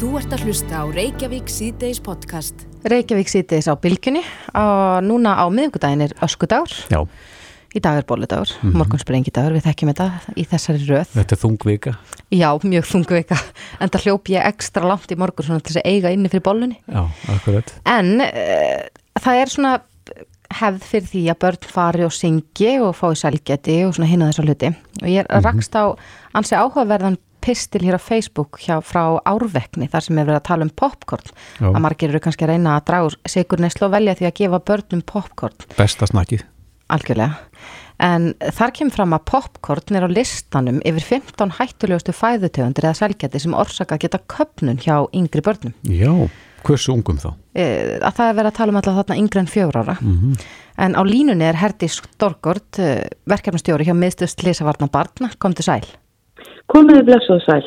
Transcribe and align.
Þú 0.00 0.14
ert 0.16 0.32
að 0.32 0.44
hlusta 0.48 0.80
á 0.80 0.84
Reykjavík 0.88 1.50
síðdeis 1.52 1.98
podcast. 2.02 2.62
Reykjavík 2.88 3.28
síðdeis 3.28 3.68
á 3.68 3.76
bylgjunni 3.76 4.22
og 4.56 5.02
núna 5.04 5.34
á 5.36 5.44
miðugudaginn 5.52 6.06
er 6.08 6.16
öskudagur. 6.24 6.72
Já, 6.92 7.02
Í 7.70 7.78
dag 7.78 8.00
er 8.00 8.02
bóludagur, 8.02 8.50
mm 8.50 8.70
-hmm. 8.70 8.76
morgun 8.80 8.98
sprengidagur, 8.98 9.52
við 9.54 9.62
þekkjum 9.62 9.90
þetta 9.92 10.06
í 10.34 10.42
þessari 10.44 10.86
röð. 10.88 11.06
þetta 11.14 11.36
er 11.36 11.38
þungvika. 11.38 11.92
Já, 12.32 12.58
mjög 12.64 12.84
þungveika, 12.84 13.36
en 13.80 13.88
það 13.88 14.02
hljóp 14.02 14.28
ég 14.28 14.46
ekstra 14.46 14.88
langt 14.88 15.12
í 15.12 15.16
morgun 15.16 15.46
svona 15.46 15.60
til 15.60 15.74
þess 15.74 15.82
að 15.84 15.90
eiga 15.92 16.10
inni 16.10 16.28
fyrir 16.28 16.42
bólunni. 16.42 16.76
Já, 16.88 17.06
akkurat. 17.28 17.72
En 17.86 18.20
uh, 18.20 18.82
það 19.20 19.34
er 19.42 19.46
svona 19.46 19.80
hefð 20.50 20.82
fyrir 20.82 21.06
því 21.06 21.22
að 21.30 21.38
börn 21.38 21.70
fari 21.70 22.04
og 22.04 22.12
syngi 22.12 22.80
og 22.82 22.96
fái 22.96 23.14
sælgeti 23.14 23.84
og 23.86 23.94
svona 23.94 24.10
hinn 24.10 24.22
að 24.22 24.32
þessa 24.32 24.42
hluti. 24.42 24.74
Og 25.02 25.08
ég 25.08 25.26
Mhm. 25.30 25.44
rakst 25.44 25.74
á 25.78 25.94
ansi 26.34 26.56
áhugaverðan 26.58 27.18
pistil 27.42 27.82
hér 27.86 27.98
á 27.98 28.00
Facebook 28.00 28.60
hjá 28.62 28.78
frá 28.84 29.18
árvekni 29.28 29.88
þar 29.90 30.06
sem 30.06 30.18
er 30.20 30.28
verið 30.28 30.40
að 30.40 30.48
tala 30.50 30.66
um 30.68 30.72
popcorn. 30.82 31.34
Já. 31.58 31.68
Að 31.70 31.82
margir 31.86 32.12
eru 32.12 32.22
kannski 32.22 32.46
að 32.46 32.54
reyna 32.54 32.78
að 32.78 32.86
draga 32.90 33.10
úr 33.10 33.18
sigur 33.34 33.62
neyslu 33.62 33.88
og 33.88 33.94
velja 33.96 34.16
því 34.18 34.30
að 34.30 34.38
gefa 34.40 34.64
börnum 34.70 35.04
popcorn. 35.06 35.68
Besta 35.76 36.08
snakkið. 36.10 36.46
Algjörlega. 36.90 37.46
En 38.00 38.30
þar 38.56 38.72
kemur 38.76 38.94
fram 38.94 39.12
að 39.12 39.26
popcorn 39.28 39.98
er 39.98 40.06
á 40.08 40.10
listanum 40.10 40.80
yfir 40.88 41.04
15 41.20 41.56
hættulegustu 41.58 42.14
fæðutegundir 42.16 42.86
eða 42.88 42.96
sælgæti 43.02 43.42
sem 43.42 43.56
orsaka 43.56 43.98
geta 44.00 44.22
köpnun 44.30 44.80
hjá 44.80 45.04
yngri 45.12 45.44
börnum. 45.44 45.74
Já, 45.84 46.08
hversu 46.64 46.94
ungum 46.94 47.20
þá? 47.20 47.34
E, 47.52 47.66
að 48.00 48.16
það 48.16 48.30
er 48.30 48.38
verið 48.38 48.50
að 48.50 48.56
tala 48.56 48.72
um 48.72 48.80
alltaf 48.80 48.98
þarna 49.02 49.18
yngri 49.20 49.42
en 49.42 49.52
fjögur 49.52 49.80
ára. 49.82 49.96
Mhm. 50.00 50.36
En 50.80 50.96
á 50.96 51.02
línunni 51.04 51.44
er 51.44 51.60
Herdís 51.60 52.00
Storgård, 52.00 52.78
e, 52.80 53.08
verkefnastjóri 53.28 53.84
hjá 53.84 53.92
miðstöðst 53.92 54.46
Lísavarna 54.46 54.88
barna, 54.88 55.28
kom 55.38 55.52
til 55.52 55.68
sæl. 55.68 55.84
Komiði 56.70 57.06
blessuð 57.08 57.44
sæl. 57.46 57.62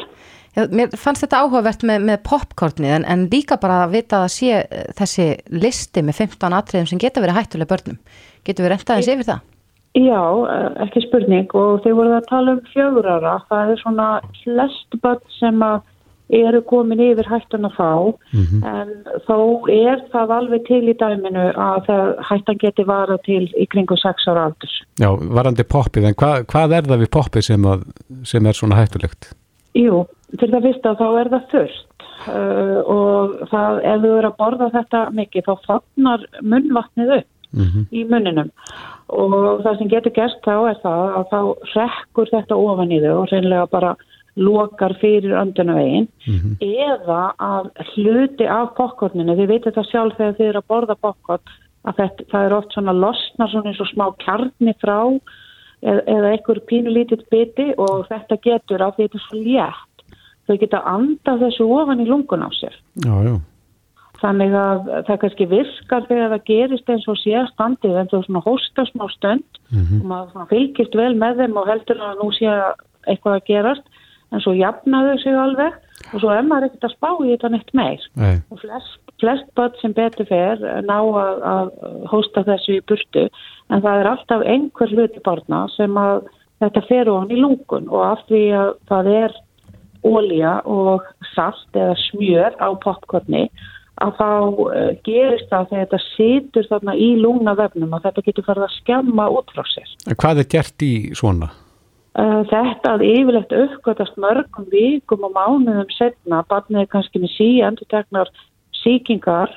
Já, 0.54 0.68
mér 0.70 0.92
fannst 1.02 1.24
þetta 1.26 1.40
áhugavert 1.42 1.82
með, 1.88 2.04
með 2.12 2.20
popcornið 2.28 2.92
en, 3.00 3.06
en 3.10 3.24
líka 3.32 3.58
bara 3.62 3.80
að 3.88 3.96
vita 3.96 4.20
að 4.22 4.34
sé 4.36 4.60
eh, 4.62 4.84
þessi 5.00 5.26
listi 5.50 6.04
með 6.06 6.20
15 6.28 6.58
atriðum 6.60 6.92
sem 6.92 7.02
geta 7.02 7.24
verið 7.24 7.40
hættulega 7.40 7.72
börnum. 7.72 7.98
Getur 8.46 8.68
við 8.68 8.74
rentaðins 8.76 9.10
yfir 9.16 9.30
það? 9.32 9.50
Já, 9.98 10.22
eh, 10.54 10.68
ekki 10.86 11.04
spurning 11.08 11.58
og 11.58 11.82
þau 11.82 11.92
voruð 11.98 12.20
að 12.20 12.30
tala 12.30 12.54
um 12.54 12.62
fjögur 12.70 13.10
ára. 13.16 13.34
Það 13.50 13.74
er 13.74 13.82
svona 13.82 14.08
flest 14.44 15.00
börn 15.02 15.26
sem 15.40 15.66
að 15.66 15.82
eru 16.34 16.62
komin 16.66 17.02
yfir 17.04 17.28
hættun 17.30 17.68
að 17.68 17.76
fá 17.78 17.92
en 18.70 18.92
þó 19.28 19.38
er 19.72 20.04
það 20.14 20.34
alveg 20.38 20.66
til 20.68 20.82
í 20.88 20.96
dæminu 20.98 21.46
að 21.52 21.86
það 21.88 22.12
hættan 22.30 22.62
geti 22.62 22.86
vara 22.88 23.18
til 23.26 23.44
í 23.60 23.68
kringu 23.68 23.98
6 24.00 24.30
ára 24.32 24.48
aldurs. 24.50 24.76
Já, 25.02 25.10
varandi 25.12 25.64
poppið, 25.64 26.10
en 26.10 26.18
hva, 26.20 26.32
hvað 26.48 26.78
er 26.78 26.90
það 26.90 27.04
við 27.04 27.12
poppið 27.18 27.48
sem, 27.50 27.66
að, 27.66 27.86
sem 28.24 28.46
er 28.46 28.58
svona 28.58 28.80
hættulegt? 28.80 29.34
Jú, 29.78 30.06
til 30.40 30.50
það 30.50 30.70
fyrsta 30.70 30.96
þá 31.02 31.08
er 31.20 31.34
það 31.34 31.46
þurft 31.52 32.08
uh, 32.30 32.80
og 32.96 33.38
það, 33.52 33.84
ef 33.92 34.02
þú 34.04 34.16
eru 34.18 34.32
að 34.32 34.40
borða 34.40 34.72
þetta 34.74 35.06
mikið 35.20 35.48
þá 35.48 35.54
fagnar 35.68 36.28
munnvatnið 36.42 37.16
upp 37.20 37.30
Mm 37.54 37.86
í 37.94 38.04
munninum. 38.10 38.50
Og 39.14 39.62
það 39.62 39.78
sem 39.78 39.90
getur 39.92 40.14
gerst 40.16 40.40
þá 40.46 40.56
er 40.72 40.78
það 40.82 41.18
að 41.20 41.26
þá 41.30 41.40
rekkur 41.76 42.32
þetta 42.32 42.58
ofan 42.58 42.94
í 42.94 43.00
þau 43.04 43.14
og 43.20 43.28
reynilega 43.30 43.68
bara 43.70 43.92
lokar 44.36 44.96
fyrir 45.02 45.36
öndunavegin 45.38 46.08
eða 46.64 47.34
að 47.38 47.70
hluti 47.94 48.48
af 48.50 48.74
popcorninu, 48.78 49.36
þið 49.38 49.52
veitir 49.52 49.76
það 49.76 49.90
sjálf 49.92 50.18
þegar 50.18 50.38
þið 50.40 50.48
eru 50.48 50.62
að 50.64 50.70
borða 50.74 50.96
popcorn 50.96 51.54
að 51.84 52.00
þetta, 52.00 52.28
það 52.32 52.46
er 52.48 52.58
oft 52.58 52.76
svona 52.76 52.96
losnar 52.98 53.52
svona 53.52 53.72
eins 53.72 53.82
og 53.84 53.90
smá 53.92 54.06
kjarni 54.24 54.76
frá 54.82 55.00
eða, 55.84 56.02
eða 56.08 56.34
einhver 56.34 56.62
pínu 56.70 56.94
lítið 56.96 57.26
biti 57.34 57.72
og 57.78 58.06
þetta 58.10 58.40
getur 58.44 58.86
að 58.86 59.02
þetta 59.02 59.20
er 59.20 59.26
svo 59.28 59.42
létt. 59.42 60.06
Þau 60.44 60.56
geta 60.60 60.84
andað 60.90 61.44
þessu 61.46 61.68
ofan 61.72 62.04
í 62.04 62.08
lungun 62.08 62.44
á 62.44 62.50
sér. 62.56 62.76
Já, 63.04 63.14
já. 63.28 63.36
Þannig 64.24 64.54
að 64.56 64.90
það 65.08 65.18
kannski 65.20 65.46
virkar 65.52 66.06
þegar 66.08 66.30
það 66.32 66.46
gerist 66.48 66.90
eins 66.94 67.08
og 67.12 67.18
sé 67.20 67.44
standið 67.52 67.98
en 68.00 68.10
þú 68.12 68.22
svona 68.24 68.44
hósta 68.46 68.86
smá 68.88 69.04
stönd 69.12 69.60
og 69.76 70.06
maður 70.08 70.48
fylgist 70.52 70.96
vel 70.96 71.12
með 71.20 71.42
þeim 71.42 71.60
og 71.60 71.68
heldur 71.68 72.00
að 72.00 72.22
nú 72.22 72.30
sé 72.38 72.54
eitthvað 73.04 73.36
að 73.36 73.48
gerast 73.50 73.93
en 74.34 74.44
svo 74.44 74.56
jafnaðu 74.58 75.18
sig 75.22 75.38
alveg 75.38 75.80
og 76.12 76.20
svo 76.20 76.34
er 76.34 76.46
maður 76.48 76.68
ekkert 76.70 76.88
að 76.90 76.96
spá 76.98 77.10
í 77.14 77.32
þetta 77.32 77.52
neitt 77.54 77.74
meir. 77.78 78.06
Nei. 78.20 78.36
Og 78.52 78.62
flest, 78.62 79.00
flest 79.22 79.50
börn 79.58 79.78
sem 79.82 79.96
betur 79.96 80.28
fer 80.30 80.64
ná 80.88 80.98
að, 81.00 81.44
að 81.54 81.74
hósta 82.12 82.46
þessu 82.50 82.80
í 82.80 82.86
burtu 82.90 83.28
en 83.70 83.84
það 83.86 84.02
er 84.02 84.12
alltaf 84.12 84.46
einhver 84.56 84.94
hluti 84.94 85.24
barna 85.26 85.66
sem 85.78 85.98
að 86.00 86.26
þetta 86.64 86.86
fer 86.90 87.12
ofan 87.12 87.34
í 87.34 87.40
lungun 87.40 87.90
og 87.92 88.06
af 88.08 88.26
því 88.30 88.44
að 88.60 88.74
það 88.92 89.12
er 89.14 89.40
ólja 90.04 90.58
og 90.68 91.08
salt 91.32 91.80
eða 91.80 91.96
smjör 92.10 92.60
á 92.60 92.70
popcorni 92.84 93.48
að 94.04 94.16
þá 94.18 94.30
uh, 94.30 94.92
gerist 95.06 95.52
það 95.52 95.68
þegar 95.70 95.84
þetta 95.84 96.00
situr 96.10 96.70
þarna 96.72 96.96
í 96.98 97.10
lúnavefnum 97.22 97.94
og 97.94 98.06
þetta 98.06 98.24
getur 98.26 98.48
farið 98.48 98.66
að 98.68 98.78
skemma 98.80 99.28
út 99.32 99.54
frá 99.54 99.64
sér. 99.70 99.92
Hvað 100.18 100.42
er 100.44 100.50
gert 100.56 100.86
í 100.86 100.94
svona? 101.18 101.52
Uh, 102.14 102.44
þetta 102.46 102.92
að 102.94 103.04
yfirlegt 103.08 103.54
uppgötast 103.58 104.20
mörgum 104.22 104.68
vikum 104.70 105.24
og 105.26 105.32
mánuðum 105.34 105.88
setna, 105.96 106.44
barnið 106.46 106.84
er 106.84 106.92
kannski 106.92 107.22
með 107.24 107.32
sí, 107.34 107.48
endur 107.66 108.30
síkingar 108.84 109.50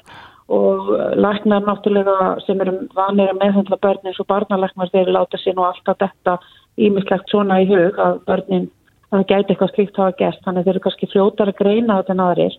og 0.48 0.88
uh, 0.94 1.10
læknar 1.18 1.66
náttúrulega 1.66 2.30
sem 2.46 2.62
eru 2.64 2.78
vanir 2.96 3.34
að 3.34 3.42
meðhendla 3.42 3.76
börn 3.82 4.08
eins 4.08 4.22
og 4.22 4.28
barnalæknar 4.30 4.88
þeir 4.94 5.12
láta 5.12 5.40
sér 5.42 5.58
nú 5.58 5.66
alltaf 5.66 6.00
þetta 6.00 6.38
ímislegt 6.80 7.28
svona 7.28 7.60
í 7.60 7.68
hug 7.68 8.00
að 8.00 8.24
börnin 8.30 8.66
að 9.10 9.18
það 9.18 9.28
gæti 9.34 9.52
eitthvað 9.52 9.74
slíkt 9.74 10.00
hafa 10.00 10.18
gert 10.22 10.42
þannig 10.48 10.64
þeir 10.64 10.74
eru 10.74 10.84
kannski 10.86 11.12
fljótar 11.12 11.52
að 11.52 11.60
greina 11.60 12.00
þetta 12.00 12.16
en 12.16 12.26
aðrir. 12.30 12.58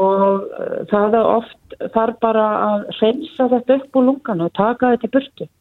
Og 0.00 0.26
uh, 0.48 0.76
það 0.96 1.20
er 1.20 1.32
oft 1.36 1.80
þarf 1.92 2.20
bara 2.24 2.50
að 2.72 2.90
hreinsa 2.96 3.52
þetta 3.52 3.80
upp 3.82 4.00
úr 4.00 4.08
lunganu 4.08 4.48
og 4.48 4.56
taka 4.56 4.94
þetta 4.94 5.10
í 5.10 5.16
burtu 5.18 5.54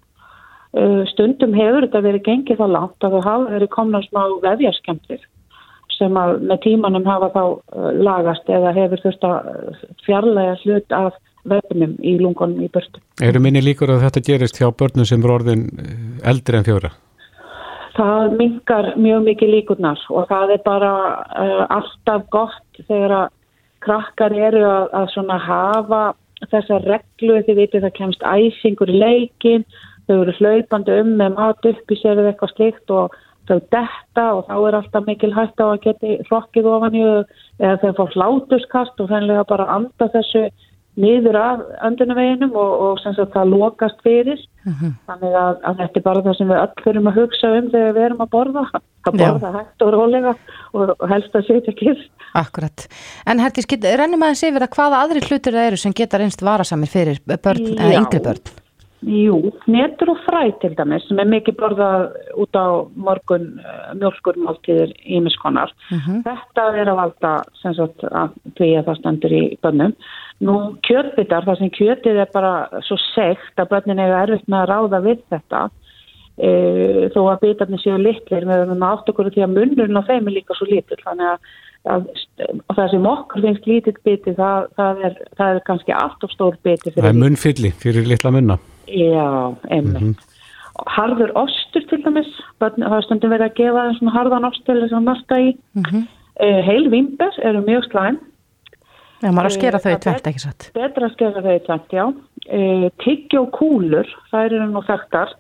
stundum 1.09 1.55
hefur 1.57 1.87
þetta 1.87 2.01
verið 2.05 2.25
gengið 2.27 2.59
það 2.59 2.73
langt 2.75 3.05
að 3.05 3.15
það 3.15 3.23
hafa 3.25 3.53
verið 3.55 3.69
komna 3.73 4.01
smá 4.05 4.21
vefjarskemtir 4.43 5.23
sem 5.99 6.19
að 6.19 6.37
með 6.47 6.61
tímanum 6.65 7.07
hafa 7.07 7.31
þá 7.33 7.41
uh, 7.47 7.89
lagast 7.97 8.51
eða 8.51 8.75
hefur 8.77 9.03
þurft 9.03 9.27
að 9.27 9.49
uh, 9.51 9.81
fjarlæga 10.05 10.55
hlut 10.63 10.95
af 10.95 11.17
vefnum 11.49 11.95
í 12.05 12.15
lungunum 12.19 12.63
í 12.63 12.69
burtu. 12.71 13.01
Eru 13.23 13.41
minni 13.43 13.61
líkur 13.63 13.93
að 13.93 14.05
þetta 14.05 14.25
gerist 14.27 14.59
hjá 14.59 14.69
börnum 14.75 15.07
sem 15.07 15.23
er 15.23 15.33
orðin 15.33 15.65
eh, 15.79 15.93
eldri 16.29 16.59
en 16.59 16.67
fjóra? 16.67 16.91
Það 17.95 18.35
mingar 18.39 18.89
mjög 18.99 19.23
mikið 19.25 19.53
líkurnar 19.55 20.03
og 20.13 20.27
það 20.29 20.55
er 20.55 20.63
bara 20.67 20.93
uh, 21.25 21.63
alltaf 21.79 22.27
gott 22.35 22.81
þegar 22.85 23.15
að 23.23 23.27
krakkar 23.83 24.35
eru 24.35 24.63
að, 24.67 24.89
að 24.99 25.13
svona 25.15 25.39
hafa 25.41 26.01
þessa 26.51 26.79
reglu 26.85 27.39
því 27.43 27.55
vitið 27.57 27.85
það 27.87 27.95
kemst 27.97 28.23
æsingur 28.23 28.91
í 28.91 28.99
leikin, 28.99 29.65
þau 30.09 30.19
eru 30.25 30.37
hlaupandi 30.39 30.99
um 31.03 31.11
með 31.21 31.35
mat 31.39 31.67
upp 31.71 31.93
í 31.93 31.99
sér 32.01 32.17
eða 32.17 32.33
eitthvað 32.33 32.55
slikt 32.55 32.95
og 32.95 33.17
þau 33.49 33.59
detta 33.73 34.25
og 34.37 34.47
þá 34.49 34.55
er 34.69 34.79
alltaf 34.79 35.05
mikil 35.07 35.31
hægt 35.35 35.61
á 35.61 35.65
að 35.69 35.83
geti 35.85 36.17
hrokkið 36.29 36.71
ofan 36.73 36.97
í 36.97 37.05
þau 37.05 37.21
eða 37.59 37.77
þegar 37.83 37.95
fá 37.99 38.17
hlátuskast 38.17 39.01
og 39.05 39.13
þennlega 39.13 39.47
bara 39.49 39.69
anda 39.77 40.09
þessu 40.15 40.49
niður 40.99 41.37
af 41.39 41.61
öndunaveginum 41.87 42.55
og, 42.59 42.71
og 42.85 43.01
sem 43.03 43.13
sagt 43.15 43.31
það 43.35 43.53
lokast 43.53 43.99
fyrir 44.03 44.39
þannig 44.65 45.35
að, 45.39 45.59
að 45.63 45.81
þetta 45.81 45.99
er 46.01 46.05
bara 46.05 46.23
það 46.25 46.37
sem 46.39 46.49
við 46.51 46.61
öll 46.61 46.83
þurfum 46.83 47.09
að 47.11 47.19
hugsa 47.21 47.51
um 47.55 47.69
þegar 47.73 47.93
við 47.95 48.07
erum 48.09 48.23
að 48.25 48.31
borða 48.35 48.63
að 49.07 49.19
Já. 49.21 49.27
borða 49.29 49.51
hægt 49.55 49.85
og 49.85 49.93
rólega 49.95 50.33
og, 50.73 50.95
helst 51.13 51.37
að 51.39 51.45
setja 51.49 51.75
kyrst 51.79 52.09
Akkurat. 52.39 52.85
En 53.25 53.39
get- 53.41 53.87
rennum 53.97 54.21
aðeins 54.21 54.43
yfir 54.45 54.65
að 54.67 54.75
hvaða 54.75 55.03
aðri 55.05 55.23
hlutur 55.25 55.55
það 55.55 55.69
eru 55.71 55.77
sem 55.81 55.95
geta 55.97 56.19
reynst 56.21 56.43
varasamir 56.45 56.91
fyrir 56.91 57.21
börn 57.25 57.71
eða 57.73 57.93
Já. 57.95 58.01
yngri 58.03 58.21
börn? 58.27 58.58
Jú, 58.99 59.37
netur 59.71 60.09
og 60.11 60.17
fræ 60.25 60.41
til 60.59 60.73
dæmis 60.75 61.05
sem 61.07 61.19
er 61.23 61.27
mikið 61.31 61.55
borðað 61.61 62.01
út 62.43 62.57
á 62.59 62.83
morgun 62.99 63.45
uh, 63.63 63.91
mjölkurmáltíður 63.95 64.91
ímiskonar. 65.07 65.71
Þetta 66.25 66.65
er 66.75 66.91
að 66.91 66.99
valda 66.99 67.31
sem 67.61 67.77
sagt 67.77 68.03
að 68.03 68.33
því 68.57 68.69
að 68.75 68.89
það 68.89 68.97
stendur 68.99 69.35
í 69.37 69.43
bönnum. 69.63 69.93
Nú 70.43 70.55
kjötbitar, 70.83 71.47
þar 71.47 71.61
sem 71.61 71.71
kjötið 71.77 72.19
er 72.25 72.33
bara 72.33 72.81
svo 72.87 72.97
segt 73.13 73.61
að 73.61 73.71
bönnin 73.71 74.01
eiga 74.03 74.25
erfitt 74.25 74.51
með 74.51 74.65
að 74.65 74.69
ráða 74.73 74.99
við 75.05 75.21
þetta 75.31 75.61
e, 76.35 76.51
þó 77.15 77.21
að 77.23 77.41
bitarnir 77.45 77.83
séu 77.83 77.99
litlir 77.99 78.47
með 78.47 78.73
að 78.75 78.85
átt 78.89 79.11
okkur 79.11 79.31
því 79.31 79.45
að 79.45 79.55
munnurinn 79.55 79.99
á 79.99 80.07
þeim 80.07 80.27
er 80.27 80.35
líka 80.37 80.57
svo 80.57 80.67
lítill 80.69 80.99
þannig 81.03 81.29
að, 81.33 81.53
að, 81.95 82.09
að 82.47 82.81
það 82.81 82.91
sem 82.93 83.07
okkur 83.13 83.45
finnst 83.47 83.69
lítill 83.71 83.95
biti 84.07 84.35
það, 84.39 84.67
það, 84.79 85.05
er, 85.07 85.21
það 85.39 85.53
er 85.53 85.63
kannski 85.71 85.95
allt 85.99 86.27
of 86.27 86.35
stór 86.35 86.59
biti 86.67 86.95
Það 86.95 87.09
er 87.11 87.23
munnfylli 87.23 87.73
fyrir 87.83 88.07
litla 88.07 88.33
munna. 88.35 88.59
Já, 88.89 89.55
einmitt. 89.69 90.25
Harður 90.87 91.33
ostur 91.35 91.83
til 91.89 91.99
dæmis, 92.05 92.29
börn, 92.61 92.79
það 92.85 92.95
er 92.97 93.05
stundum 93.07 93.33
verið 93.33 93.49
að 93.49 93.57
gefa 93.59 93.81
þeim 93.89 93.97
svona 93.99 94.15
harðan 94.15 94.47
ost 94.47 94.63
til 94.65 94.79
þess 94.79 94.95
að 94.95 95.03
narta 95.09 95.39
í. 95.43 95.51
Mm 95.75 95.83
heil 96.39 96.85
vimber 96.89 97.35
eru 97.43 97.59
mjög 97.67 97.83
slæm, 97.91 98.17
Já, 99.19 99.27
maður 99.35 99.49
að 99.49 99.55
skera 99.57 99.75
Eh, 99.75 99.81
þau 99.83 99.89
í 99.91 99.95
er- 100.07 100.27
ekki 100.29 100.39
satt? 100.39 100.71
betra 100.73 101.07
að 101.09 101.13
skera 101.13 101.41
þau 101.43 101.51
í 101.51 101.63
tvennt, 101.65 101.89
já. 101.91 102.05
E, 102.47 102.89
tyggjó 103.03 103.41
kúlur, 103.51 104.07
það 104.31 104.45
eru 104.45 104.67
nú 104.71 104.81
þekktar 104.87 105.33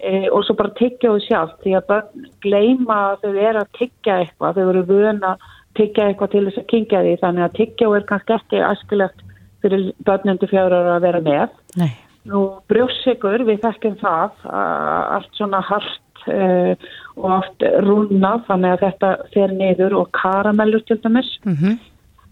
e, 0.00 0.28
og 0.30 0.44
svo 0.46 0.54
bara 0.54 0.70
tyggjóðu 0.78 1.26
sjálf 1.26 1.50
því 1.64 1.74
að 1.74 1.86
börn 1.88 2.26
gleyma 2.40 2.98
að 3.10 3.16
þau 3.24 3.34
eru 3.34 3.58
að 3.58 3.72
tyggja 3.80 4.14
eitthvað, 4.22 4.54
þau 4.54 4.68
eru 4.70 4.82
vöna 4.86 5.36
tyggja 5.74 6.06
eitthvað 6.12 6.30
til 6.30 6.44
þess 6.46 6.58
að 6.62 6.66
kingja 6.70 7.02
því 7.02 7.16
þannig 7.24 7.42
að 7.48 7.56
tyggja 7.58 7.90
er 7.96 8.06
kannski 8.06 8.32
ekki 8.38 8.62
æskilegt 8.70 9.20
fyrir 9.62 9.92
börnundu 10.06 10.46
fjárar 10.46 10.86
að 10.94 11.00
vera 11.02 11.20
með. 11.20 11.48
Nei. 11.76 11.90
Nú 12.28 12.44
brjóssikur, 12.68 13.44
við 13.48 13.62
þekkjum 13.64 13.98
það, 14.02 14.42
að 14.52 15.04
allt 15.16 15.38
svona 15.38 15.60
hart 15.64 16.24
uh, 16.28 16.88
og 17.16 17.28
oft 17.38 17.68
rúna 17.86 18.34
þannig 18.48 18.74
að 18.74 18.82
þetta 18.86 19.12
fer 19.34 19.54
niður 19.56 19.96
og 20.02 20.10
karamellur 20.16 20.84
til 20.88 21.00
dæmis. 21.04 21.30
Mm 21.44 21.78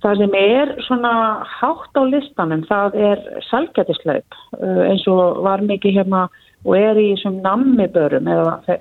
Það 0.05 0.19
sem 0.21 0.35
er 0.39 0.71
svona 0.85 1.11
hátt 1.49 1.97
á 1.97 2.03
listanum, 2.05 2.61
það 2.69 2.97
er 3.01 3.23
salgætislaup 3.49 4.37
uh, 4.61 4.83
eins 4.91 5.07
og 5.09 5.41
var 5.43 5.65
mikið 5.65 5.97
hérna 5.97 6.27
og 6.67 6.77
er 6.77 7.01
í 7.01 7.07
þessum 7.15 7.41
nammibörum 7.43 8.29
eða 8.31 8.77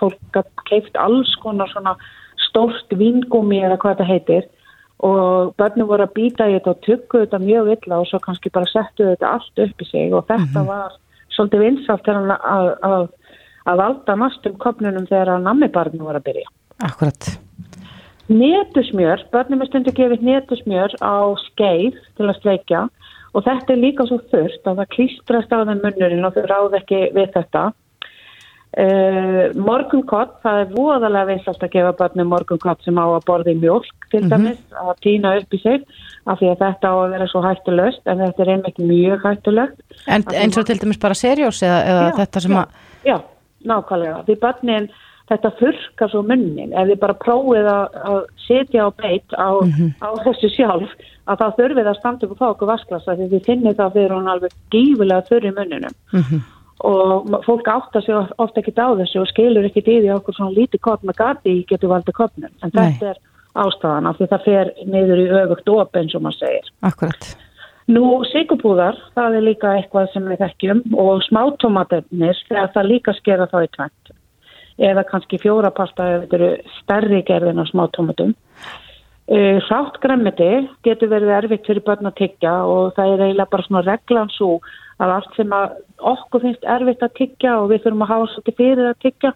fólk 0.00 0.18
gat 0.34 0.48
keift 0.70 0.96
alls 0.96 1.30
konar 1.42 1.70
svona 1.70 1.92
stórt 2.48 2.96
vingumi 2.98 3.60
eða 3.60 3.78
hvað 3.82 3.98
þetta 3.98 4.10
heitir 4.10 4.48
og 5.02 5.54
börnum 5.58 5.88
voru 5.88 6.06
að 6.06 6.14
býta 6.14 6.46
í 6.48 6.54
þetta 6.56 6.74
og 6.74 6.82
tuggu 6.86 7.22
þetta 7.24 7.40
mjög 7.42 7.70
illa 7.74 8.00
og 8.00 8.08
svo 8.08 8.20
kannski 8.22 8.52
bara 8.54 8.70
settu 8.70 9.08
þetta 9.10 9.32
allt 9.36 9.62
upp 9.66 9.82
í 9.82 9.88
sig 9.88 10.14
og 10.14 10.26
þetta 10.28 10.64
var 10.68 10.94
svolítið 11.34 11.64
vinsalt 11.64 12.08
að, 12.08 12.30
að, 12.38 12.68
að, 13.66 13.80
valda 13.82 14.16
nastum 14.20 14.58
kopnunum 14.62 15.08
þegar 15.10 15.34
að 15.34 15.48
nammibarnum 15.48 16.06
voru 16.06 16.20
að 16.20 16.28
byrja. 16.28 16.52
Akkurat. 16.84 17.30
Netusmjör, 18.30 19.26
börnum 19.34 19.64
er 19.64 19.68
stundu 19.68 19.92
gefið 19.92 20.22
netusmjör 20.24 20.94
á 21.02 21.16
skeið 21.50 21.98
til 22.16 22.28
að 22.28 22.38
sleikja 22.40 22.86
og 23.34 23.44
þetta 23.44 23.74
er 23.74 23.82
líka 23.82 24.06
svo 24.08 24.20
þurft 24.30 24.68
að 24.70 24.78
það 24.80 24.92
klístrast 24.94 25.52
á 25.52 25.58
þeim 25.66 25.82
munnurinn 25.82 26.28
og 26.28 26.36
þau 26.36 26.46
ráð 26.48 26.78
ekki 26.80 27.00
við 27.16 27.34
þetta. 27.34 27.64
Uh, 28.74 29.52
morgunkott, 29.54 30.32
það 30.42 30.56
er 30.64 30.70
voðalega 30.74 31.28
vinsast 31.28 31.62
að 31.62 31.76
gefa 31.76 31.92
börnum 31.94 32.32
morgunkott 32.32 32.80
sem 32.82 32.96
á 32.98 33.06
að 33.06 33.26
borði 33.28 33.54
mjölk 33.62 34.08
til 34.10 34.24
dæmis 34.26 34.58
að 34.74 34.96
týna 35.04 35.36
upp 35.38 35.54
í 35.54 35.60
sig 35.62 35.84
af 36.26 36.40
því 36.40 36.48
að 36.50 36.64
þetta 36.64 36.90
á 36.90 36.94
að 36.94 37.14
vera 37.14 37.28
svo 37.30 37.42
hættulöst 37.44 38.10
en 38.10 38.22
þetta 38.24 38.42
er 38.42 38.50
einmitt 38.56 38.80
mjög 38.82 39.28
hættulegt. 39.28 39.78
En 40.10 40.26
eins 40.34 40.58
og 40.58 40.66
til 40.66 40.80
dæmis 40.82 40.98
bara 41.04 41.18
serjós 41.18 41.62
eða, 41.62 41.78
eða 41.92 42.04
Já, 42.08 42.14
þetta 42.18 42.42
sem 42.42 42.56
já, 42.56 42.60
að, 42.64 42.90
Já, 43.04 43.16
nákvæmlega. 43.70 44.22
Því 44.26 44.36
börnin, 44.42 44.88
þetta 45.30 45.52
þurrkar 45.60 46.12
svo 46.12 46.22
munnin. 46.26 46.74
Ef 46.74 46.90
þið 46.90 47.00
bara 47.04 47.18
prófið 47.22 47.70
að, 47.76 48.00
að 48.10 48.18
setja 48.48 48.88
á 48.88 48.90
beitt 48.98 49.36
á, 49.38 49.50
á 50.02 50.08
þessu 50.24 50.50
sjálf, 50.56 50.98
að 51.30 51.40
þá 51.40 51.46
þurfið 51.60 51.92
að 51.92 52.00
standa 52.00 52.26
upp 52.26 52.34
og 52.34 52.42
fá 52.42 52.48
okkur 52.50 52.72
vasklasa 52.72 53.16
því 53.20 53.30
þið 53.32 53.46
finnir 53.46 53.78
það 53.78 53.96
fyrir 54.00 54.16
hún 54.18 54.34
alveg 54.34 54.58
gífulega 54.74 55.28
þurr 55.30 55.48
í 55.48 55.54
munninum. 55.60 55.96
Og 56.84 57.30
fólk 57.46 57.68
áttar 57.70 58.02
sig 58.02 58.14
ofta 58.38 58.60
ekkit 58.60 58.80
á 58.82 58.90
þessu 58.98 59.22
og 59.22 59.30
skilur 59.30 59.68
ekkit 59.68 59.88
í 59.88 60.00
því 60.00 60.10
að 60.10 60.18
okkur 60.18 60.36
svona 60.36 60.56
lítið 60.56 60.80
kopp 60.82 61.04
með 61.06 61.20
gati 61.20 61.54
getur 61.70 61.92
valdið 61.92 62.16
koppnum. 62.18 62.50
En 62.62 62.72
Nei. 62.74 62.82
þetta 62.82 63.12
er 63.12 63.20
ástæðan 63.54 64.10
af 64.10 64.18
því 64.18 64.28
það 64.32 64.44
fer 64.48 64.70
niður 64.90 65.22
í 65.22 65.26
öfugt 65.44 65.70
op 65.70 65.96
eins 65.96 66.14
og 66.18 66.24
maður 66.24 66.40
segir. 66.42 66.70
akkurat. 66.82 67.30
Nú, 67.84 68.04
sigurpúðar, 68.30 68.96
það 69.12 69.34
er 69.38 69.44
líka 69.44 69.74
eitthvað 69.76 70.06
sem 70.14 70.28
við 70.30 70.40
þekkjum 70.40 70.78
og 71.02 71.18
smátómatarnir, 71.26 72.38
þegar 72.48 72.70
það 72.72 72.88
líka 72.88 73.12
skera 73.18 73.48
þá 73.50 73.58
í 73.60 73.68
tvent. 73.74 74.14
Eða 74.88 75.04
kannski 75.10 75.38
fjórapasta 75.38 76.06
ef 76.14 76.22
þetta 76.24 76.38
eru 76.38 76.48
stærri 76.80 77.20
gerðin 77.28 77.60
á 77.60 77.64
smátómatum. 77.68 78.32
Uh, 79.24 79.60
Sátt 79.68 80.00
græmiti 80.02 80.48
getur 80.84 81.12
verið 81.12 81.30
erfitt 81.36 81.68
fyrir 81.68 81.84
börn 81.84 82.08
að 82.08 82.18
tyggja 82.18 82.56
og 82.68 82.96
það 82.96 83.12
er 83.12 83.22
eiginlega 83.26 83.52
bara 83.52 83.64
svona 83.68 83.84
reglan 83.86 84.32
svo 84.32 84.58
að 85.02 85.14
allt 85.16 85.36
sem 85.38 85.52
að 85.54 85.76
okkur 86.12 86.44
finnst 86.44 86.68
erfitt 86.76 87.02
að 87.02 87.16
tyggja 87.18 87.56
og 87.60 87.70
við 87.72 87.84
þurfum 87.84 88.04
að 88.06 88.12
hafa 88.12 88.30
svolítið 88.32 88.58
fyrir 88.60 88.90
að 88.90 89.00
tyggja, 89.04 89.32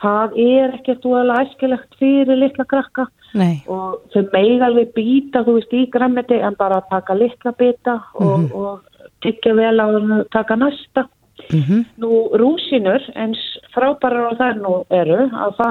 það 0.00 0.36
er 0.44 0.74
ekkert 0.78 1.08
úalega 1.10 1.46
æskilegt 1.46 1.96
fyrir 2.00 2.40
litla 2.40 2.66
krakka. 2.68 3.06
Nei, 3.38 3.62
og 3.70 4.00
þau 4.14 4.22
meig 4.32 4.62
alveg 4.66 4.92
býta 4.96 5.44
þú 5.46 5.56
veist 5.58 5.74
í 5.76 5.86
græmiti 5.92 6.40
en 6.40 6.56
bara 6.58 6.80
taka 6.90 7.14
litla 7.14 7.52
bita 7.58 8.00
og, 8.18 8.50
og 8.56 9.08
tyggja 9.24 9.54
vel 9.58 9.76
að 9.82 9.98
taka 10.34 10.58
næsta. 10.58 11.06
Mhm, 11.50 11.84
nú 11.98 12.28
rúsinur 12.36 13.02
eins 13.16 13.40
frábærar 13.74 14.34
á 14.36 14.38
þær 14.38 14.58
nú 14.60 14.74
eru 14.92 15.22
að 15.24 15.54
þá 15.56 15.70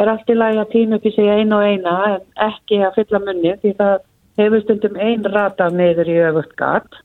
er 0.00 0.10
allt 0.10 0.30
í 0.30 0.36
lagi 0.38 0.60
að 0.62 0.70
týna 0.72 0.98
upp 0.98 1.06
í 1.06 1.12
sig 1.14 1.28
einu 1.28 1.58
og 1.58 1.66
eina 1.68 1.94
en 2.08 2.24
ekki 2.48 2.80
að 2.82 2.96
fylla 2.98 3.20
munni 3.22 3.52
því 3.62 3.74
það 3.78 3.94
hefur 4.40 4.64
stundum 4.64 4.96
ein 4.98 5.26
rata 5.34 5.68
niður 5.70 6.10
í 6.10 6.16
öfugt 6.30 6.56
gat 6.58 6.98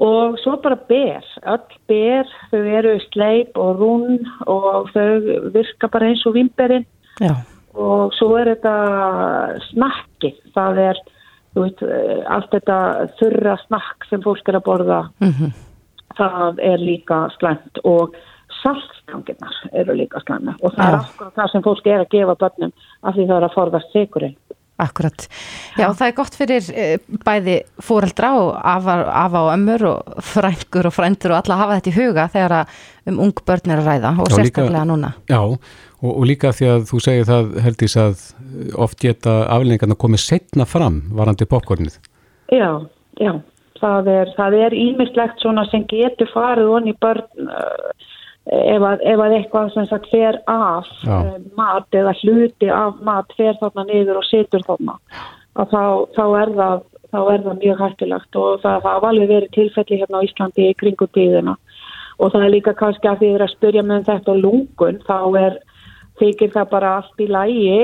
og 0.00 0.38
svo 0.40 0.56
bara 0.64 0.78
ber 0.88 1.24
öll 1.44 1.78
ber, 1.90 2.28
þau 2.50 2.60
eru 2.80 2.96
sleip 3.10 3.58
og 3.60 3.80
rún 3.80 4.20
og 4.46 4.90
þau 4.94 5.50
virka 5.54 5.90
bara 5.92 6.10
eins 6.10 6.24
og 6.26 6.36
vimberinn 6.38 6.86
og 7.74 8.14
svo 8.16 8.34
er 8.40 8.54
þetta 8.54 8.74
snakki, 9.70 10.34
það 10.56 10.84
er 10.88 11.02
veit, 11.54 11.82
eh, 11.82 12.20
allt 12.26 12.50
þetta 12.54 12.78
þurra 13.20 13.56
snakk 13.66 14.08
sem 14.08 14.22
fólk 14.24 14.48
er 14.48 14.58
að 14.58 14.66
borða 14.66 15.00
mhm, 15.22 15.52
það 16.18 16.60
er 16.72 16.82
líka 16.82 17.22
slæmt. 17.38 17.82
Og 17.84 18.16
saltstanginnar 18.62 19.56
eru 19.72 19.94
líka 19.96 20.20
slæmna 20.24 20.56
og 20.60 20.74
það 20.74 20.86
er 20.86 20.96
Já. 20.96 21.00
akkurat 21.00 21.36
það 21.38 21.52
sem 21.52 21.62
fólk 21.66 21.86
er 21.86 22.02
að 22.02 22.10
gefa 22.14 22.34
börnum 22.42 22.72
af 23.02 23.14
því 23.14 23.26
það 23.28 23.36
er 23.36 23.46
að 23.46 23.54
forðast 23.56 23.94
sigurinn 23.94 24.36
akkurat. 24.82 25.26
Já, 25.78 25.86
það 25.88 26.06
er 26.08 26.14
gott 26.18 26.38
fyrir 26.38 26.70
eh, 26.74 26.96
bæði 27.26 27.56
fóreldra 27.84 28.30
og 28.38 28.50
afa, 28.72 28.96
afa 29.24 29.44
og 29.46 29.52
ömmur 29.54 29.84
og 29.90 30.24
frængur 30.32 30.88
og 30.90 30.96
frændur 30.96 31.34
og 31.34 31.40
alla 31.42 31.58
hafa 31.62 31.78
þetta 31.80 31.92
í 31.92 31.96
huga 31.98 32.26
þegar 32.32 32.56
að 32.60 32.80
um 33.10 33.20
ung 33.26 33.34
börn 33.46 33.72
er 33.74 33.80
að 33.82 33.88
ræða 33.90 34.10
og 34.16 34.28
Já, 34.28 34.36
líka- 34.36 34.40
sérstaklega 34.40 34.84
núna. 34.90 35.12
Já, 35.30 35.40
og, 35.40 36.10
og 36.10 36.24
líka 36.28 36.52
því 36.56 36.68
að 36.74 36.84
þú 36.90 37.00
segir 37.06 37.28
það, 37.28 37.52
Herdís, 37.64 37.96
að 38.00 38.26
oft 38.80 39.00
geta 39.02 39.38
aflengarna 39.56 39.96
komið 40.00 40.24
setna 40.24 40.66
fram 40.68 41.02
varandi 41.16 41.48
popcornið. 41.48 41.96
Já, 42.52 42.70
já, 43.20 43.32
það 43.80 44.08
er, 44.14 44.32
það 44.36 44.56
er 44.66 44.76
ímislegt 44.76 45.42
svona 45.42 45.64
sem 45.70 45.84
getur 45.90 46.30
farið 46.34 46.72
onni 46.78 46.94
börn 47.00 47.24
uh, 47.46 47.90
ef, 48.46 48.82
að, 48.82 49.02
ef 49.04 49.22
að 49.24 49.34
eitthvað 49.36 49.72
sem 49.74 49.88
sagt 49.90 50.08
fer 50.12 50.40
af 50.50 50.88
Já. 51.04 51.16
uh, 51.18 51.36
mat 51.58 51.96
eða 51.96 52.14
hluti 52.22 52.70
af 52.72 53.00
mat 53.06 53.32
fer 53.36 53.58
þarna 53.60 53.86
niður 53.88 54.20
og 54.22 54.28
situr 54.28 54.64
þarna 54.66 54.96
að 55.58 55.72
þá, 55.72 55.82
þá, 56.16 56.24
er 56.40 56.52
það, 56.56 56.84
þá 57.10 57.20
er 57.20 57.44
það 57.46 57.64
mjög 57.64 57.82
hættulegt 57.84 58.40
og 58.40 58.60
það 58.64 58.86
hafa 58.86 59.10
alveg 59.10 59.32
verið 59.34 59.56
tilfelli 59.56 60.00
hérna 60.00 60.22
á 60.22 60.26
Íslandi 60.26 60.68
í 60.68 60.78
kringu 60.80 61.10
tíðina 61.16 61.56
og 62.20 62.32
það 62.32 62.46
er 62.46 62.54
líka 62.54 62.76
kannski 62.76 63.08
að 63.08 63.22
því 63.22 63.32
að 63.36 63.52
spyrja 63.54 63.84
með 63.86 64.06
þetta 64.08 64.36
á 64.36 64.42
lungun 64.44 65.02
þá 65.06 65.18
er 65.40 65.58
þykir 66.20 66.52
það 66.54 66.68
bara 66.70 66.90
allt 66.98 67.22
í 67.22 67.26
lægi 67.30 67.76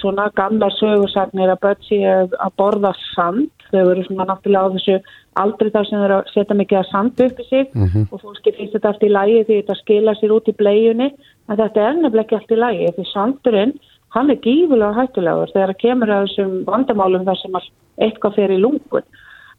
svona 0.00 0.30
gamla 0.36 0.70
sögursagnir 0.78 1.52
að 1.52 1.60
börn 1.64 1.82
sé 1.88 2.00
að 2.04 2.54
borða 2.58 2.92
sand. 3.14 3.50
Þau 3.70 3.82
eru 3.90 4.04
svona 4.06 4.26
náttúrulega 4.30 4.70
á 4.70 4.74
þessu 4.74 4.96
aldrei 5.42 5.70
þar 5.74 5.86
sem 5.88 5.98
þau 5.98 6.04
eru 6.06 6.16
að 6.18 6.30
setja 6.34 6.56
mikið 6.60 6.78
að 6.80 6.90
sand 6.90 7.20
upp 7.26 7.40
í 7.40 7.48
sig 7.48 7.66
Mhm. 7.74 8.06
og 8.12 8.20
fólki 8.22 8.54
finnst 8.56 8.74
þetta 8.74 8.88
allt 8.92 9.02
í 9.02 9.10
lægi 9.16 9.44
því 9.44 9.56
þetta 9.60 9.80
skila 9.80 10.14
sér 10.14 10.34
út 10.36 10.48
í 10.48 10.56
bleiunni 10.60 11.08
en 11.48 11.56
þetta 11.56 11.80
er 11.88 11.94
nefnilega 11.94 12.24
ekki 12.24 12.36
allt 12.38 12.54
í 12.56 12.62
lægi 12.64 12.94
því 12.96 13.04
sandurinn, 13.12 13.74
hann 14.14 14.30
er 14.30 14.36
gífulega 14.36 14.94
hættulegur 14.94 15.52
þegar 15.52 15.70
það 15.74 15.82
kemur 15.84 16.08
að 16.08 16.24
þessum 16.24 16.64
vandamálum 16.64 17.24
þar 17.24 17.38
sem 17.42 17.52
að 17.52 17.64
eitthvað 18.00 18.34
fer 18.34 18.50
í 18.50 18.58
lungun. 18.62 19.06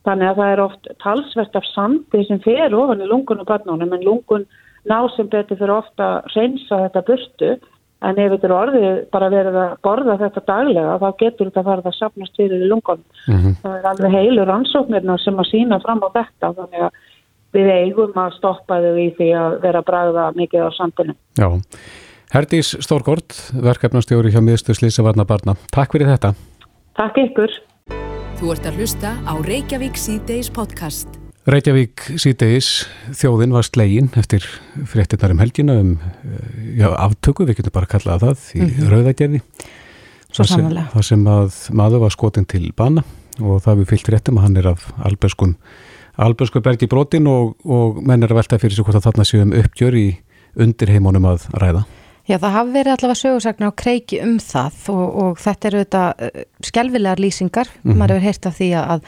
Þannig 0.06 0.30
að 0.30 0.38
það 0.38 0.52
er 0.54 0.62
oft 0.62 0.88
talsvert 1.02 1.56
af 1.56 1.66
sandi 1.74 2.26
sem 2.28 2.40
fer 2.40 2.74
ofan 2.74 3.02
í 3.02 3.08
lungun 3.10 3.40
og 3.42 3.48
barnunum 3.48 3.94
en 3.94 4.04
lungun 4.06 4.46
ná 4.86 5.10
sem 5.16 5.28
betur 5.28 5.58
fyrir 5.58 5.76
ofta 5.76 6.22
reynsa 6.36 6.78
þetta 6.88 7.06
burtu 7.08 7.58
en 8.06 8.20
ef 8.22 8.32
þetta 8.36 8.48
er 8.50 8.54
orðið 8.60 8.86
bara 9.16 9.30
verið 9.34 9.58
að 9.64 9.76
borða 9.88 10.16
þetta 10.22 10.44
daglega 10.52 10.96
þá 11.02 11.08
getur 11.24 11.50
þetta 11.50 11.64
farið 11.70 11.90
að 11.92 11.98
sapnast 12.00 12.38
fyrir 12.40 12.64
í 12.66 12.70
lungun 12.72 13.04
Mhm. 13.28 13.56
það 13.64 13.76
er 13.80 13.90
alveg 13.92 14.12
heilu 14.20 14.46
rannsóknirna 14.50 15.18
sem 15.24 15.36
að 15.42 15.50
sína 15.52 15.82
fram 15.82 16.02
á 16.06 16.10
þetta 16.14 16.54
þannig 16.60 16.88
að 16.88 16.92
við 17.56 17.70
eigum 17.72 18.14
að 18.20 18.34
stoppa 18.38 18.80
þau 18.84 18.96
í 19.00 19.10
því 19.18 19.30
að 19.40 19.60
vera 19.62 19.80
að 19.82 19.86
bragða 19.92 20.26
mikið 20.36 20.68
á 20.68 20.70
sandinu 20.78 21.16
Já. 21.40 21.50
Herdís 22.36 22.74
Stórgård, 22.84 23.32
verkefnastjóri 23.64 24.32
hjá 24.34 24.42
miðstöð 24.44 24.80
Slísavarna 24.82 25.24
barna. 25.26 25.56
Takk 25.72 25.94
fyrir 25.94 26.10
þetta. 26.10 26.34
Takk 26.98 27.16
ykkur 27.22 27.54
Þú 28.36 28.52
ert 28.52 28.66
að 28.68 28.76
hlusta 28.82 29.14
á 29.24 29.34
Reykjavík 29.40 29.96
C-Days 29.96 30.50
podcast. 30.52 31.25
Reykjavík 31.46 32.02
síðdeis, 32.18 32.68
þjóðin 33.14 33.52
var 33.54 33.66
slegin 33.68 34.08
eftir 34.18 34.46
fréttinnar 34.90 35.36
um 35.36 35.42
helgina 35.44 35.76
um 35.78 35.92
eh, 36.02 36.80
já, 36.80 36.88
aftöku, 36.90 37.46
við 37.46 37.60
getum 37.60 37.76
bara 37.76 37.90
kallað 37.90 38.24
það 38.24 38.46
í 38.58 38.62
Mhm. 38.64 38.88
rauðagerði. 38.90 39.42
Svo 40.34 40.44
Þar 40.44 40.90
þar 40.92 41.06
sem 41.06 41.28
að 41.30 41.60
maður 41.72 42.02
var 42.02 42.10
skotin 42.16 42.48
til 42.50 42.72
bana 42.76 43.04
og 43.40 43.62
það 43.62 43.78
við 43.84 43.92
fyllt 43.92 44.10
réttum 44.10 44.40
að 44.40 44.42
hann 44.48 44.58
er 44.58 44.68
af 44.74 44.88
alberskum, 45.06 45.54
albersku 46.18 46.62
bergi 46.66 46.90
brotin 46.90 47.28
og, 47.28 47.56
og 47.64 48.02
menn 48.02 48.24
er 48.24 48.34
að 48.34 48.42
velta 48.42 48.60
fyrir 48.60 48.76
sig 48.76 48.84
hvort 48.86 48.98
að 48.98 49.06
þarna 49.06 49.28
séum 49.30 49.54
uppgjör 49.54 49.96
í 49.96 50.18
undir 50.58 50.88
heimunum 50.90 51.30
að 51.30 51.46
ræða. 51.54 51.86
Já, 52.26 52.38
það 52.42 52.56
hafi 52.56 52.72
verið 52.74 52.92
allavega 52.96 53.20
sögursagnar 53.22 53.70
á 53.70 53.78
kreiki 53.78 54.20
um 54.26 54.38
það 54.42 54.78
og, 54.90 55.04
og 55.24 55.42
þetta 55.44 55.68
eru 55.70 55.82
þetta 55.84 56.04
skelvilegar 56.66 57.22
lýsingar, 57.22 57.70
Mhm. 57.84 57.98
maður 58.00 58.16
hefur 58.16 58.26
heyrt 58.26 58.46
af 58.50 58.58
því 58.58 58.70
að, 58.74 58.86
að 58.96 59.02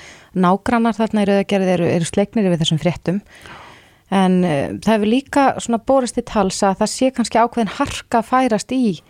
nágrannar 0.45 0.93
þarna 0.99 1.23
í 1.23 1.29
rauðagerði 1.31 1.73
eru, 1.73 1.87
eru 1.95 2.05
sleiknir 2.05 2.49
við 2.51 2.61
þessum 2.61 2.81
fréttum 2.83 3.21
en 4.13 4.43
uh, 4.45 4.77
það 4.79 4.93
hefur 4.93 5.11
líka 5.11 5.45
svona 5.59 5.81
borist 5.83 6.17
í 6.17 6.23
talsa 6.23 6.69
að 6.71 6.77
það 6.83 6.91
sé 6.93 7.11
kannski 7.11 7.41
ákveðin 7.41 7.73
harka 7.79 8.21
að 8.21 8.29
færast 8.29 8.71
í, 8.71 9.01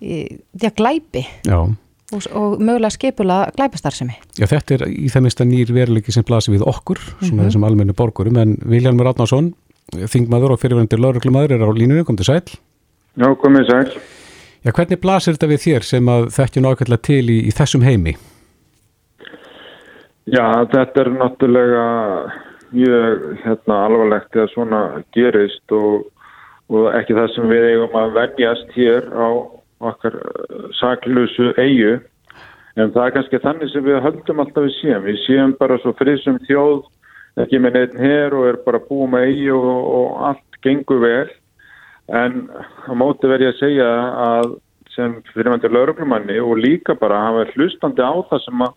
í 0.00 0.14
að 0.62 0.76
glæpi 0.78 1.26
Já, 1.44 1.58
og, 1.60 2.30
og 2.32 2.56
mögulega 2.62 2.94
skipula 2.94 3.40
glæpastarsemi. 3.58 4.14
Já, 4.38 4.46
þetta 4.46 4.78
er 4.78 4.86
í 4.88 5.10
það 5.12 5.26
mista 5.26 5.44
nýr 5.44 5.74
veruleiki 5.74 6.14
sem 6.14 6.24
blasir 6.24 6.54
við 6.54 6.64
okkur, 6.70 6.98
svona 7.02 7.26
mm 7.26 7.38
-hmm. 7.38 7.50
þessum 7.50 7.66
almennu 7.68 7.92
borgurum, 7.98 8.36
en 8.40 8.56
Vilhelmur 8.64 9.10
Átnarsson, 9.10 9.52
þingmaður 9.92 10.54
og 10.54 10.60
fyrirvendir 10.62 10.98
lauruglumadur 11.02 11.52
er 11.58 11.66
á 11.66 11.70
línunni, 11.74 12.04
kom 12.04 12.16
til 12.16 12.26
sæl. 12.26 12.42
Já, 13.18 13.26
komið 13.42 13.70
sæl. 13.70 14.00
Já, 14.60 14.70
hvernig 14.76 15.00
blasir 15.00 15.34
þetta 15.34 15.48
við 15.50 15.62
þér 15.64 15.86
sem 15.88 16.12
að 16.12 16.28
þekkjum 16.36 16.68
ákveðlega 16.68 17.06
til 17.08 17.24
í, 17.32 17.38
í 17.48 17.52
þessum 17.56 17.84
heimi? 17.86 18.12
Já, 20.30 20.44
þetta 20.70 21.00
er 21.02 21.10
náttúrulega 21.16 21.84
mjög 22.70 23.24
hérna, 23.42 23.78
alvarlegt 23.86 24.30
þegar 24.34 24.52
svona 24.52 24.82
gerist 25.16 25.74
og, 25.74 26.04
og 26.70 26.90
ekki 26.94 27.16
það 27.16 27.32
sem 27.34 27.50
við 27.50 27.66
eigum 27.72 27.96
að 27.98 28.14
venjast 28.18 28.76
hér 28.76 29.08
á 29.10 29.28
okkar 29.90 30.20
uh, 30.20 30.68
saklusu 30.78 31.50
eigu 31.56 31.96
en 32.76 32.92
það 32.94 33.02
er 33.06 33.14
kannski 33.16 33.42
þannig 33.42 33.72
sem 33.72 33.84
við 33.88 34.02
höldum 34.04 34.44
alltaf 34.44 34.68
við 34.68 34.76
séum. 34.76 35.04
Við 35.08 35.20
séum 35.24 35.56
bara 35.58 35.80
svo 35.82 35.96
frisum 35.98 36.38
þjóð, 36.46 36.84
ekki 37.42 37.58
með 37.58 37.78
neitt 37.78 37.98
hér 37.98 38.36
og 38.36 38.48
er 38.52 38.60
bara 38.68 38.84
búið 38.86 39.14
með 39.16 39.30
eigu 39.32 39.56
og, 39.58 39.82
og 39.98 40.24
allt 40.30 40.60
gengur 40.62 41.02
vel 41.02 41.28
en 42.10 42.44
á 42.50 42.92
móti 42.98 43.30
verði 43.30 43.50
að 43.50 43.58
segja 43.60 43.88
að 44.26 44.54
sem 44.94 45.18
fyrirvendur 45.34 45.72
lauruglumanni 45.72 46.38
og 46.42 46.58
líka 46.58 46.96
bara 46.98 47.20
hafa 47.28 47.50
hlustandi 47.54 48.02
á 48.02 48.14
það 48.30 48.42
sem 48.44 48.64
að 48.66 48.72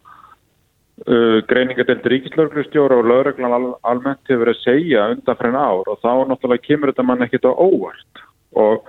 uh, 1.07 1.39
greiningadelt 1.49 2.05
ríkislauglustjóra 2.13 2.99
og 3.01 3.09
lauruglan 3.09 3.55
al 3.57 3.69
almennt 3.81 4.21
hefur 4.29 4.45
verið 4.45 4.59
að 4.59 4.65
segja 4.67 5.07
undan 5.15 5.39
fyrir 5.39 5.53
en 5.53 5.61
ár 5.61 5.89
og 5.89 6.03
þá 6.03 6.11
náttúrulega 6.29 6.67
kemur 6.67 6.93
þetta 6.93 7.07
mann 7.09 7.25
ekkit 7.25 7.49
á 7.49 7.53
óvart. 7.53 8.23
Og 8.53 8.85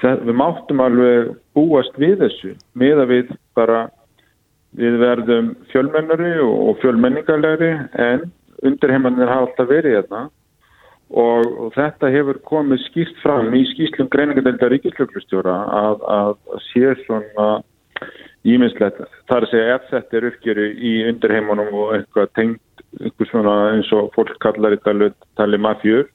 það, 0.00 0.24
við 0.28 0.38
máttum 0.40 0.84
alveg 0.84 1.34
búast 1.56 2.00
við 2.00 2.16
þessu 2.24 2.54
með 2.80 3.04
að 3.04 3.12
við 3.12 3.34
bara 3.58 3.82
við 4.74 4.96
verðum 4.98 5.52
fjölmennari 5.70 6.32
og 6.42 6.80
fjölmenningarlegri 6.80 7.74
en 8.08 8.24
undirheimannir 8.64 9.30
hafa 9.30 9.50
alltaf 9.50 9.68
verið 9.70 10.00
hérna 10.00 10.24
og, 11.10 11.46
og 11.66 11.70
þetta 11.76 12.10
hefur 12.14 12.40
komið 12.48 12.82
skýrt 12.88 13.20
fram 13.22 13.52
í 13.54 13.64
skýrslum 13.72 14.10
greiningadelda 14.12 14.70
ríkislauglustjóra 14.72 15.56
að, 15.80 16.04
að 16.08 16.60
sé 16.70 16.94
svona 17.04 17.48
íminnslegt. 18.44 19.00
Það 19.28 19.36
er 19.36 19.46
að 19.46 19.52
segja 19.52 19.74
ef 19.76 19.88
þetta 19.90 20.18
er 20.18 20.28
uppgjöru 20.30 20.66
í 20.74 20.94
undirheimunum 21.10 21.78
og 21.80 21.94
eitthvað 21.98 22.32
tengt, 22.36 22.84
eitthvað 23.00 23.30
svona 23.30 23.56
eins 23.72 23.90
og 23.96 24.10
fólk 24.16 24.36
kallar 24.44 24.76
í 24.76 24.80
tali, 24.84 25.10
tali 25.38 25.60
mafjur, 25.60 26.08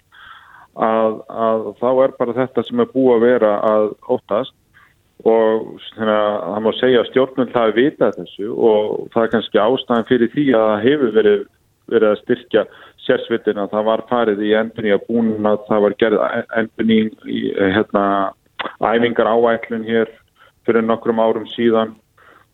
að, 0.79 1.19
að 1.27 1.69
þá 1.81 1.89
er 1.91 2.17
bara 2.19 2.37
þetta 2.43 2.65
sem 2.67 2.81
er 2.83 2.91
búið 2.93 3.15
að 3.15 3.25
vera 3.25 3.53
að 3.67 3.87
óttast 4.15 4.55
og 5.27 5.79
að 5.99 6.07
það 6.07 6.61
má 6.63 6.69
segja 6.77 7.07
stjórnum 7.09 7.49
það 7.51 7.69
er 7.69 7.75
vitað 7.75 8.19
þessu 8.21 8.53
og 8.55 9.09
það 9.13 9.25
er 9.25 9.31
kannski 9.33 9.59
ástæðan 9.59 10.07
fyrir 10.07 10.31
því 10.31 10.45
að 10.53 10.67
það 10.69 10.85
hefur 10.85 11.11
verið, 11.17 11.41
verið 11.91 12.09
að 12.09 12.21
styrkja 12.21 12.63
sérsvitin 13.09 13.61
að 13.61 13.73
það 13.75 13.87
var 13.89 14.05
farið 14.11 14.43
í 14.45 14.55
endurni 14.59 14.95
að 14.95 15.05
búin 15.09 15.49
að 15.49 15.63
það 15.69 15.85
var 15.85 15.97
gerð 16.03 16.25
endurni 16.61 16.99
í 17.25 17.39
hérna, 17.57 18.03
æfingar 18.79 19.31
áætlun 19.33 19.87
hér 19.87 20.11
fyrir 20.67 20.85
nokkrum 20.85 21.21
árum 21.23 21.47
síðan 21.55 21.95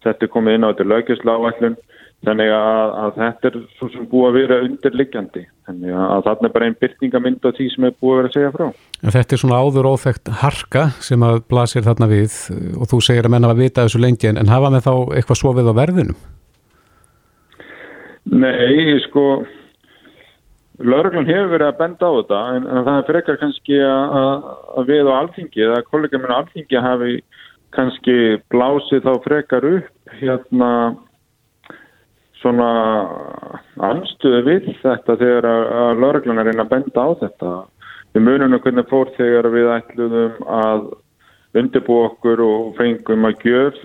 þetta 0.05 0.27
er 0.27 0.31
komið 0.31 0.57
inn 0.57 0.65
á 0.65 0.69
þetta 0.71 0.89
lögjusla 0.91 1.35
áætlun 1.39 1.77
þannig 2.25 2.51
að, 2.55 2.93
að 3.01 3.17
þetta 3.19 3.49
er 3.49 3.57
svo 3.77 3.89
sem 3.93 4.05
búið 4.09 4.27
að 4.27 4.37
vera 4.39 4.59
undirliggjandi 4.65 5.43
þannig 5.67 5.97
að 6.05 6.23
þarna 6.27 6.47
er 6.47 6.53
bara 6.55 6.69
einn 6.69 6.77
byrtingamind 6.81 7.45
á 7.45 7.49
því 7.57 7.67
sem 7.73 7.87
er 7.87 7.97
búið 7.99 8.13
að 8.13 8.17
vera 8.19 8.29
að 8.29 8.37
segja 8.37 8.53
frá. 8.55 8.65
En 9.01 9.15
þetta 9.15 9.35
er 9.35 9.41
svona 9.41 9.59
áður 9.61 9.89
óþægt 9.91 10.31
harka 10.41 10.85
sem 11.05 11.25
að 11.25 11.41
blasir 11.51 11.85
þarna 11.85 12.09
við 12.11 12.39
og 12.79 12.89
þú 12.93 13.01
segir 13.09 13.27
að 13.27 13.35
menna 13.35 13.51
að 13.53 13.61
vita 13.65 13.85
þessu 13.85 14.01
lengi 14.01 14.31
en 14.31 14.53
hafa 14.53 14.71
með 14.73 14.87
þá 14.87 14.93
eitthvað 15.19 15.41
svo 15.41 15.53
við 15.57 15.69
á 15.69 15.73
verðinum? 15.81 16.17
Nei, 18.25 18.97
sko 19.05 19.25
Lörglun 20.83 21.27
hefur 21.29 21.51
verið 21.53 21.69
að 21.69 21.77
benda 21.79 22.07
á 22.07 22.11
þetta 22.17 22.39
en, 22.55 22.67
en 22.67 22.83
það 22.83 22.97
er 22.97 23.07
frekar 23.09 23.37
kannski 23.39 23.77
að, 23.79 24.47
að 24.75 24.89
við 24.91 25.07
á 25.07 25.13
alþingi 25.15 25.65
eða 25.67 25.85
kollega 25.87 26.19
minn 26.19 26.33
á 26.35 26.39
alþingi 26.41 26.81
hafi 26.83 27.13
kannski 27.75 28.15
blásið 28.51 29.05
þá 29.05 29.13
frekar 29.23 29.67
upp 29.69 30.15
hérna 30.19 30.71
svona 32.41 32.67
anstuðu 33.87 34.41
við 34.45 34.67
þetta 34.83 35.15
þegar 35.21 35.47
að, 35.49 35.63
að 35.85 36.03
lauruglunar 36.03 36.49
reyna 36.49 36.65
að 36.65 36.73
benda 36.75 37.07
á 37.07 37.09
þetta. 37.23 37.53
Við 38.15 38.25
munum 38.27 38.59
hvernig 38.63 38.91
fór 38.91 39.11
þegar 39.17 39.49
við 39.51 39.71
ætluðum 39.75 40.51
að 40.59 40.85
undirbú 41.55 41.97
okkur 42.09 42.43
og 42.43 42.75
fengum 42.79 43.27
að 43.27 43.47
gjöf 43.47 43.79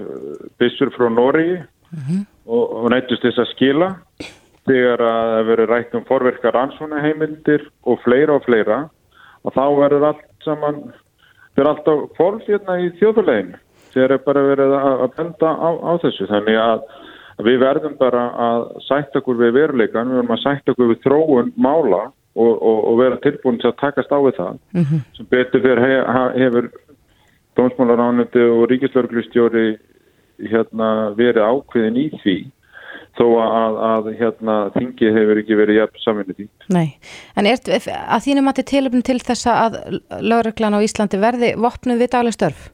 byssur 0.59 0.91
frá 0.95 1.07
Nóri 1.11 1.49
mm 1.55 2.03
-hmm. 2.03 2.23
og, 2.47 2.65
og 2.83 2.91
nættist 2.91 3.23
þess 3.23 3.39
að 3.39 3.53
skila 3.55 3.89
þegar 4.71 5.05
að 5.05 5.31
það 5.35 5.49
verið 5.51 5.71
rætt 5.75 5.95
um 5.99 6.07
forverkar 6.09 6.61
ansvona 6.63 7.03
og 7.03 8.03
fleira 8.05 8.39
og 8.39 8.45
fleira 8.47 8.79
og 9.43 9.55
þá 9.57 9.65
verður 9.81 10.07
allt 10.11 10.45
saman 10.45 10.81
fyrir 11.57 11.71
alltaf 11.73 12.07
fólk 12.17 12.47
hérna 12.47 12.79
í 12.81 12.91
þjóðuleginu 13.01 13.59
þeir 13.95 14.05
eru 14.07 14.19
bara 14.25 14.45
verið 14.47 14.75
að 14.79 15.07
benda 15.17 15.51
á, 15.51 15.69
á 15.75 15.93
þessu. 16.03 16.29
Þannig 16.31 16.59
að 16.63 16.85
við 17.47 17.59
verðum 17.65 17.97
bara 17.99 18.23
að 18.47 18.67
sætta 18.87 19.21
okkur 19.21 19.41
við 19.41 19.57
veruleikan, 19.57 20.11
við 20.11 20.21
verðum 20.21 20.37
að 20.37 20.43
sætta 20.45 20.75
okkur 20.75 20.93
við 20.93 21.03
þróun 21.07 21.53
mála 21.57 22.03
og, 22.11 22.53
og, 22.55 22.79
og 22.93 23.01
vera 23.01 23.21
tilbúin 23.25 23.59
til 23.61 23.71
að 23.73 23.81
takast 23.83 24.15
á 24.15 24.19
við 24.21 24.39
það. 24.39 24.61
Mm 24.77 24.85
-hmm. 24.85 25.05
sem 25.17 25.31
betur 25.31 25.65
fyrir 25.65 25.83
hef, 25.87 26.11
hefur 26.37 26.71
dómsmálaránandi 27.59 28.45
og 28.47 28.69
ríkislörglustjóri 28.71 29.67
hérna, 30.39 31.13
verið 31.17 31.43
ákveðin 31.43 31.99
í 31.99 32.09
því 32.23 32.39
þó 33.19 33.27
að, 33.43 33.79
að 33.91 34.09
hérna, 34.19 34.57
þingið 34.77 35.17
hefur 35.19 35.41
ekki 35.43 35.59
verið 35.59 35.81
jafn 35.81 36.03
saminu 36.05 36.37
því. 36.37 36.47
Nei, 36.75 36.87
en 37.39 37.49
er 37.51 37.61
að 37.61 38.25
þínum 38.27 38.51
að 38.51 38.61
til 38.61 38.67
tilöfnum 38.73 39.05
til 39.07 39.19
þessa 39.25 39.57
að 39.67 39.79
lauruglan 40.21 40.79
á 40.79 40.85
Íslandi 40.85 41.21
verði 41.21 41.53
vopnuð 41.61 42.03
við 42.05 42.13
dagleg 42.15 42.37
störf? 42.37 42.69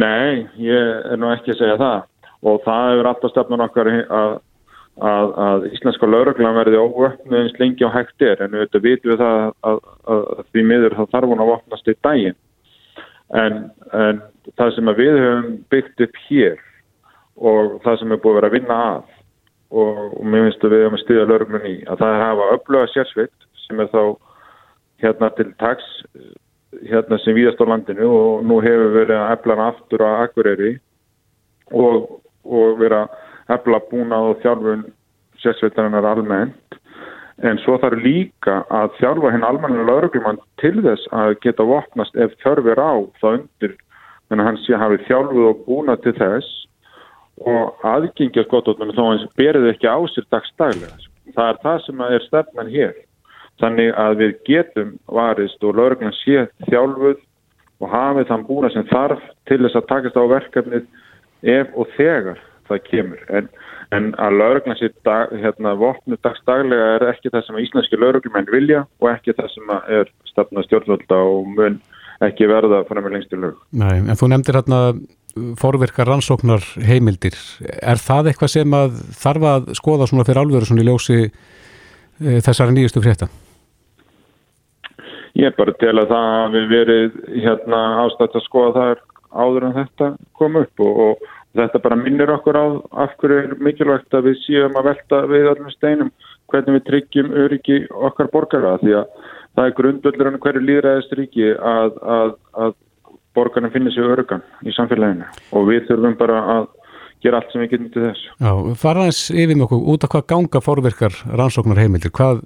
Nei, 0.00 0.46
ég 0.58 1.06
er 1.12 1.20
nú 1.20 1.30
ekki 1.34 1.54
að 1.54 1.60
segja 1.60 1.78
það 1.80 2.02
og 2.44 2.64
það 2.64 2.90
hefur 2.90 3.08
alltaf 3.10 3.32
stefnun 3.32 3.64
okkar 3.64 3.90
að, 3.90 4.34
að, 5.00 5.34
að 5.46 5.66
íslenska 5.70 6.08
lauruglan 6.08 6.58
verði 6.58 6.80
óvöfnu 6.82 7.40
eins 7.40 7.56
lengi 7.60 7.86
á 7.86 7.94
hægt 7.94 8.24
er 8.26 8.42
en 8.44 8.56
við 8.58 8.80
veitum 8.84 9.14
við 9.14 9.22
það 9.22 9.38
að, 9.70 9.80
að 10.12 10.24
því 10.50 10.66
miður 10.70 10.98
það 10.98 11.12
þarf 11.14 11.32
hún 11.32 11.44
að 11.44 11.52
vopnast 11.52 11.90
í 11.90 11.96
daginn 12.04 12.38
en, 13.32 13.58
en 13.96 14.22
það 14.58 14.74
sem 14.76 14.92
við 15.00 15.20
höfum 15.22 15.50
byggt 15.72 16.06
upp 16.06 16.22
hér 16.26 16.64
og 17.34 17.78
það 17.84 18.00
sem 18.00 18.14
er 18.14 18.22
búið 18.22 18.34
að 18.34 18.40
vera 18.40 18.50
að 18.50 18.56
vinna 18.58 18.80
að 18.90 19.12
og, 19.74 19.98
og 20.20 20.24
mér 20.30 20.46
finnst 20.46 20.64
að 20.64 20.74
við 20.74 20.84
höfum 20.84 20.98
að 20.98 21.02
styðja 21.02 21.26
lauruglun 21.30 21.68
í 21.68 21.74
að 21.88 22.00
það 22.00 22.08
er 22.08 22.16
að 22.16 22.24
hafa 22.28 22.48
öfluga 22.56 22.90
sérsvitt 22.92 23.48
sem 23.64 23.82
er 23.82 23.90
þá 23.92 24.02
hérna 25.02 25.30
til 25.38 25.50
tags 25.60 25.88
hérna 26.90 27.18
sem 27.22 27.36
víðast 27.36 27.62
á 27.62 27.66
landinu 27.70 28.08
og 28.10 28.44
nú 28.46 28.60
hefur 28.64 28.94
verið 28.94 29.18
að 29.18 29.32
efla 29.36 29.56
hann 29.56 29.72
aftur 29.72 30.04
á 30.04 30.10
Akureyri 30.24 30.72
og, 31.72 32.20
og 32.44 32.78
verið 32.80 33.00
að 33.02 33.56
efla 33.58 33.80
búnað 33.90 34.30
og 34.30 34.42
þjálfun 34.44 34.84
sérsveitarinnar 35.42 36.08
almennt. 36.08 36.78
En 37.44 37.58
svo 37.64 37.76
þarf 37.82 37.98
líka 38.02 38.60
að 38.72 38.92
þjálfa 39.00 39.32
henn 39.34 39.46
almenna 39.46 39.86
lauruglumann 39.86 40.38
til 40.62 40.76
þess 40.84 41.08
að 41.12 41.34
geta 41.42 41.66
vopnast 41.66 42.14
ef 42.16 42.36
þörfir 42.44 42.78
á 42.78 42.94
það 43.20 43.40
undir 43.40 43.74
þannig 44.28 44.44
að 44.44 44.48
hann 44.48 44.60
sé 44.62 44.76
að 44.76 44.84
hafi 44.84 45.00
þjálfuð 45.08 45.48
og 45.50 45.64
búnað 45.66 46.04
til 46.04 46.14
þess 46.20 46.52
og 47.44 47.84
aðgengja 47.86 48.46
skototnum 48.46 48.94
þó 48.96 49.02
hans 49.10 49.26
berið 49.38 49.72
ekki 49.72 49.90
á 49.90 49.98
sér 50.12 50.28
dagstælega 50.32 50.94
það 51.34 51.50
er 51.50 51.60
það 51.62 51.84
sem 51.84 52.02
er 52.06 52.24
stefnan 52.28 52.72
hér. 52.72 52.96
Þannig 53.62 53.92
að 54.00 54.16
við 54.20 54.32
getum 54.48 54.96
varist 55.14 55.62
og 55.64 55.78
lauruglan 55.78 56.16
sé 56.24 56.48
þjálfuð 56.66 57.20
og 57.82 57.92
hafið 57.92 58.30
þann 58.30 58.48
búna 58.48 58.70
sem 58.74 58.88
þarf 58.90 59.22
til 59.48 59.60
þess 59.62 59.78
að 59.78 59.88
takast 59.92 60.18
á 60.18 60.24
verkefnið 60.32 60.88
ef 61.54 61.78
og 61.78 61.90
þegar 61.94 62.42
það 62.68 62.84
kemur. 62.88 63.24
En, 63.28 63.48
en 63.94 64.10
að 64.18 64.38
lauruglan 64.40 64.78
sé 64.80 64.90
dag, 65.06 65.32
hérna, 65.38 65.74
vopnu 65.78 66.18
dagstaglega 66.24 66.94
er 66.96 67.08
ekki 67.12 67.30
það 67.30 67.46
sem 67.48 67.60
íslenski 67.62 68.00
lauruglumenn 68.00 68.50
vilja 68.50 68.86
og 69.02 69.10
ekki 69.12 69.36
það 69.38 69.52
sem 69.54 69.74
er 70.00 70.14
stefna 70.32 70.64
stjórnvölda 70.66 71.20
og 71.28 71.52
mun 71.54 71.82
ekki 72.24 72.48
verða 72.50 72.82
frá 72.88 73.02
með 73.02 73.18
lengstu 73.18 73.38
lög. 73.38 73.60
Nei, 73.76 74.00
en 74.00 74.18
þú 74.18 74.32
nefndir 74.32 74.58
hérna 74.58 74.80
forverkar 75.58 76.08
rannsóknar 76.08 76.64
heimildir. 76.86 77.36
Er 77.82 78.00
það 78.00 78.30
eitthvað 78.30 78.52
sem 78.52 78.76
að 78.76 79.00
þarf 79.18 79.48
að 79.50 79.72
skoða 79.78 80.08
svona 80.10 80.26
fyrir 80.26 80.42
alvöru 80.44 80.68
svona 80.68 80.84
í 80.84 80.88
ljósi 80.88 81.18
e, 81.24 81.30
þessari 82.44 82.76
nýjustu 82.76 83.02
frétta? 83.04 83.30
Ég 85.34 85.50
er 85.50 85.56
bara 85.58 85.74
til 85.80 85.94
að 85.96 86.12
það 86.12 86.28
hafi 86.38 86.62
verið 86.70 87.16
hérna, 87.42 87.80
ástætt 88.04 88.38
að 88.38 88.46
skoða 88.46 88.74
þar 88.78 89.02
áður 89.34 89.66
en 89.68 89.78
þetta 89.80 90.10
kom 90.38 90.60
upp 90.60 90.84
og, 90.84 91.00
og 91.08 91.32
þetta 91.58 91.82
bara 91.82 91.98
minnir 91.98 92.30
okkur 92.34 92.58
á 92.58 92.66
af 93.04 93.16
hverju 93.18 93.40
er 93.40 93.56
mikilvægt 93.62 94.14
að 94.14 94.30
við 94.30 94.40
séum 94.44 94.78
að 94.78 94.92
velta 94.92 95.24
við 95.30 95.50
allum 95.50 95.74
steinum 95.74 96.12
hvernig 96.52 96.78
við 96.78 96.86
tryggjum 96.88 97.34
öryggi 97.44 97.80
okkar 97.90 98.30
borgara 98.30 98.76
því 98.82 98.96
að 99.00 99.18
það 99.54 99.66
er 99.66 99.76
grundvöldur 99.80 100.30
en 100.30 100.40
hverju 100.42 100.62
líðræðist 100.62 101.14
ríki 101.18 101.50
að, 101.54 101.98
að, 102.02 102.32
að 102.58 102.74
borgarna 103.34 103.70
finnir 103.74 103.94
sig 103.94 104.06
öryggan 104.06 104.44
í 104.64 104.74
samfélaginu 104.76 105.28
og 105.52 105.68
við 105.70 105.86
þurfum 105.88 106.18
bara 106.20 106.40
að 106.56 106.68
gera 107.24 107.40
allt 107.40 107.54
sem 107.54 107.64
við 107.64 107.72
getum 107.74 107.90
til 107.94 108.04
þess. 108.08 108.26
Já, 108.44 108.52
faraðins 108.82 109.22
yfir 109.32 109.64
okkur 109.64 109.88
út 109.94 110.04
af 110.04 110.12
hvað 110.12 110.28
ganga 110.34 110.62
forverkar 110.64 111.16
rannsóknar 111.30 111.80
heimildir. 111.80 112.12
Hvað, 112.14 112.44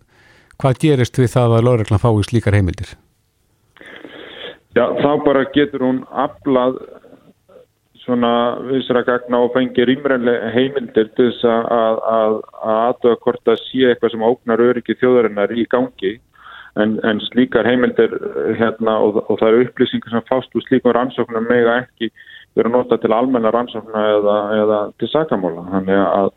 hvað 0.61 0.80
gerist 0.85 1.18
við 1.18 1.33
það 1.35 1.59
að 1.59 1.66
lögreglan 1.68 2.02
fái 2.04 2.28
slíkar 2.28 2.59
heimildir? 2.59 2.95
Já, 4.76 4.85
þá 5.02 5.11
bara 5.25 5.49
getur 5.54 5.83
hún 5.83 6.04
aflað 6.12 6.78
svona 8.09 8.33
vissra 8.64 9.02
gagna 9.04 9.42
og 9.45 9.52
fengi 9.57 9.85
rýmrænlega 9.85 10.52
heimildir 10.54 11.11
til 11.16 11.28
þess 11.28 11.45
að 11.49 11.99
að 12.09 12.37
aðtöða 12.73 13.18
hvort 13.25 13.50
að 13.52 13.61
sé 13.66 13.90
eitthvað 13.90 14.14
sem 14.14 14.25
ógnar 14.25 14.62
öryggi 14.64 14.97
þjóðarinnar 15.02 15.52
í 15.52 15.66
gangi 15.68 16.14
en, 16.83 16.97
en 17.07 17.23
slíkar 17.29 17.67
heimildir 17.69 18.15
hérna 18.59 18.99
og, 19.05 19.23
og 19.27 19.39
það 19.41 19.49
eru 19.49 19.65
upplýsingar 19.67 20.15
sem 20.15 20.27
fást 20.31 20.59
úr 20.59 20.67
slíkum 20.67 20.95
rannsóknum 20.97 21.49
mega 21.51 21.81
ekki 21.85 22.11
vera 22.59 22.73
nota 22.73 22.99
til 22.99 23.15
almenna 23.15 23.53
rannsókna 23.55 24.05
eða, 24.17 24.37
eða 24.63 24.79
til 24.99 25.11
sakamóla 25.13 25.67
þannig 25.73 26.03
að, 26.05 26.31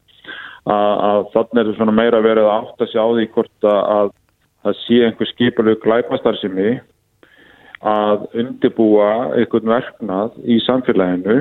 að, 0.66 0.96
að 1.10 1.22
þannig 1.36 1.64
er 1.64 1.78
svona 1.80 1.98
meira 2.02 2.24
verið 2.26 2.50
að 2.50 2.58
átta 2.58 2.90
sig 2.92 3.02
á 3.02 3.08
því 3.10 3.28
hvort 3.36 3.70
að 3.72 4.16
það 4.62 4.82
sé 4.84 5.00
einhver 5.06 5.32
skipalög 5.32 5.82
glæpastar 5.86 6.38
sem 6.42 6.58
við 6.58 6.76
að 7.82 8.28
undibúa 8.38 9.10
einhvern 9.40 9.74
verknað 9.74 10.38
í 10.46 10.60
samfélaginu 10.68 11.40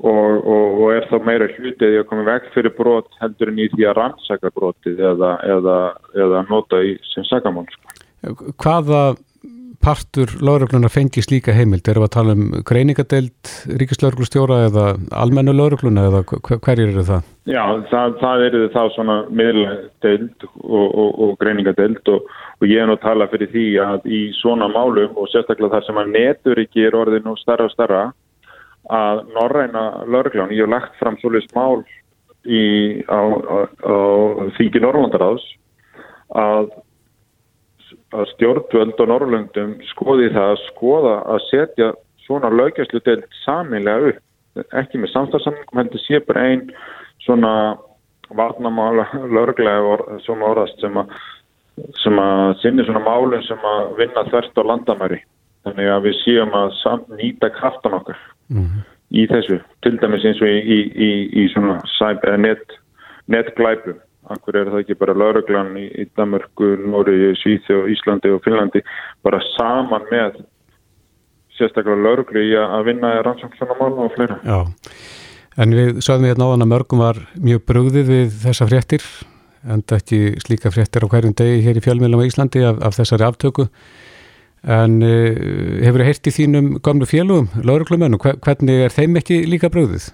og, 0.00 0.38
og, 0.40 0.78
og 0.80 0.86
er 0.94 1.06
þá 1.10 1.18
meira 1.26 1.48
hlutið 1.52 1.96
í 1.96 1.98
að 2.00 2.08
koma 2.08 2.24
vekk 2.26 2.48
fyrir 2.54 2.74
brot 2.78 3.10
heldur 3.20 3.52
en 3.52 3.60
í 3.60 3.68
því 3.74 3.86
að 3.90 3.98
rannsaka 4.00 4.52
brotið 4.56 5.02
eða, 5.12 5.34
eða, 5.56 5.76
eða 6.16 6.42
nota 6.48 6.80
í 6.82 6.96
sem 7.12 7.26
sagamál. 7.28 7.68
Hvaða 8.60 9.04
partur 9.84 10.30
lauruglunar 10.40 10.92
fengi 10.92 11.22
slíka 11.24 11.52
heimild? 11.52 11.84
Erum 11.88 12.04
við 12.04 12.08
að 12.08 12.14
tala 12.14 12.34
um 12.36 12.44
greiningadeild 12.64 13.50
ríkislauruglustjóra 13.82 14.60
eða 14.70 14.84
almennu 15.12 15.52
laurugluna 15.52 16.06
eða 16.08 16.22
hverjir 16.24 16.92
eru 16.94 17.04
það? 17.04 17.26
Já, 17.50 17.62
það, 17.90 18.14
það 18.22 18.44
eru 18.46 18.62
þá 18.72 18.80
svona 18.94 19.16
miðladeild 19.28 20.46
og, 20.64 21.00
og 21.26 21.34
greiningadeild 21.42 22.12
og 22.14 22.68
ég 22.68 22.80
er 22.80 22.88
nú 22.88 22.96
að 22.96 23.04
tala 23.04 23.28
fyrir 23.32 23.52
því 23.52 23.66
að 23.84 24.08
í 24.08 24.22
svona 24.40 24.70
málum 24.72 25.18
og 25.20 25.28
sérstaklega 25.32 25.76
þar 25.76 25.88
sem 25.88 26.00
að 26.00 26.14
netur 26.14 26.62
ekki 26.64 26.86
er 26.88 26.96
orðið 27.02 27.28
nú 27.28 27.36
starra 27.42 27.68
og 27.68 27.74
starra 27.74 28.06
að 28.92 29.20
norræna 29.32 29.84
lauruglán, 30.08 30.52
ég 30.52 30.64
hef 30.64 30.72
lagt 30.72 30.96
fram 31.00 31.16
svolítið 31.20 31.52
smál 31.52 31.84
í, 32.44 32.64
á, 33.08 33.20
á, 33.20 33.56
á 33.84 33.96
þingi 34.56 34.82
Norrlandaráðs 34.84 35.44
að, 36.36 36.72
að 38.14 38.30
stjórnvöld 38.34 39.00
og 39.02 39.10
Norrlöndum 39.10 39.74
skoði 39.90 40.30
það 40.34 40.52
að 40.52 40.62
skoða 40.68 41.14
að 41.34 41.40
setja 41.48 41.90
svona 42.24 42.50
laugjastlu 42.52 43.02
deilt 43.04 43.26
saminlega 43.42 44.12
upp, 44.12 44.22
ekki 44.78 45.00
með 45.02 45.12
samstagsamningum 45.12 45.80
heldur 45.80 46.02
sé 46.04 46.20
bara 46.24 46.46
einn 46.50 46.68
svona 47.24 47.52
varnamála 48.34 49.08
lauruglega 49.34 50.20
sem 50.24 50.44
orðast 50.46 50.80
sem 50.80 50.96
að 51.00 51.12
sem 51.98 52.18
að 52.22 52.52
sinni 52.62 52.84
svona 52.86 53.02
málun 53.02 53.42
sem 53.48 53.64
að 53.66 53.96
vinna 53.98 54.22
þvert 54.28 54.60
á 54.60 54.62
landamæri. 54.70 55.20
Þannig 55.64 55.90
að 55.90 56.04
við 56.06 56.16
séum 56.20 56.54
að 56.54 56.74
nýta 57.18 57.50
kraftan 57.50 57.96
okkar 57.98 58.18
mm 58.52 58.62
-hmm. 58.62 58.82
í 59.10 59.26
þessu, 59.26 59.58
til 59.82 59.96
dæmis 59.98 60.24
eins 60.24 60.42
og 60.42 60.48
í, 60.48 60.58
í, 60.60 60.78
í, 60.94 61.10
í 61.42 61.48
svona 61.54 61.80
net, 62.38 62.78
netglæpum 63.26 63.98
Akkur 64.32 64.56
er 64.56 64.70
það 64.72 64.80
ekki 64.80 64.96
bara 64.96 65.14
lauruglan 65.16 65.74
í, 65.76 65.84
í 66.00 66.06
Danmarku, 66.16 66.70
Nóri, 66.80 67.34
Svíþjóð, 67.36 67.90
Íslandi 67.92 68.32
og 68.32 68.40
Finnlandi 68.44 68.80
bara 69.26 69.42
saman 69.50 70.06
með 70.08 70.38
sérstaklega 71.58 72.00
lauruglu 72.00 72.40
í 72.42 72.54
að 72.58 72.88
vinna 72.88 73.12
rannsóknarmála 73.26 74.06
og 74.06 74.16
fleira. 74.16 74.38
Já, 74.46 74.64
en 75.60 75.76
við 75.76 76.00
sagðum 76.00 76.26
við 76.26 76.32
hérna 76.32 76.48
áðan 76.48 76.66
að 76.66 76.72
mörgum 76.72 77.04
var 77.04 77.20
mjög 77.36 77.62
brugðið 77.68 78.10
við 78.14 78.40
þessa 78.46 78.70
fréttir, 78.70 79.04
en 79.68 79.84
ekki 79.98 80.22
slíka 80.44 80.72
fréttir 80.74 81.04
á 81.04 81.12
hverjum 81.12 81.36
degi 81.36 81.62
hér 81.68 81.78
í 81.78 81.84
fjölmjölum 81.84 82.24
á 82.24 82.28
Íslandi 82.28 82.64
af, 82.64 82.80
af 82.80 82.98
þessari 82.98 83.28
aftöku. 83.28 83.68
En 84.64 85.00
uh, 85.04 85.80
hefur 85.84 86.00
þið 86.00 86.08
heyrt 86.08 86.28
í 86.30 86.36
þínum 86.38 86.74
gamlu 86.84 87.08
félugum, 87.08 87.50
lauruglumönnum, 87.60 88.22
hvernig 88.40 88.86
er 88.86 88.94
þeim 88.94 89.20
ekki 89.20 89.42
líka 89.44 89.68
bröðið? 89.68 90.08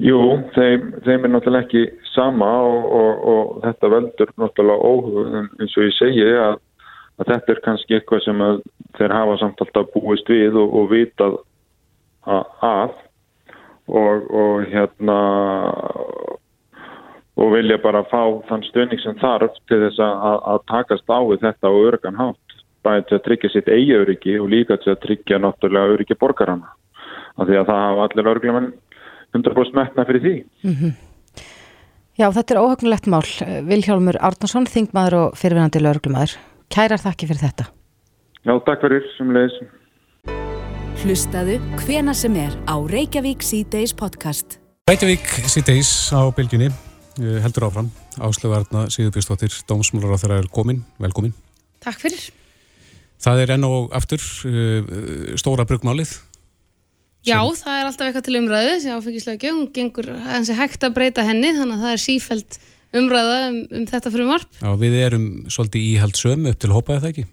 Jú, 0.00 0.18
þeim, 0.54 0.84
þeim 1.04 1.26
er 1.26 1.32
náttúrulega 1.34 1.66
ekki 1.66 1.82
sama 2.14 2.48
og, 2.64 2.84
og, 2.96 3.24
og 3.32 3.60
þetta 3.66 3.90
veldur 3.92 4.32
náttúrulega 4.40 4.88
óhug 4.88 5.34
eins 5.60 5.76
og 5.76 5.84
ég 5.84 5.96
segi 5.98 6.24
að, 6.40 6.56
að 7.20 7.32
þetta 7.34 7.54
er 7.54 7.62
kannski 7.66 7.98
eitthvað 7.98 8.24
sem 8.24 8.42
þeir 8.96 9.16
hafa 9.18 9.36
samt 9.42 9.60
alltaf 9.60 9.92
búist 9.92 10.32
við 10.32 10.56
og, 10.56 10.72
og 10.80 10.88
vitað 10.94 11.38
að 12.30 12.96
og 13.90 14.64
hérna 14.70 15.18
og 17.40 17.54
vilja 17.54 17.78
bara 17.82 18.04
fá 18.08 18.22
þann 18.48 18.64
stöning 18.68 19.00
sem 19.02 19.16
þarf 19.20 19.56
til 19.68 19.80
þess 19.84 20.00
að, 20.04 20.42
að 20.52 20.60
takast 20.70 21.12
á 21.12 21.20
þetta 21.44 21.72
og 21.72 21.88
örgan 21.92 22.20
hátt 22.20 22.60
bæði 22.84 23.06
til 23.08 23.16
að 23.18 23.24
tryggja 23.26 23.50
sitt 23.52 23.68
eigi 23.68 23.96
öryggi 23.96 24.36
og 24.40 24.52
líka 24.52 24.78
til 24.80 24.94
að 24.94 25.02
tryggja 25.04 25.40
náttúrulega 25.40 25.96
öryggi 25.96 26.16
borgarana. 26.20 26.70
Af 27.36 27.48
því 27.48 27.58
að 27.60 27.68
það 27.68 27.82
hafa 27.84 28.06
allir 28.06 28.30
örglumenn 28.32 28.70
100% 29.36 29.76
metna 29.78 30.04
fyrir 30.08 30.22
því. 30.24 30.34
Mm 30.64 30.74
-hmm. 30.74 30.92
Já, 32.20 32.28
þetta 32.36 32.54
er 32.54 32.60
óhagnulegt 32.60 33.06
mál. 33.06 33.24
Vilhjálmur 33.64 34.18
Árnarsson, 34.20 34.66
þingmaður 34.66 35.14
og 35.14 35.36
fyrirvinandi 35.40 35.80
örglumæður. 35.80 36.36
Kærar 36.68 37.00
þakki 37.00 37.26
fyrir 37.30 37.40
þetta. 37.40 37.64
Já, 38.44 38.52
takk 38.66 38.80
fyrir 38.84 39.06
sem 39.16 39.30
leiðis. 39.32 39.56
Hlustaðu 41.00 41.56
hvena 41.80 42.12
sem 42.12 42.34
er 42.36 42.52
á 42.68 42.76
Reykjavík 42.76 43.40
C-Days 43.40 43.94
podcast. 43.96 44.58
Reykjavík 44.90 45.24
C-Days 45.48 46.12
á 46.12 46.28
bylginni 46.28 46.68
eh, 46.68 47.38
heldur 47.40 47.70
áfram. 47.70 47.88
Áslöfarna 48.20 48.84
Sýðubjörnstóttir, 48.92 49.54
dómsmálar 49.64 50.12
á 50.12 50.20
þeirra 50.20 50.38
er 50.42 50.50
komin. 50.52 50.84
Velkomin. 51.00 51.32
Takk 51.80 52.02
fyrir. 52.02 52.20
Það 53.20 53.42
er 53.42 53.54
enn 53.56 53.64
og 53.68 53.92
aftur 53.96 54.20
uh, 54.48 55.36
stóra 55.40 55.66
bruggmálið. 55.68 56.14
Já, 57.26 57.40
það 57.44 57.74
er 57.76 57.88
alltaf 57.88 58.06
eitthvað 58.06 58.26
til 58.26 58.38
umræðu 58.40 58.76
sem 58.80 58.96
áfengislega 58.96 59.50
hún 59.52 59.66
gengur 59.74 60.08
hansi 60.24 60.56
hægt 60.56 60.86
að 60.86 60.94
breyta 60.96 61.24
henni 61.26 61.50
þannig 61.52 61.76
að 61.76 61.82
það 61.84 61.96
er 61.96 62.02
sífælt 62.04 62.60
umræða 62.96 63.36
um, 63.48 63.58
um 63.76 63.84
þetta 63.90 64.12
frumarp. 64.14 64.56
Já, 64.60 64.70
við 64.80 64.96
erum 65.04 65.26
svolítið 65.52 65.90
íhald 65.90 66.16
sömu 66.18 66.54
upp 66.54 66.62
til 66.62 66.72
hópaði 66.72 67.02
það 67.02 67.12
ekki? 67.12 67.26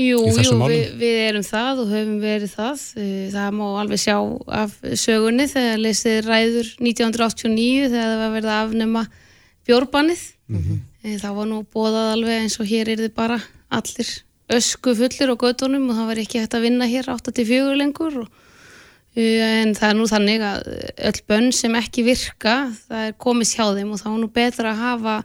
Jú, 0.00 0.20
jú 0.32 0.58
við, 0.70 0.84
við 1.00 1.16
erum 1.26 1.44
það 1.44 1.80
og 1.82 1.90
höfum 1.94 2.20
verið 2.22 2.52
það. 2.54 2.84
Uh, 3.00 3.24
það 3.32 3.56
má 3.58 3.64
alveg 3.82 4.02
sjá 4.04 4.16
af 4.60 4.76
sögunni 5.02 5.48
þegar 5.50 5.82
lesið 5.86 6.20
ræður 6.28 6.70
1989 6.78 7.90
þegar 7.90 8.12
það 8.12 8.22
var 8.22 8.34
verið 8.36 8.52
að 8.52 8.62
afnema 8.66 9.04
bjórbannið. 9.68 10.26
Mm 10.50 10.62
-hmm. 10.64 11.16
Það 11.20 11.36
var 11.38 11.48
nú 11.48 11.62
bóðað 11.72 12.12
alveg 12.14 12.42
eins 12.44 12.60
og 12.60 12.68
hér 12.68 12.92
er 12.92 13.00
þið 13.06 13.14
bara 13.16 13.40
allir 13.72 14.10
ösku 14.50 14.94
fullir 14.98 15.30
á 15.30 15.36
gödunum 15.38 15.90
og 15.90 15.96
það 15.96 16.08
var 16.10 16.20
ekki 16.22 16.40
hægt 16.42 16.56
að 16.58 16.64
vinna 16.66 16.86
hér 16.90 17.08
8-4 17.12 17.76
lengur 17.78 18.24
og, 18.24 18.28
en 19.18 19.74
það 19.74 19.88
er 19.88 19.96
nú 19.98 20.06
þannig 20.06 20.44
að 20.46 20.70
öll 21.10 21.20
bönn 21.26 21.50
sem 21.52 21.74
ekki 21.74 22.04
virka 22.06 22.56
það 22.86 23.06
er 23.08 23.16
komist 23.18 23.56
hjá 23.58 23.66
þeim 23.74 23.90
og 23.90 24.00
þá 24.02 24.08
er 24.12 24.18
nú 24.20 24.30
betra 24.30 24.70
að 24.70 24.82
hafa 24.84 25.16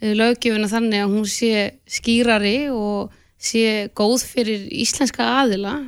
lögjöfuna 0.00 0.70
þannig 0.70 1.04
að 1.04 1.12
hún 1.12 1.28
sé 1.28 1.52
skýrari 1.88 2.56
og 2.72 3.12
sé 3.36 3.88
góð 3.96 4.24
fyrir 4.24 4.66
íslenska 4.72 5.26
aðila 5.42 5.78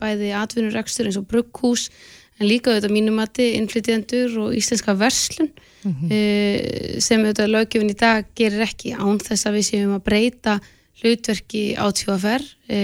bæði 0.00 0.32
atvinnurekstur 0.36 1.08
eins 1.08 1.18
og 1.20 1.28
brugghús 1.30 1.88
en 2.40 2.48
líka 2.48 2.72
auðvitað 2.72 2.94
mínumatti, 2.94 3.46
innflytjendur 3.58 4.36
og 4.46 4.56
íslenska 4.56 4.94
verslun 4.96 5.50
mm 5.84 5.94
-hmm. 5.94 7.00
sem 7.00 7.20
auðvitað 7.20 7.54
lögjöfun 7.54 7.94
í 7.94 7.96
dag 8.00 8.24
gerir 8.34 8.64
ekki 8.64 8.94
án 8.96 9.20
þess 9.20 9.46
að 9.46 9.56
við 9.56 9.68
séum 9.70 9.94
að 9.96 10.04
breyta 10.04 10.60
hlutverki 11.00 11.76
á 11.76 11.86
tjóðaferð 11.92 12.48
e, 12.68 12.78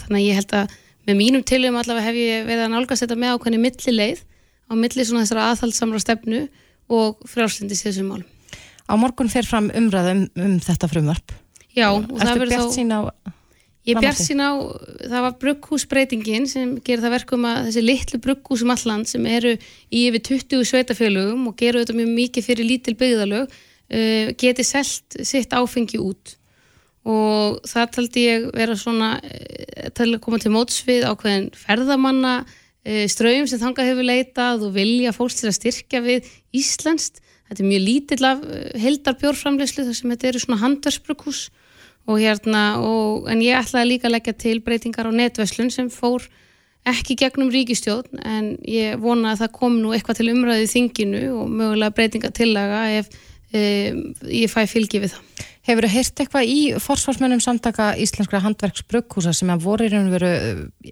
þannig 0.00 0.20
að 0.20 0.26
ég 0.28 0.38
held 0.38 0.52
að 0.52 0.66
með 1.08 1.18
mínum 1.18 1.44
tilum 1.46 1.76
allavega 1.78 2.08
hef 2.08 2.18
ég 2.18 2.46
verið 2.48 2.66
að 2.66 2.74
nálgast 2.74 3.04
þetta 3.04 3.18
með 3.20 3.36
ákveðni 3.36 3.60
millileið 3.62 4.22
á 4.68 4.72
milli 4.78 5.04
svona 5.04 5.24
þessara 5.24 5.48
aðhaldsamra 5.52 6.00
stefnu 6.02 6.42
og 6.92 7.24
frjálslindis 7.28 7.84
þessum 7.84 8.10
málum. 8.12 8.28
Á 8.84 8.92
morgun 9.00 9.30
fer 9.32 9.46
fram 9.48 9.70
umræðum 9.72 10.26
um, 10.36 10.58
þetta 10.60 10.90
frumvarp. 10.90 11.32
Já, 11.74 11.88
og 11.90 12.04
Ertu 12.04 12.20
það 12.20 12.40
verður 12.42 12.52
þá... 12.52 12.60
Erstu 12.60 12.60
bjart 12.60 12.76
sín 12.76 12.92
á... 12.92 13.00
Ég 13.84 13.98
bjart 14.00 14.20
sín 14.20 14.40
á, 14.40 14.52
það 15.10 15.24
var 15.26 15.34
brugghúsbreytingin 15.42 16.46
sem 16.48 16.70
gerir 16.84 17.02
það 17.04 17.14
verkum 17.18 17.42
að 17.48 17.66
þessi 17.66 17.82
litlu 17.84 18.20
brugghúsum 18.24 18.72
alland 18.72 19.10
sem 19.10 19.26
eru 19.28 19.52
í 19.92 20.06
yfir 20.08 20.22
20 20.30 20.64
sveitafjölugum 20.70 21.50
og 21.50 21.58
gerur 21.60 21.84
þetta 21.84 21.96
mjög 21.98 22.14
mikið 22.16 22.46
fyrir 22.46 22.68
lítil 22.70 22.94
byggðalög 23.00 23.52
uh, 23.52 24.32
geti 24.40 24.64
selt 24.64 25.18
sitt 25.20 25.52
áfengi 25.52 26.00
út 26.00 26.32
og 27.04 27.58
það 27.68 27.90
taldi 27.96 28.22
ég 28.24 28.46
vera 28.56 28.76
svona 28.80 29.16
eh, 29.20 29.90
til 29.96 30.10
að 30.14 30.22
koma 30.24 30.40
til 30.40 30.54
mótsvið 30.54 31.04
ákveðin 31.10 31.50
ferðamanna 31.58 32.36
eh, 32.84 33.04
ströym 33.12 33.48
sem 33.50 33.60
þanga 33.60 33.84
hefur 33.90 34.08
leitað 34.08 34.64
og 34.68 34.76
vilja 34.78 35.12
fólks 35.16 35.40
til 35.40 35.50
að 35.50 35.58
styrkja 35.58 36.00
við 36.04 36.30
Íslandst 36.56 37.20
þetta 37.48 37.60
er 37.60 37.68
mjög 37.68 37.84
lítill 37.84 38.24
af 38.28 38.46
eh, 38.48 38.70
heldar 38.80 39.18
bjórframlegslu 39.20 39.84
þar 39.84 39.98
sem 40.00 40.14
þetta 40.14 40.30
eru 40.30 40.42
svona 40.46 40.62
handversbrukús 40.62 41.42
og 42.08 42.20
hérna 42.20 42.64
og, 42.84 43.28
en 43.32 43.44
ég 43.44 43.56
ætlaði 43.58 43.94
líka 43.94 44.08
að 44.08 44.16
leggja 44.16 44.34
til 44.40 44.58
breytingar 44.64 45.08
á 45.08 45.12
netveslun 45.12 45.70
sem 45.72 45.92
fór 45.92 46.24
ekki 46.88 47.16
gegnum 47.20 47.52
ríkistjón 47.52 48.20
en 48.28 48.50
ég 48.68 48.98
vona 49.00 49.32
að 49.32 49.44
það 49.44 49.54
kom 49.56 49.78
nú 49.80 49.94
eitthvað 49.96 50.20
til 50.20 50.32
umræðið 50.34 50.72
þinginu 50.72 51.22
og 51.32 51.48
mögulega 51.48 51.96
breytingatillaga 51.96 52.82
ef 52.98 53.08
um, 53.56 54.02
ég 54.28 54.52
fæ 54.52 54.66
fylgi 54.68 55.00
við 55.00 55.14
það. 55.14 55.46
Hefur 55.64 55.86
þið 55.86 55.94
heyrt 55.94 56.20
eitthvað 56.20 56.50
í 56.52 56.58
forsvarsmennum 56.82 57.40
samtaka 57.40 57.94
Íslenskra 58.00 58.42
handverksbrukkhúsa 58.44 59.32
sem 59.32 59.52
að 59.52 59.62
voru 59.64 59.86
í 59.86 59.92
raun 59.92 60.10
og 60.10 60.16
veru 60.18 60.32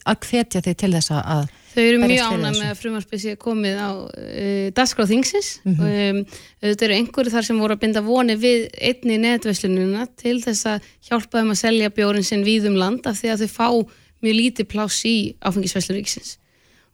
að 0.09 0.23
hvetja 0.25 0.63
þið 0.65 0.79
til 0.81 0.93
þess 0.95 1.13
að 1.19 1.51
Þau 1.73 1.83
eru 1.83 1.99
mjög 2.03 2.27
ána 2.29 2.51
með 2.53 2.67
að 2.69 2.81
frumarspið 2.83 3.21
sé 3.23 3.35
komið 3.41 3.79
á 3.81 3.91
uh, 3.97 4.67
Dasgrau 4.77 5.07
Þingsins. 5.09 5.55
Mm 5.65 5.77
-hmm. 5.79 6.19
um, 6.21 6.41
auðvitað 6.61 6.87
eru 6.87 6.97
einhverju 6.99 7.33
þar 7.33 7.47
sem 7.47 7.61
voru 7.65 7.77
að 7.77 7.83
binda 7.85 8.03
voni 8.05 8.37
við 8.37 8.67
einni 8.77 9.17
netvæslununa 9.23 10.07
til 10.21 10.37
þess 10.45 10.69
að 10.69 10.91
hjálpa 11.09 11.41
þeim 11.41 11.55
að 11.55 11.63
selja 11.63 11.95
bjórin 11.97 12.29
sinn 12.29 12.45
víðum 12.45 12.77
land 12.77 13.09
af 13.09 13.17
því 13.21 13.33
að 13.33 13.45
þau 13.45 13.51
fá 13.57 13.69
mjög 14.23 14.37
lítið 14.37 14.69
pláss 14.69 15.05
í 15.09 15.17
áfengisvæslun 15.41 15.97
ríksins 15.97 16.37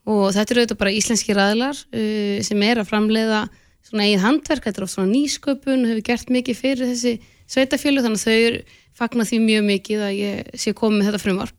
og 0.09 0.31
þetta 0.33 0.53
eru 0.53 0.61
auðvitað 0.63 0.79
bara 0.79 0.95
íslenski 0.95 1.35
ræðlar 1.35 1.75
uh, 1.75 2.39
sem 2.43 2.63
er 2.63 2.79
að 2.79 2.89
framleiða 2.89 3.41
svona 3.83 4.05
eigið 4.07 4.23
handverk, 4.23 4.63
þetta 4.63 4.79
er 4.79 4.85
oft 4.85 4.95
svona 4.95 5.11
nýsköpun 5.11 5.85
hefur 5.89 6.07
gert 6.07 6.31
mikið 6.33 6.59
fyrir 6.59 6.89
þessi 6.91 7.19
sveitafjölu 7.49 8.03
þannig 8.05 8.21
að 8.21 8.27
þau 8.27 8.77
fagnar 8.99 9.29
því 9.29 9.39
mjög 9.45 9.65
mikið 9.69 10.03
að 10.05 10.17
ég 10.17 10.51
sé 10.59 10.73
komið 10.77 10.99
með 10.99 11.09
þetta 11.09 11.23
frumvarp 11.23 11.55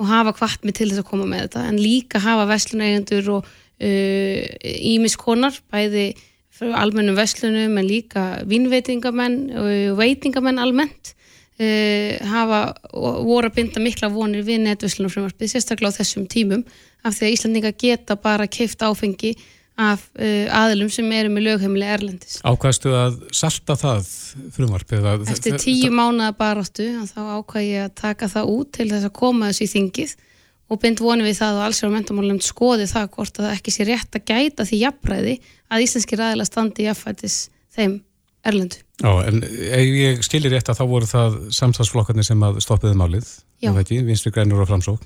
og 0.00 0.08
hafa 0.08 0.34
kvart 0.38 0.64
mig 0.64 0.76
til 0.78 0.88
þess 0.90 1.02
að 1.02 1.10
koma 1.10 1.28
með 1.28 1.44
þetta 1.46 1.66
en 1.68 1.78
líka 1.80 2.22
hafa 2.24 2.48
vestlunægjandur 2.50 3.30
og 3.36 3.54
ímiskonar 3.80 5.54
uh, 5.56 5.62
bæði 5.72 6.08
almennum 6.76 7.16
vestlunum 7.16 7.78
en 7.80 7.88
líka 7.88 8.24
vínveitingamenn 8.48 9.38
og 9.56 9.96
veitingamenn 10.00 10.60
almennt 10.60 11.14
uh, 11.60 12.16
hafa 12.32 12.60
voru 12.92 13.48
að 13.48 13.56
binda 13.56 13.84
mikla 13.84 14.10
vonir 14.12 14.44
við 14.44 14.64
netveslunum 14.66 15.12
frumarpið 15.12 15.54
sérstaklega 15.54 15.96
á 15.96 15.98
þessum 16.00 16.26
tímum 16.28 16.66
af 17.04 17.16
því 17.16 17.28
að 17.28 17.36
Íslandinga 17.36 17.72
geta 17.80 18.18
bara 18.20 18.48
keift 18.50 18.82
áfengi 18.84 19.36
af 19.80 20.02
uh, 20.20 20.46
aðlum 20.60 20.90
sem 20.92 21.08
eru 21.16 21.30
með 21.32 21.46
lögheimli 21.48 21.86
Erlendis. 21.88 22.40
Ákvæðstu 22.44 22.92
að 22.96 23.20
salta 23.36 23.76
það 23.80 24.10
frumvarpið? 24.56 25.06
Eftir 25.32 25.56
tíu 25.62 25.92
mánuða 25.94 26.34
baráttu 26.36 26.88
þá 27.08 27.20
ákvæði 27.38 27.70
ég 27.70 27.86
að 27.88 27.94
taka 28.02 28.28
það 28.32 28.52
út 28.56 28.74
til 28.76 28.90
þess 28.92 29.08
að 29.08 29.16
koma 29.20 29.48
þessu 29.50 29.66
í 29.66 29.72
þingið 29.74 30.14
og 30.70 30.82
bynd 30.84 31.02
vonið 31.02 31.30
við 31.30 31.40
það 31.40 31.56
og 31.56 31.64
alls 31.66 31.80
er 31.80 31.90
á 31.90 31.96
mentamálum 31.96 32.42
skoði 32.44 32.86
það 32.90 33.08
hvort 33.16 33.40
að 33.40 33.48
það 33.48 33.56
ekki 33.56 33.74
sé 33.74 33.88
rétt 33.88 34.20
að 34.20 34.28
gæta 34.30 34.68
því 34.68 34.84
jafnræði 34.84 35.34
að 35.70 35.86
íslenski 35.86 36.20
ræðilega 36.20 36.50
standi 36.50 36.86
jafnfættis 36.86 37.40
þeim 37.74 37.98
Erlendu. 38.46 38.78
Já, 39.00 39.10
en 39.28 39.42
ef 39.44 39.90
ég 40.00 40.22
skilir 40.24 40.54
rétt 40.54 40.70
að 40.72 40.78
þá 40.78 40.86
voru 40.88 41.08
það 41.08 41.36
samstagsflokkarnir 41.56 42.24
sem 42.24 42.40
að 42.46 42.60
stoppiði 42.64 42.96
málið, 42.96 43.28
vinstri 44.06 44.32
grænur 44.32 44.62
og 44.64 44.70
framsók, 44.70 45.02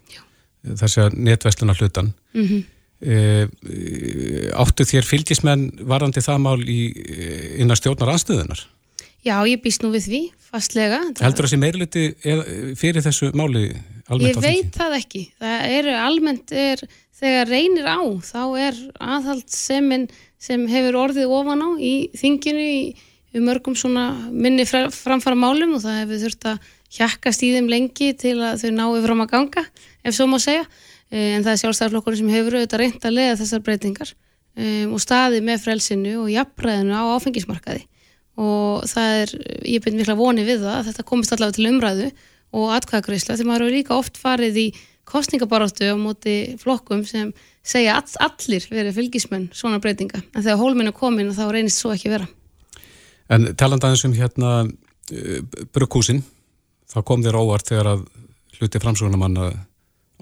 þessi 0.62 1.02
að 1.02 1.16
netvæsluna 1.18 1.74
hlutan. 1.74 2.12
Mm 2.36 2.46
-hmm. 2.46 2.62
Eh, 3.04 3.44
áttu 4.56 4.86
þér 4.88 5.04
fylgismenn 5.04 5.66
varandi 5.84 6.22
það 6.24 6.38
mál 6.40 6.60
í 6.64 6.80
eh, 6.88 7.60
innar 7.60 7.76
stjórnar 7.76 8.14
anstöðunar? 8.14 8.62
Já, 9.24 9.36
ég 9.48 9.60
býst 9.64 9.84
nú 9.84 9.90
við 9.92 10.06
því, 10.08 10.20
fastlega. 10.52 11.00
Heldur 11.20 11.46
það 11.46 11.52
sem 11.52 11.60
meirluti 11.60 12.04
fyrir 12.76 13.04
þessu 13.04 13.30
máli 13.36 13.70
almennt 14.08 14.30
ég 14.30 14.36
á 14.36 14.40
því? 14.40 14.44
Ég 14.44 14.44
veit 14.44 14.76
það 14.76 14.96
ekki. 14.98 15.22
Það 15.40 15.64
er 15.78 15.88
almennt, 15.96 16.52
er, 16.52 16.84
þegar 17.20 17.50
reynir 17.52 17.88
á, 17.88 18.00
þá 18.24 18.42
er 18.66 18.80
aðhald 19.00 19.48
seminn 19.52 20.06
sem 20.44 20.64
hefur 20.68 21.00
orðið 21.06 21.32
ofan 21.32 21.64
á 21.64 21.70
í 21.80 21.94
þinginu 22.20 22.64
í, 22.64 22.80
í 23.32 23.44
mörgum 23.44 23.76
svona 23.76 24.10
minni 24.28 24.66
framfara 24.68 25.36
málum 25.36 25.76
og 25.78 25.84
það 25.84 26.00
hefur 26.02 26.24
þurft 26.26 26.48
að 26.52 26.72
hjakkast 26.94 27.44
í 27.44 27.52
þeim 27.56 27.70
lengi 27.72 28.12
til 28.20 28.36
að 28.44 28.64
þau 28.64 28.72
náu 28.76 28.90
fram 29.06 29.24
að 29.24 29.32
ganga, 29.32 29.64
ef 30.04 30.16
svo 30.16 30.28
má 30.30 30.36
segja. 30.42 30.68
Eh, 31.12 31.34
en 31.36 31.44
það 31.44 31.52
er 31.52 31.60
sjálfstæðarflokkurinn 31.62 32.22
sem 32.22 32.30
hefur 32.32 32.56
auðvitað 32.58 32.80
reynd 32.80 33.04
að 33.04 33.16
leiða 33.18 33.40
þessar 33.40 33.64
breytingar 33.66 34.14
um, 34.14 34.94
og 34.96 35.02
staði 35.02 35.42
með 35.44 35.66
frelsinu 35.66 36.14
og 36.22 36.30
jafnræðinu 36.32 36.96
á 36.96 37.02
áfengismarkaði. 37.14 37.84
Og 38.40 38.86
það 38.90 39.18
er, 39.20 39.34
ég 39.76 39.82
byrði 39.84 40.00
mikla 40.00 40.16
voni 40.18 40.46
við 40.46 40.64
það 40.64 40.78
að 40.78 40.88
þetta 40.88 41.06
komist 41.10 41.34
allavega 41.34 41.58
til 41.58 41.68
umræðu 41.70 42.08
og 42.54 42.72
atkvæðagreysla 42.74 43.36
því 43.38 43.46
maður 43.46 43.66
eru 43.66 43.76
líka 43.76 43.98
oft 43.98 44.18
farið 44.18 44.58
í 44.58 44.66
kostningabaróttu 45.06 45.90
á 45.92 45.96
móti 46.00 46.36
flokkum 46.58 47.04
sem 47.06 47.30
segja 47.64 47.98
all, 48.00 48.08
allir 48.24 48.64
verið 48.70 48.96
fylgismenn 48.98 49.50
svona 49.54 49.78
breytinga. 49.82 50.22
En 50.34 50.42
þegar 50.42 50.60
hólminu 50.62 50.94
komin 50.96 51.34
þá 51.36 51.44
reynist 51.52 51.82
svo 51.82 51.92
ekki 51.94 52.10
vera. 52.12 52.26
En 53.32 53.52
talandaðins 53.58 54.04
um 54.08 54.16
hérna 54.16 54.50
uh, 54.64 55.38
brukkúsin, 55.76 56.24
þá 56.90 56.98
kom 57.06 57.22
þér 57.24 57.38
óvart 57.38 57.70
þegar 57.70 57.92
að 57.94 58.04
hluti 58.58 58.82
framsóknumanna 58.82 59.52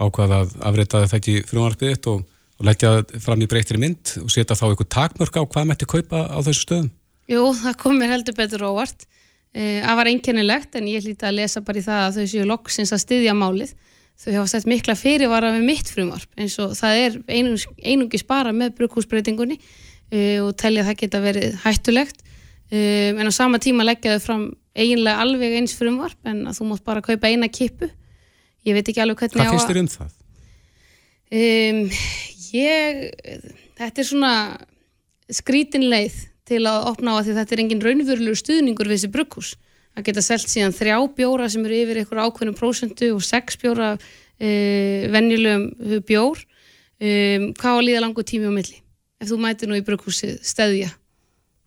ákvaða 0.00 0.42
að 0.42 0.54
afrita 0.68 1.02
þetta 1.04 1.18
ekki 1.20 1.36
frumvarpið 1.48 1.94
þitt 1.94 2.10
og, 2.12 2.24
og 2.58 2.68
leggja 2.68 2.92
fram 3.22 3.44
í 3.44 3.48
breytri 3.50 3.80
mynd 3.80 4.14
og 4.22 4.32
setja 4.32 4.56
þá 4.58 4.66
eitthvað 4.70 4.92
takmörk 4.96 5.38
á 5.38 5.42
hvað 5.44 5.68
mætti 5.70 5.88
kaupa 5.88 6.26
á 6.32 6.38
þessu 6.40 6.66
stöðum? 6.66 6.90
Jú, 7.30 7.42
það 7.58 7.78
kom 7.80 7.98
mér 8.00 8.16
heldur 8.16 8.36
betur 8.36 8.66
óvart. 8.66 9.06
Það 9.52 9.92
e, 9.92 9.96
var 9.98 10.10
einkennilegt 10.10 10.76
en 10.80 10.88
ég 10.88 11.04
hlýtti 11.04 11.28
að 11.28 11.38
lesa 11.38 11.62
bara 11.64 11.80
í 11.80 11.84
það 11.84 12.04
að 12.06 12.18
þau 12.18 12.30
séu 12.32 12.48
loksins 12.48 12.92
að 12.94 13.02
styðja 13.04 13.36
málið. 13.36 13.74
Þau 14.22 14.32
hafa 14.38 14.50
sett 14.52 14.68
mikla 14.68 14.96
fyrirvara 14.96 15.52
með 15.54 15.66
mitt 15.66 15.88
frumvarp 15.92 16.40
eins 16.40 16.56
og 16.62 16.74
það 16.78 16.98
er 17.02 17.16
einungs, 17.28 17.66
einungis 17.82 18.24
bara 18.28 18.52
með 18.54 18.74
brukhúsbreytingunni 18.80 19.58
e, 19.58 20.40
og 20.42 20.54
telja 20.60 20.84
það 20.88 20.98
geta 21.04 21.22
verið 21.24 21.56
hættulegt. 21.64 22.24
E, 22.72 23.12
en 23.12 23.28
á 23.28 23.32
sama 23.34 23.60
tíma 23.62 23.86
leggja 23.86 24.16
þau 24.16 24.26
fram 24.26 24.44
eiginlega 24.72 25.24
alveg 25.24 25.58
eins 25.58 25.76
frumvarp 25.76 26.30
en 26.32 26.46
að 26.48 26.60
þú 26.60 26.68
mótt 26.70 26.84
bara 26.86 27.04
kaupa 27.04 27.28
eina 27.28 27.50
kippu 27.52 27.90
ég 28.68 28.76
veit 28.76 28.88
ekki 28.88 29.02
alveg 29.02 29.22
hvernig 29.22 29.40
Hvað 29.40 29.54
finnst 29.54 29.70
þér 29.70 29.80
um 29.80 29.90
það? 29.92 30.12
Um, 31.32 31.80
ég, 32.52 33.02
þetta 33.80 34.02
er 34.02 34.08
svona 34.08 34.34
skrítin 35.32 35.88
leið 35.88 36.18
til 36.48 36.62
að 36.68 36.88
opna 36.90 37.16
á 37.16 37.20
að 37.20 37.28
því 37.28 37.36
þetta 37.38 37.54
er 37.54 37.62
engin 37.64 37.84
raunverulegur 37.86 38.40
stuðningur 38.40 38.90
við 38.90 38.98
þessi 38.98 39.12
brugghús. 39.14 39.52
Að 39.96 40.08
geta 40.08 40.24
selgt 40.24 40.52
síðan 40.52 40.74
þrjá 40.76 40.96
bjóra 41.16 41.48
sem 41.52 41.64
eru 41.66 41.82
yfir 41.84 42.00
einhver 42.00 42.22
ákveðnum 42.24 42.56
prósentu 42.56 43.12
og 43.16 43.22
sex 43.24 43.58
bjóra 43.60 43.92
uh, 43.96 45.02
venjulegum 45.12 46.02
bjór. 46.08 46.42
Um, 47.02 47.52
hvað 47.58 47.70
á 47.72 47.76
að 47.78 47.86
líða 47.88 48.04
langu 48.04 48.24
tími 48.26 48.48
á 48.48 48.52
milli? 48.54 48.78
Ef 49.22 49.30
þú 49.30 49.38
mætir 49.42 49.70
nú 49.70 49.78
í 49.78 49.84
brugghúsi 49.86 50.36
stæðja 50.44 50.92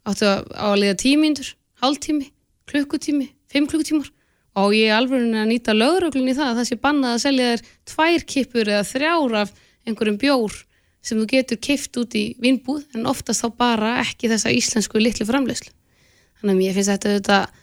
áttu 0.05 0.27
að, 0.29 0.45
á 0.53 0.65
að 0.69 0.79
líða 0.83 0.97
tímindur 1.01 1.49
hálftími, 1.81 2.29
klukkutími, 2.69 3.29
fimm 3.51 3.67
klukkutímar 3.69 4.11
og 4.55 4.75
ég 4.75 4.89
er 4.89 4.97
alveg 4.97 5.25
að 5.35 5.49
nýta 5.49 5.75
lögröglun 5.75 6.31
í 6.31 6.35
það 6.37 6.51
að 6.51 6.59
það 6.59 6.69
sé 6.69 6.77
bannað 6.83 7.15
að 7.15 7.23
selja 7.25 7.49
þér 7.49 7.65
tvær 7.91 8.25
kippur 8.33 8.71
eða 8.71 8.87
þrjár 8.91 9.35
af 9.41 9.53
einhverjum 9.85 10.21
bjór 10.21 10.55
sem 11.05 11.19
þú 11.19 11.27
getur 11.29 11.61
kipt 11.61 11.99
út 12.01 12.15
í 12.17 12.23
vinnbúð 12.41 12.97
en 12.97 13.09
oftast 13.09 13.43
þá 13.43 13.49
bara 13.59 13.91
ekki 14.01 14.31
þessa 14.31 14.53
íslensku 14.55 15.01
litlu 15.01 15.27
framlegslu. 15.27 15.69
Þannig 16.39 16.55
að 16.55 16.61
mér 16.61 16.75
finnst 16.77 16.93
þetta 16.93 17.11
auðvitað 17.11 17.61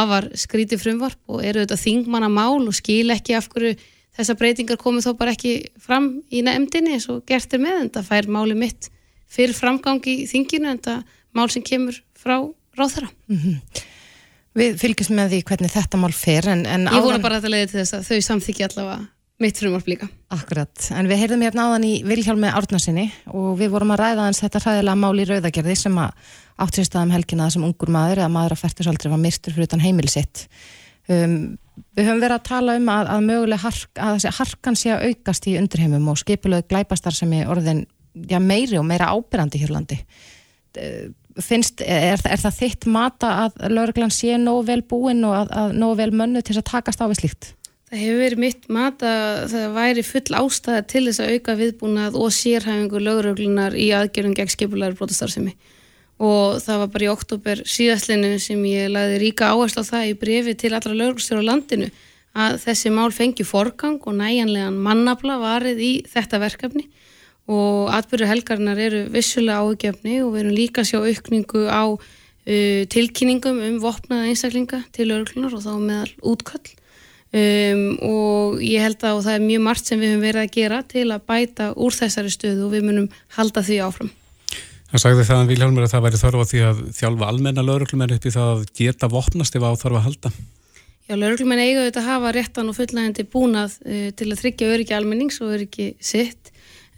afar 0.00 0.28
skríti 0.38 0.78
frumvarp 0.80 1.20
og 1.30 1.44
eru 1.44 1.62
auðvitað 1.62 1.84
þingmanna 1.84 2.30
mál 2.32 2.66
og 2.66 2.74
skil 2.76 3.12
ekki 3.14 3.36
af 3.38 3.48
hverju 3.52 3.76
þessa 4.16 4.36
breytingar 4.40 4.80
komið 4.80 5.06
þó 5.06 5.12
bara 5.20 5.36
ekki 5.36 5.54
fram 5.80 6.10
í 6.32 6.42
nefndinni 6.46 6.96
eins 6.96 7.08
og 7.12 7.22
gertir 7.28 7.62
með 7.62 7.84
en 7.84 7.92
það 7.94 8.10
fær 8.10 8.30
máli 8.32 8.58
mitt 8.58 8.90
fyrir 9.30 9.54
framgangi 9.56 10.16
í 10.24 10.28
þinginu 10.30 10.72
en 10.72 10.82
það 10.82 11.16
mál 11.36 11.48
sem 11.52 11.62
kemur 11.62 12.02
frá 12.18 12.36
ráðherra. 12.76 13.10
Mm 13.30 13.38
-hmm. 13.38 13.86
Við 14.60 14.76
fylgjum 14.80 15.16
með 15.16 15.32
því 15.34 15.40
hvernig 15.48 15.72
þetta 15.72 16.00
mál 16.00 16.12
fer 16.12 16.50
en, 16.52 16.66
en 16.68 16.90
Ég 16.90 17.06
vona 17.06 17.22
bara 17.22 17.38
að 17.38 17.46
þetta 17.46 17.54
leiði 17.54 17.70
til 17.70 17.80
þess 17.80 17.96
að 17.96 18.10
þau 18.10 18.28
samþykja 18.28 18.68
allavega 18.70 19.00
mitt 19.40 19.56
frumvarp 19.56 19.86
líka. 19.88 20.08
Akkurat, 20.34 20.90
en 20.92 21.08
við 21.08 21.22
heyrðum 21.22 21.42
hérna 21.46 21.64
áðan 21.70 21.86
í 21.88 21.94
Vilhjálmi 22.04 22.50
Árnarsinni 22.52 23.06
og 23.32 23.54
við 23.56 23.72
vorum 23.72 23.94
að 23.94 24.02
ræða 24.02 24.26
hans 24.26 24.42
þetta 24.42 24.60
hræðilega 24.66 25.00
mál 25.00 25.16
í 25.16 25.24
rauðagerði 25.30 25.76
sem 25.80 25.96
að 26.02 26.34
áttrýstaðum 26.60 27.14
helgina 27.14 27.46
þessum 27.48 27.64
ungur 27.70 27.92
maður 27.94 28.20
eða 28.20 28.34
maður 28.34 28.54
að 28.56 28.62
færtusaldri 28.66 29.12
var 29.14 29.22
myrstur 29.22 29.56
fyrir 29.56 29.70
utan 29.70 29.84
heimilisitt. 29.84 30.42
Um, 31.08 31.38
við 31.96 32.10
höfum 32.10 32.20
verið 32.20 32.36
að 32.36 32.44
tala 32.50 32.74
um 32.76 32.90
að, 32.92 33.12
að 33.14 33.24
möguleg 33.30 33.64
hark, 33.64 33.88
að 33.96 34.28
harkan 34.42 34.76
sé 34.76 34.92
að 34.92 35.06
aukast 35.08 35.48
í 35.48 35.56
undirheimum 35.62 36.12
og 36.12 36.20
skipulög 36.20 36.68
glæpastar 36.68 37.16
sem 37.16 37.32
er 37.38 37.48
orðin 37.48 37.86
já, 38.28 38.36
meiri 38.44 38.76
og 38.76 38.84
meira 38.90 39.08
ábyrrandi 39.14 39.62
hérlandi 39.62 40.02
finnst, 41.38 41.84
er, 41.84 42.18
er 42.18 42.42
það 42.42 42.58
þitt 42.58 42.86
mata 42.90 43.30
að 43.44 43.64
lauruglan 43.70 44.12
sé 44.14 44.36
nóg 44.40 44.66
vel 44.68 44.80
búin 44.82 45.24
og 45.28 45.36
að, 45.44 45.54
að 45.62 45.74
nóg 45.80 45.96
vel 46.00 46.10
mönnu 46.16 46.42
til 46.46 46.58
að 46.58 46.68
takast 46.72 47.02
á 47.02 47.06
við 47.10 47.22
slíkt? 47.22 47.52
Það 47.90 48.02
hefur 48.04 48.20
verið 48.22 48.42
mitt 48.44 48.68
mata 48.70 49.10
að 49.10 49.44
það 49.50 49.72
væri 49.74 50.02
full 50.06 50.36
ástæða 50.40 50.82
til 50.92 51.04
þess 51.08 51.22
að 51.24 51.32
auka 51.34 51.56
viðbúnað 51.58 52.18
og 52.20 52.34
sérhæfingu 52.36 53.02
lauruglunar 53.02 53.74
í 53.74 53.88
aðgerðum 53.98 54.36
gegn 54.38 54.52
skipulari 54.52 54.98
brotastarfsemi 54.98 55.56
og 56.20 56.60
það 56.60 56.82
var 56.82 56.92
bara 56.92 57.06
í 57.06 57.10
oktober 57.10 57.62
síðastlinu 57.64 58.34
sem 58.42 58.60
ég 58.68 58.92
laði 58.92 59.18
ríka 59.22 59.48
áherslu 59.54 59.82
á 59.82 59.90
það 59.90 60.10
í 60.10 60.16
brefi 60.20 60.54
til 60.60 60.74
allra 60.76 60.94
lauruglstjóra 60.94 61.42
á 61.42 61.50
landinu 61.50 61.88
að 62.36 62.58
þessi 62.62 62.92
mál 62.94 63.08
fengi 63.14 63.46
forgang 63.48 63.98
og 64.04 64.18
næjanlegan 64.20 64.76
mannabla 64.84 65.40
varið 65.40 65.80
í 65.82 65.92
þetta 66.06 66.42
verkefni 66.44 66.86
og 67.50 67.90
atbyrju 67.96 68.28
helgarnar 68.30 68.78
eru 68.78 69.04
vissulega 69.10 69.64
áhugjefni 69.64 70.20
og 70.24 70.34
við 70.34 70.44
erum 70.44 70.56
líka 70.56 70.84
að 70.84 70.90
sjá 70.92 70.98
aukningu 71.02 71.64
á 71.66 71.84
uh, 71.90 72.82
tilkynningum 72.94 73.58
um 73.66 73.80
vopnaða 73.82 74.30
einstaklinga 74.30 74.84
til 74.94 75.10
örglunar 75.16 75.56
og 75.56 75.64
þá 75.64 75.72
meðal 75.78 76.12
útköll 76.32 76.76
um, 77.34 77.82
og 78.06 78.62
ég 78.64 78.84
held 78.84 79.02
að 79.02 79.24
það 79.26 79.36
er 79.36 79.44
mjög 79.48 79.66
margt 79.66 79.90
sem 79.90 80.00
við 80.00 80.14
höfum 80.14 80.24
verið 80.28 80.44
að 80.44 80.54
gera 80.56 80.80
til 80.94 81.06
að 81.10 81.26
bæta 81.32 81.68
úr 81.74 81.96
þessari 81.96 82.32
stöðu 82.34 82.68
og 82.68 82.74
við 82.76 82.86
munum 82.86 83.10
halda 83.36 83.64
því 83.66 83.82
áfram. 83.86 84.14
Það 84.90 85.02
sagði 85.04 85.26
það 85.26 85.40
að 85.40 85.50
Vilhelmur 85.52 85.84
að 85.86 85.92
það 85.92 86.06
væri 86.06 86.20
þarf 86.20 86.40
á 86.42 86.50
því 86.50 86.62
að 86.66 86.78
þjálfa 86.96 87.26
almenna 87.30 87.62
lauruglumenn 87.66 88.14
upp 88.16 88.24
í 88.26 88.32
það 88.34 88.48
að 88.54 88.64
geta 88.74 89.10
vopnast 89.10 89.54
ef 89.54 89.66
á 89.66 89.70
þarf 89.78 89.98
að 90.00 90.06
halda. 90.08 90.32
Já, 91.06 91.14
lauruglumenn 91.14 91.62
eiga 91.62 91.84
auðvitað 91.84 92.00
að 92.02 92.08
hafa 92.08 92.32
réttan 92.34 92.70
og 92.70 92.76
fullnægandi 92.78 93.26
búnað 93.30 93.76
uh, 93.86 94.08
til 94.18 94.30
að 94.30 94.42
tryggja 94.42 94.72
öryggi 94.74 94.96
almennings 94.98 95.38
og 95.42 95.54
öryggi 95.54 95.92
sitt 96.02 96.49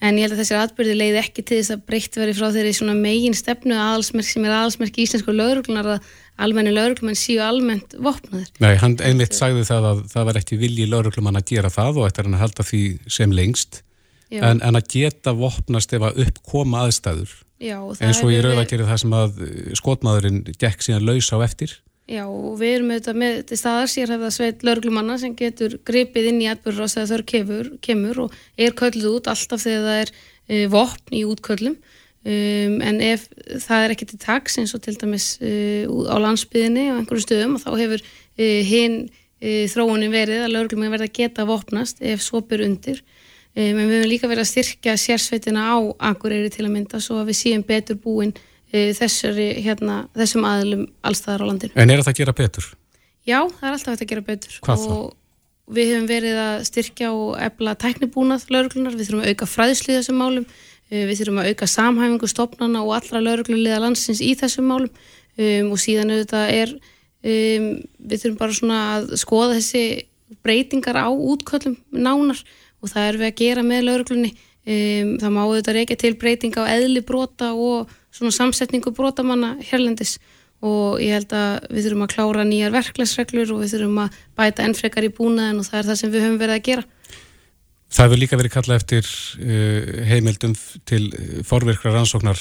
en 0.02 0.18
ég 0.18 0.26
held 0.26 0.34
að 0.34 0.42
þessir 0.42 0.58
atbyrði 0.58 0.96
leiði 0.98 1.20
ekki 1.20 1.44
til 1.46 1.60
þess 1.60 1.74
að 1.76 1.84
breytt 1.88 2.18
veri 2.18 2.34
frá 2.34 2.48
þeirri 2.54 2.72
svona 2.74 2.96
megin 2.98 3.36
stefnu 3.38 3.76
aðalsmerk 3.78 4.28
sem 4.28 4.46
er 4.48 4.56
aðalsmerk 4.56 4.98
í 4.98 5.06
íslensku 5.06 5.34
lauruglunar 5.36 5.90
að 5.94 6.10
almenni 6.42 6.72
lauruglumenn 6.74 7.18
síu 7.18 7.38
almennt 7.44 7.94
vopnaðir. 8.02 8.50
Nei, 8.64 8.74
hann 8.82 8.96
einmitt 9.04 9.36
sagði 9.36 9.62
það 9.68 9.88
að 9.92 10.02
það 10.12 10.28
var 10.28 10.40
ekki 10.42 10.58
vilji 10.60 10.88
lauruglumann 10.90 11.38
að 11.38 11.54
gera 11.54 11.70
það 11.72 12.02
og 12.02 12.08
eftir 12.08 12.28
hann 12.28 12.36
að 12.38 12.44
halda 12.46 12.66
því 12.66 12.82
sem 13.18 13.36
lengst. 13.36 13.82
En, 14.32 14.62
en 14.64 14.78
að 14.78 14.88
geta 14.94 15.34
vopnast 15.36 15.92
ef 15.92 16.06
að 16.08 16.22
uppkoma 16.24 16.86
aðstæður. 16.86 17.32
Já, 17.62 17.78
eins 18.02 18.22
og 18.24 18.32
ég 18.32 18.42
rauða 18.42 18.64
að 18.64 18.70
gera 18.72 18.86
það 18.88 19.00
sem 19.04 19.12
að 19.14 19.42
eh, 19.44 19.72
skotmaðurinn 19.78 20.38
gekk 20.56 20.82
síðan 20.82 21.04
laus 21.06 21.28
á 21.30 21.38
eftir 21.44 21.76
Já, 22.10 22.24
og 22.26 22.56
við 22.58 22.72
erum 22.76 22.90
auðvitað 22.90 23.18
með 23.20 23.36
til 23.46 23.56
staðar 23.60 23.90
sérhæfða 23.92 24.30
sveit 24.34 24.64
laurglumanna 24.66 25.14
sem 25.22 25.36
getur 25.38 25.76
gripið 25.86 26.32
inn 26.32 26.40
í 26.42 26.48
atbyrðurás 26.50 26.96
þegar 26.98 27.22
þau 27.22 27.30
kemur, 27.30 27.70
kemur 27.84 28.20
og 28.24 28.36
er 28.58 28.74
kölluð 28.78 29.20
út 29.20 29.30
alltaf 29.30 29.62
þegar 29.62 29.86
það 29.86 30.00
er 30.00 30.12
uh, 30.12 30.66
vopn 30.72 31.14
í 31.14 31.22
útköllum. 31.30 31.78
Um, 32.22 32.76
en 32.82 33.00
ef 33.06 33.28
það 33.62 33.86
er 33.86 33.94
ekki 33.94 34.10
til 34.10 34.20
taks 34.22 34.58
eins 34.58 34.74
og 34.74 34.82
til 34.82 34.96
dæmis 34.98 35.36
uh, 35.42 35.86
á 36.10 36.16
landsbyðinni 36.26 36.90
á 36.90 36.98
einhverju 36.98 37.24
stöðum 37.24 37.56
og 37.58 37.64
þá 37.64 37.70
hefur 37.84 38.02
uh, 38.02 38.60
hinn 38.66 39.04
þróunin 39.42 40.12
verið 40.12 40.44
að 40.44 40.52
laurglumann 40.54 40.92
verða 40.92 41.08
að 41.08 41.16
geta 41.16 41.42
vopnast 41.48 41.98
ef 41.98 42.20
svopur 42.22 42.62
undir. 42.62 43.00
Um, 43.54 43.78
en 43.78 43.86
við 43.86 43.96
höfum 43.96 44.10
líka 44.10 44.30
verið 44.30 44.44
að 44.44 44.52
styrkja 44.52 44.98
sérsveitina 44.98 45.70
á 45.70 45.78
Akureyri 46.10 46.50
til 46.50 46.66
að 46.66 46.74
mynda 46.76 47.00
svo 47.02 47.22
að 47.22 47.32
við 47.32 47.40
séum 47.40 47.64
betur 47.66 47.98
búin 48.02 48.34
uh, 48.34 48.48
þessari, 48.72 49.48
hérna, 49.64 50.02
þessum 50.16 50.46
aðlum 50.48 50.86
allstaðar 51.04 51.44
á 51.44 51.48
landinu. 51.50 51.76
En 51.76 51.92
er 51.92 52.00
það 52.00 52.12
að 52.12 52.20
gera 52.22 52.36
betur? 52.36 52.68
Já, 53.22 53.38
það 53.46 53.66
er 53.68 53.74
alltaf 53.76 53.94
að 53.94 54.10
gera 54.10 54.24
betur. 54.26 54.54
Hvað 54.64 54.84
þá? 54.84 54.94
Við 55.72 55.90
höfum 55.92 56.06
verið 56.10 56.38
að 56.42 56.54
styrkja 56.68 57.10
og 57.14 57.34
efla 57.40 57.74
tæknibúnað 57.78 58.46
lauruglunar, 58.50 58.96
við 58.98 59.08
þurfum 59.08 59.22
að 59.22 59.32
auka 59.32 59.48
fræðslu 59.48 59.92
í 59.92 59.98
þessum 59.98 60.18
málum, 60.18 60.46
uh, 60.48 61.04
við 61.10 61.20
þurfum 61.20 61.42
að 61.42 61.50
auka 61.52 61.68
samhæfingu 61.70 62.30
stopnana 62.32 62.82
og 62.82 62.94
allra 62.96 63.22
lauruglulega 63.22 63.82
landsins 63.84 64.22
í 64.24 64.32
þessum 64.40 64.68
málum 64.72 64.90
um, 64.90 65.70
og 65.72 65.78
síðan 65.80 66.12
auðvitað 66.12 66.54
er, 66.56 66.74
um, 67.22 67.68
við 68.10 68.24
þurfum 68.24 68.40
bara 68.40 68.58
svona 68.58 68.80
að 68.96 69.14
skoða 69.22 69.60
þessi 69.60 69.84
breytingar 70.42 70.98
á 70.98 71.08
útköllum 71.12 71.78
nánar 71.94 72.40
og 72.82 72.90
það 72.90 73.08
er 73.08 73.20
við 73.20 73.28
að 73.28 73.38
gera 73.40 73.64
með 73.66 73.86
lauruglunni 73.86 74.32
um, 74.34 75.16
það 75.22 75.34
má 75.34 75.42
auðvitað 75.44 75.78
reykja 75.78 75.98
til 76.02 76.14
breytinga 76.18 76.66
á 76.66 76.72
eðli 76.74 77.04
brota 77.06 77.52
og 77.54 77.92
svona 78.12 78.32
samsetningu 78.36 78.92
brotamanna 78.96 79.56
hérlendis. 79.64 80.18
Og 80.62 81.00
ég 81.02 81.16
held 81.16 81.32
að 81.34 81.64
við 81.74 81.88
þurfum 81.88 82.04
að 82.04 82.12
klára 82.12 82.44
nýjar 82.46 82.74
verklæsreglur 82.76 83.50
og 83.54 83.64
við 83.64 83.72
þurfum 83.74 84.02
að 84.04 84.20
bæta 84.38 84.66
ennfrekar 84.68 85.08
í 85.08 85.10
búnaðin 85.16 85.58
og 85.58 85.66
það 85.66 85.80
er 85.80 85.88
það 85.88 85.98
sem 86.00 86.12
við 86.12 86.26
höfum 86.26 86.38
verið 86.42 86.58
að 86.58 86.68
gera. 86.68 86.84
Það 87.92 88.06
hefur 88.06 88.22
líka 88.22 88.38
verið 88.38 88.54
kallað 88.54 88.78
eftir 88.78 89.10
uh, 89.42 89.90
heimildum 90.08 90.54
til 90.88 91.02
forvirkra 91.48 91.92
rannsóknar 91.96 92.40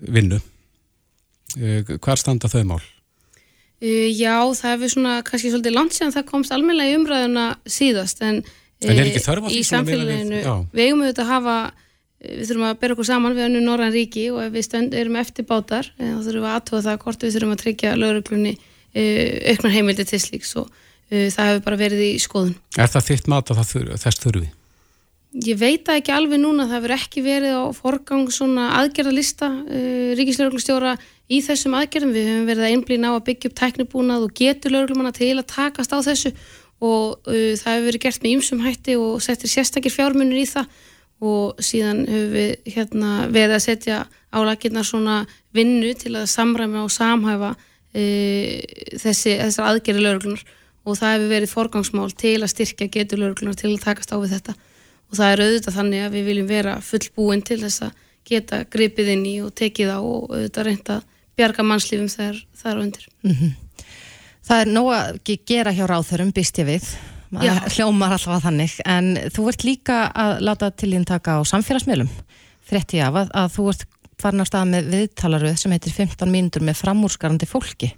vinnu 0.00 0.38
uh, 0.38 1.98
Hvar 1.98 2.22
standa 2.22 2.48
þau 2.48 2.62
mál? 2.70 2.80
Uh, 3.82 4.08
já, 4.14 4.38
það 4.56 4.72
hefur 4.76 4.94
svona 4.94 5.18
kannski 5.26 5.50
svolítið 5.50 5.76
langt 5.76 5.98
síðan 5.98 6.14
það 6.14 6.30
komst 6.30 6.54
almennilega 6.54 6.94
í 6.94 7.00
umræðuna 7.02 7.46
síðast 7.66 8.24
en 8.24 8.42
En 8.80 8.96
í 9.52 9.60
samfélaginu, 9.66 10.38
við, 10.40 10.46
við 10.72 10.86
eigum 10.86 11.02
auðvitað 11.04 11.26
að 11.26 11.32
hafa 11.34 11.56
við 12.20 12.50
þurfum 12.50 12.66
að 12.68 12.78
bera 12.82 12.96
okkur 12.96 13.08
saman 13.08 13.36
við 13.36 13.46
önnu 13.46 13.62
Norran 13.64 13.94
ríki 13.94 14.26
og 14.34 14.42
ef 14.44 14.52
við 14.52 14.66
stönd, 14.66 14.94
erum 14.96 15.16
eftir 15.20 15.46
bátar 15.48 15.88
eh, 15.96 16.12
þá 16.12 16.20
þurfum 16.26 16.44
við 16.44 16.52
aðtóða 16.52 16.84
það 16.86 17.02
hvort 17.04 17.24
við 17.24 17.34
þurfum 17.36 17.54
að 17.54 17.62
tryggja 17.64 17.96
lauruglunni 17.96 18.54
uh, 18.60 19.52
auknar 19.54 19.74
heimildi 19.74 20.06
til 20.10 20.20
slíks 20.20 20.54
og 20.60 20.68
uh, 20.68 21.28
það 21.32 21.50
hefur 21.50 21.66
bara 21.68 21.80
verið 21.80 22.02
í 22.04 22.16
skoðun. 22.20 22.56
Er 22.76 22.92
það 22.92 23.06
þitt 23.08 23.30
mat 23.32 23.52
að 23.54 23.62
þur, 23.70 23.92
þess 24.04 24.24
þurfi? 24.24 24.50
Ég 25.46 25.60
veit 25.60 25.86
ekki 25.94 26.10
alveg 26.10 26.40
núna, 26.42 26.66
það 26.66 26.76
hefur 26.80 26.94
ekki 26.96 27.22
verið 27.22 27.56
á 27.56 27.64
forgang 27.70 28.30
svona 28.34 28.68
aðgerðalista 28.80 29.48
uh, 29.48 30.12
ríkislauruglustjóra 30.18 30.96
í 31.30 31.40
þessum 31.46 31.78
aðgerðum, 31.78 32.12
við 32.16 32.32
hefum 32.34 32.48
verið 32.50 32.66
að 32.66 32.74
einblýna 32.74 33.14
á 33.14 33.16
að 33.16 33.26
byggja 33.30 33.48
upp 33.48 33.58
tæknibúnað 33.62 34.26
og 34.26 34.36
getur 34.36 34.74
lauruglumanna 34.74 35.14
til 35.16 35.36
að 35.38 35.46
takast 35.54 35.94
á 35.94 35.98
þessu 36.02 36.34
og 36.82 37.20
uh, 37.30 37.54
það 37.56 37.72
hefur 37.72 37.88
verið 37.88 38.04
gert 38.04 38.24
með 38.24 38.36
ýmsum 38.36 38.64
hætti 38.66 38.98
og 39.00 39.20
settir 39.24 39.52
sérstakir 39.52 39.94
fjármunir 39.94 40.42
í 40.42 40.48
það 40.50 40.68
og 41.20 41.60
síðan 41.60 42.06
hefur 42.08 42.30
við 42.34 42.72
hérna, 42.74 43.10
verið 43.28 43.56
að 43.58 43.64
setja 43.66 43.98
álaginnar 44.32 44.86
svona 44.88 45.18
vinnu 45.56 45.92
til 45.98 46.14
að 46.16 46.30
samræma 46.32 46.84
og 46.86 46.92
samhæfa 46.94 47.52
uh, 47.52 48.56
þessi, 49.02 49.36
þessar 49.36 49.68
aðgerri 49.68 50.04
lauruglunar 50.04 50.44
og 50.84 50.96
það 50.96 51.14
hefur 51.14 51.32
verið 51.34 51.54
forgangsmál 51.54 52.10
til 52.16 52.38
að 52.40 52.52
styrkja 52.54 52.88
getur 52.92 53.20
lauruglunar 53.20 53.58
til 53.58 53.74
að 53.74 53.84
takast 53.84 54.14
á 54.14 54.16
við 54.16 54.36
þetta 54.38 54.56
og 55.10 55.18
það 55.18 55.32
er 55.32 55.44
auðvitað 55.44 55.76
þannig 55.76 56.04
að 56.06 56.16
við 56.16 56.28
viljum 56.30 56.50
vera 56.50 56.76
fullbúin 56.84 57.42
til 57.46 57.60
þess 57.64 57.86
að 57.88 58.06
geta 58.30 58.64
gripið 58.70 59.14
inn 59.16 59.24
í 59.26 59.36
og 59.44 59.54
tekið 59.58 59.92
á 59.92 59.98
og 59.98 60.30
auðvitað 60.30 60.68
reynda 60.68 61.00
bjarga 61.38 61.64
mannslífum 61.66 62.10
þegar 62.12 62.42
það 62.60 62.72
er 62.72 62.82
undir. 62.84 63.08
Mm 63.24 63.34
-hmm. 63.34 63.52
Það 64.46 64.60
er 64.60 64.68
nóg 64.74 64.88
að 64.94 65.38
gera 65.46 65.72
hjá 65.72 65.84
ráþörum, 65.86 66.32
býst 66.32 66.58
ég 66.58 66.66
við. 66.66 66.86
Hljómar 67.30 68.16
alltaf 68.16 68.36
að 68.36 68.46
þannig. 68.48 68.76
En 68.88 69.12
þú 69.30 69.46
ert 69.52 69.64
líka 69.66 69.98
að 70.10 70.40
láta 70.48 70.70
til 70.74 70.90
þín 70.94 71.06
taka 71.06 71.38
á 71.38 71.40
samfélagsmiðlum. 71.46 72.10
Frétti 72.66 73.02
af 73.02 73.18
að, 73.22 73.30
að 73.38 73.52
þú 73.54 73.66
ert 73.72 73.84
farin 74.20 74.42
á 74.42 74.46
stað 74.48 74.72
með 74.72 74.88
viðtalaröð 74.94 75.60
sem 75.60 75.74
heitir 75.74 75.94
15 75.96 76.32
mínútur 76.32 76.64
með 76.66 76.80
framúrskarandi 76.82 77.48
fólki. 77.48 77.92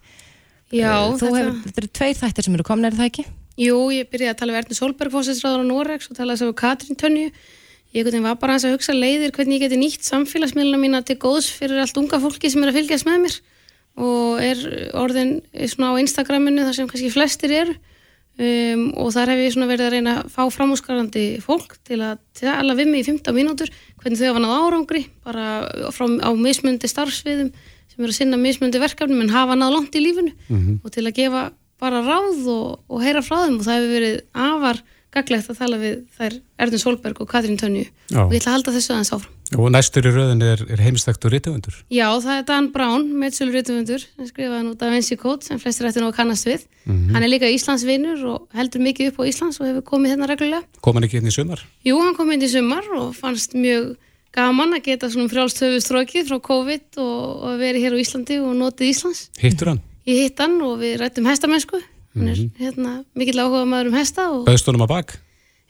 Já. 0.73 0.93
Þú 1.17 1.25
þetta... 1.25 1.39
hefur, 1.39 1.57
þetta 1.65 1.83
eru 1.83 1.91
tveir 1.99 2.21
þættir 2.21 2.47
sem 2.47 2.59
eru 2.59 2.67
komin, 2.69 2.89
er 2.89 2.99
það 2.99 3.09
ekki? 3.09 3.25
Jú, 3.61 3.79
ég 3.93 4.09
byrjaði 4.13 4.33
að 4.33 4.39
tala 4.41 4.55
við 4.55 4.63
Erna 4.63 4.77
Solberg, 4.79 5.13
fósinsræður 5.13 5.65
á 5.65 5.67
Noregs 5.69 6.09
og 6.09 6.17
talaði 6.17 6.41
þess 6.41 6.53
að 6.53 6.61
Katrín 6.63 7.01
Tönju. 7.01 7.33
Ég 7.93 8.09
var 8.25 8.39
bara 8.41 8.57
að 8.57 8.73
hugsa 8.73 8.95
leiðir 8.97 9.35
hvernig 9.37 9.59
ég 9.59 9.67
geti 9.67 9.77
nýtt 9.77 10.07
samfélagsmiðluna 10.07 10.81
mína 10.81 11.03
til 11.05 11.19
góðs 11.21 11.51
fyrir 11.53 11.83
allt 11.83 11.99
unga 12.01 12.21
fólki 12.23 12.49
sem 12.49 12.63
er 12.65 12.71
að 12.71 12.79
fylgjast 12.79 13.05
með 13.05 13.19
mér 13.27 13.35
og 14.01 14.39
er 14.41 14.63
orðin 14.97 15.35
svona 15.69 15.91
á 15.93 16.01
Instagraminu 16.01 16.65
þar 16.65 16.79
sem 16.79 16.89
kannski 16.89 17.11
flestir 17.13 17.53
eru 17.53 17.75
um, 18.39 18.85
og 18.97 19.13
þar 19.15 19.33
hef 19.33 19.43
ég 19.43 19.55
svona 19.55 19.71
verið 19.71 19.87
að 19.87 19.95
reyna 19.97 20.15
að 20.21 20.31
fá 20.33 20.43
framhúsgarandi 20.55 21.27
fólk 21.45 21.77
til 21.85 22.01
að 22.01 22.23
tala 22.39 22.77
við 22.79 22.93
mig 22.93 23.05
í 23.05 23.09
15 23.11 23.37
mínútur 23.37 23.73
hvernig 24.01 24.21
þau 24.21 24.29
hafa 24.31 24.45
náð 24.45 24.57
árangri 24.67 25.03
bara 25.25 25.47
frá, 25.95 26.07
á 26.09 26.31
mismundi 26.37 26.91
starfsviðum 26.91 27.53
sem 27.93 28.01
eru 28.01 28.13
að 28.13 28.19
sinna 28.21 28.41
mismundi 28.41 28.81
verkefnum 28.81 29.21
en 29.25 29.35
hafa 29.35 29.59
náð 29.59 29.77
langt 29.77 29.99
í 29.99 30.05
lífinu 30.05 30.33
mm 30.33 30.57
-hmm. 30.57 30.81
og 30.85 30.91
til 30.91 31.07
að 31.07 31.17
gefa 31.21 31.53
bara 31.83 32.01
ráð 32.01 32.47
og, 32.49 32.81
og 32.89 33.03
heyra 33.03 33.23
frá 33.23 33.45
þeim 33.45 33.59
og 33.59 33.67
það 33.67 33.79
hefur 33.79 33.95
verið 33.97 34.21
afar 34.33 34.83
gaglegt 35.13 35.51
að 35.51 35.59
tala 35.59 35.79
við 35.81 35.97
þær 36.17 36.39
Erðin 36.65 36.83
Solberg 36.83 37.21
og 37.21 37.29
Katrín 37.29 37.59
Tönju 37.61 37.85
og 38.17 38.33
ég 38.33 38.41
ætla 38.41 38.53
að 38.53 38.57
halda 38.57 38.75
þessu 38.77 38.95
aðeins 38.95 39.13
áfram. 39.13 39.35
Og 39.59 39.73
næstur 39.73 40.07
í 40.09 40.13
rauðin 40.15 40.45
er, 40.47 40.63
er 40.73 40.81
heimstaktur 40.83 41.33
rítufundur? 41.35 41.75
Já, 41.93 42.07
það 42.23 42.39
er 42.39 42.45
Dan 42.49 42.69
Brown, 42.75 43.09
meðsölu 43.21 43.53
rítufundur, 43.57 44.05
sem 44.05 44.29
skrifaði 44.29 44.67
nú 44.67 44.77
Da 44.81 44.91
Vinci 44.93 45.19
Code 45.21 45.47
sem 45.47 45.61
flestir 45.63 45.89
ætti 45.89 46.03
nú 46.03 46.09
að 46.11 46.17
kannast 46.21 46.49
við. 46.49 46.65
Mm 46.85 46.95
-hmm. 46.95 47.13
Hann 47.15 47.23
er 47.23 47.29
líka 47.29 47.51
Íslandsvinnur 47.53 48.25
og 48.25 48.49
heldur 48.55 48.81
mikið 48.81 49.09
upp 49.13 49.21
á 49.21 49.25
Íslands 49.29 49.61
og 49.61 49.67
hefur 49.67 49.83
komið 49.83 50.11
hérna 50.11 50.29
reglulega. 50.29 50.63
Kom 50.81 50.95
hann 50.95 51.05
ekki 51.05 51.19
inn 51.19 51.27
í 51.27 51.35
sumar? 51.35 51.61
Jú, 51.85 51.99
hann 52.01 52.15
kom 52.15 52.33
inn 52.33 52.43
í 52.43 52.49
sumar 52.49 52.85
og 52.97 53.15
fannst 53.15 53.55
mjög 53.55 53.97
gaman 54.33 54.75
að 54.75 54.83
geta 54.83 55.11
svona 55.11 55.29
frjálstöfustrókið 55.29 56.29
frá 56.29 56.39
COVID 56.41 56.97
og, 56.97 57.43
og 57.45 57.59
verið 57.61 57.83
hér 57.85 57.95
á 57.97 58.03
Íslandi 58.03 58.41
og 58.41 58.57
notið 58.57 58.89
Íslands. 58.89 59.29
Hittur 59.39 59.69
hann? 59.69 59.81
Ég 60.07 60.25
hitt 60.25 60.41
hann 60.41 60.61
og 60.63 60.81
við 60.81 60.99
rættum 60.99 61.29
hestamennsku. 61.29 61.79
Hann 62.17 62.29
er 62.29 62.37
mhm. 62.37 62.51
hérna, 62.59 63.05
mikill 63.15 63.41
áhuga 63.41 63.65
maður 63.69 63.93
um 63.93 63.95
hesta. 64.01 64.31
Og... 64.33 64.47
Bæðstunum 64.49 64.85
að 64.85 64.89
bak? 64.89 65.15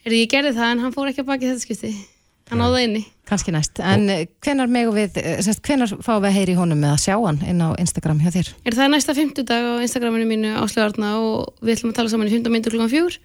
Er 0.02 0.14
ég 0.16 0.30
gerði 0.30 0.56
það 0.56 0.72
en 0.72 0.82
hann 0.82 0.94
fór 0.94 1.10
ekki 1.10 1.22
að 1.22 1.28
baki 1.28 1.50
þetta 1.50 1.62
skipti. 1.62 1.92
Hann 2.50 2.62
áða 2.64 2.80
inni. 2.84 3.02
Kanski 3.28 3.52
næst. 3.54 3.78
En 3.80 4.08
hvenar 4.44 4.68
megu 4.68 4.92
við, 4.96 5.16
eh, 5.20 5.38
semst, 5.44 5.62
hvenar 5.64 5.88
fáum 6.02 6.22
við 6.24 6.30
að 6.30 6.36
heyri 6.36 6.56
honum 6.58 6.80
með 6.82 6.94
að 6.96 7.04
sjá 7.04 7.14
hann 7.16 7.38
inn 7.48 7.62
á 7.62 7.68
Instagram 7.78 8.20
hjá 8.20 8.30
þér? 8.34 8.48
Er 8.66 8.76
það 8.76 8.90
næsta 8.92 9.14
50 9.14 9.46
dag 9.48 9.62
á 9.62 9.74
Instagraminu 9.80 10.26
mínu 10.28 10.50
áslögarna 10.58 11.14
og 11.22 11.54
við 11.62 11.78
ætlum 11.78 11.92
að 11.92 11.96
tala 12.00 12.12
saman 12.12 12.28
í 12.28 12.34
15 12.34 12.52
minnur 12.52 12.74
klukkan 12.74 12.92
fjúr 12.92 13.16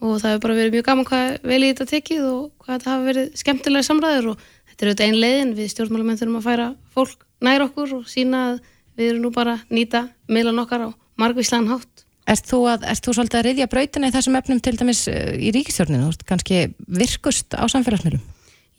og 0.00 0.20
það 0.20 0.32
hefur 0.32 0.44
bara 0.46 0.56
verið 0.56 0.74
mjög 0.76 0.86
gaman 0.88 1.08
hvað 1.08 1.26
vel 1.44 1.60
í 1.60 1.70
þetta 1.70 1.86
tekið 1.90 2.22
og 2.24 2.42
hvað 2.62 2.74
þetta 2.76 2.92
hafi 2.94 3.08
verið 3.10 3.32
skemmtilega 3.36 3.88
samræður 3.88 4.28
og 4.32 4.44
þetta 4.70 4.80
er 4.80 4.90
auðvitað 4.90 5.06
einn 5.06 5.20
leiðin 5.20 5.56
við 5.58 5.72
stjórnmálamenn 5.74 6.20
þurfum 6.20 6.38
að 6.40 6.46
færa 6.48 6.68
fólk 6.94 7.26
nær 7.44 7.66
okkur 7.66 7.96
og 7.98 8.08
sína 8.08 8.44
að 8.48 8.62
við 8.96 9.12
erum 9.12 9.26
nú 9.26 9.32
bara 9.34 9.58
nýta 9.68 10.06
meðlan 10.28 10.62
okkar 10.64 10.88
á 10.88 10.90
margvíslan 11.20 11.68
hátt 11.68 12.06
Erst 12.30 12.46
þú, 12.46 12.60
að, 12.70 12.84
erst 12.86 13.06
þú 13.06 13.14
svolítið 13.16 13.38
að 13.40 13.46
reyðja 13.48 13.66
brautina 13.72 14.08
í 14.10 14.12
þessum 14.14 14.36
efnum 14.38 14.60
til 14.62 14.74
dæmis 14.78 15.00
eh, 15.10 15.32
í 15.40 15.50
ríkistjórninu, 15.56 16.12
kannski 16.28 16.60
virkust 16.86 17.56
á 17.58 17.64
samfélagsmiðlum? 17.72 18.22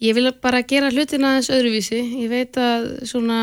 Ég 0.01 0.17
vil 0.17 0.31
bara 0.41 0.63
gera 0.65 0.89
hlutina 0.89 1.35
aðeins 1.35 1.51
öðruvísi. 1.53 2.01
Ég 2.23 2.31
veit 2.31 2.57
að 2.57 2.87
svona 3.09 3.41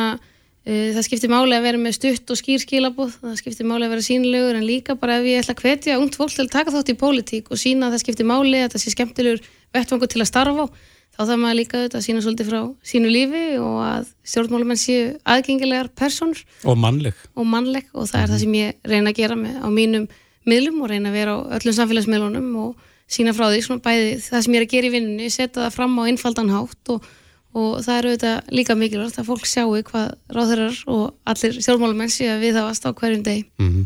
Uh, 0.69 0.91
það 0.93 1.05
skiptir 1.07 1.31
máli 1.33 1.57
að 1.57 1.65
vera 1.65 1.79
með 1.81 1.95
stutt 1.97 2.31
og 2.35 2.37
skýr 2.37 2.61
skilabóð, 2.61 3.15
það 3.23 3.37
skiptir 3.41 3.65
máli 3.65 3.87
að 3.87 3.93
vera 3.95 4.05
sínilegur 4.05 4.59
en 4.59 4.67
líka 4.69 4.99
bara 5.01 5.15
ef 5.17 5.25
ég 5.25 5.41
ætla 5.41 5.55
að 5.55 5.63
hvetja 5.65 5.95
ungt 5.97 6.19
fólk 6.19 6.35
til 6.35 6.45
að 6.45 6.51
taka 6.53 6.75
þátt 6.75 6.91
í 6.93 6.97
pólitík 7.01 7.49
og 7.49 7.61
sína 7.63 7.89
að 7.89 7.95
það 7.95 8.03
skiptir 8.03 8.29
máli 8.29 8.61
að 8.61 8.75
það 8.75 8.83
sé 8.83 8.93
skemmtilegur 8.93 9.47
vettvangur 9.73 10.11
til 10.13 10.21
að 10.21 10.29
starfa 10.29 10.67
á, 10.69 10.73
þá 11.17 11.23
þarf 11.23 11.41
maður 11.41 11.59
líka 11.63 11.81
að 11.87 12.05
sína 12.05 12.25
svolítið 12.27 12.51
frá 12.51 12.61
sínu 12.91 13.15
lífi 13.15 13.45
og 13.65 13.79
að 13.87 14.13
stjórnmálumenn 14.29 14.83
séu 14.83 15.09
aðgengilegar 15.25 15.89
personur 15.97 16.45
og 16.69 16.77
mannleg. 16.85 17.17
Og, 17.33 17.49
mannleg, 17.49 17.89
og 17.95 18.11
það 18.13 18.27
er 18.27 18.35
það 18.35 18.45
sem 18.45 18.59
ég 18.61 18.93
reyna 18.93 19.15
að 19.15 19.23
gera 19.23 19.41
með, 19.41 19.57
á 19.65 19.69
mínum 19.73 20.09
miðlum 20.45 20.85
og 20.85 20.93
reyna 20.93 21.09
að 21.09 21.17
vera 21.23 21.39
á 21.39 21.49
öllum 21.57 21.79
samfélagsmiðlunum 21.81 22.53
og 22.67 22.88
sína 23.09 23.33
frá 23.37 23.49
því, 23.49 23.63
svona 23.65 23.85
bæði 23.85 24.11
það 24.27 24.45
sem 24.45 24.55
ég 24.55 24.61
er 24.61 24.67
að 24.67 24.75
gera 24.75 24.87
í 24.87 24.95
vinnunni, 24.97 25.31
setja 25.33 25.65
það 25.65 25.75
fram 25.79 25.99
á 25.99 26.03
einfaldan 26.09 26.53
hátt 26.53 26.95
og 26.95 27.09
og 27.57 27.81
það 27.85 27.99
eru 27.99 28.13
auðvitað 28.13 28.51
líka 28.55 28.77
mikilvægt 28.79 29.21
að 29.21 29.29
fólk 29.29 29.49
sjáu 29.49 29.83
hvað 29.89 30.09
ráðherrar 30.37 30.81
og 30.93 31.05
allir 31.29 31.59
stjórnmálamenn 31.59 32.13
séu 32.13 32.31
að 32.35 32.45
við 32.45 32.59
það 32.59 32.69
vast 32.69 32.87
á 32.87 32.91
hverjum 32.93 33.25
degi. 33.25 33.45
Mm 33.59 33.71
-hmm. 33.73 33.85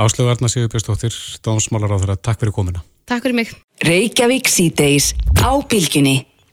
Áslögu 0.00 0.30
Arna 0.30 0.48
Sigurbjörnsdóttir, 0.48 1.14
Dómsmálar 1.44 1.90
ráðherra, 1.90 2.16
takk 2.16 2.40
fyrir 2.40 2.52
komina. 2.52 2.82
Takk 3.06 3.22
fyrir 3.22 3.34
mig. 3.34 3.50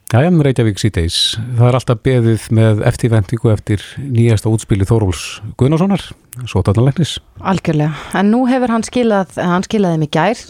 Jæja, 0.08 0.30
Reykjavík 0.32 0.78
síðdeis. 0.80 1.16
Það 1.58 1.66
er 1.68 1.76
alltaf 1.76 1.98
beðið 2.00 2.44
með 2.56 2.78
eftirvendingu 2.88 3.50
eftir 3.52 3.82
nýjasta 4.00 4.48
útspili 4.48 4.86
Þóróls 4.88 5.24
Gunnarssonar, 5.60 6.00
svo 6.48 6.62
talanlegnis. 6.64 7.18
Algjörlega, 7.44 7.92
en 8.16 8.30
nú 8.32 8.46
hefur 8.48 8.72
hann 8.72 8.86
skilað, 8.88 9.36
hann 9.36 9.66
skilaði 9.66 10.00
mig 10.00 10.10
gær, 10.16 10.40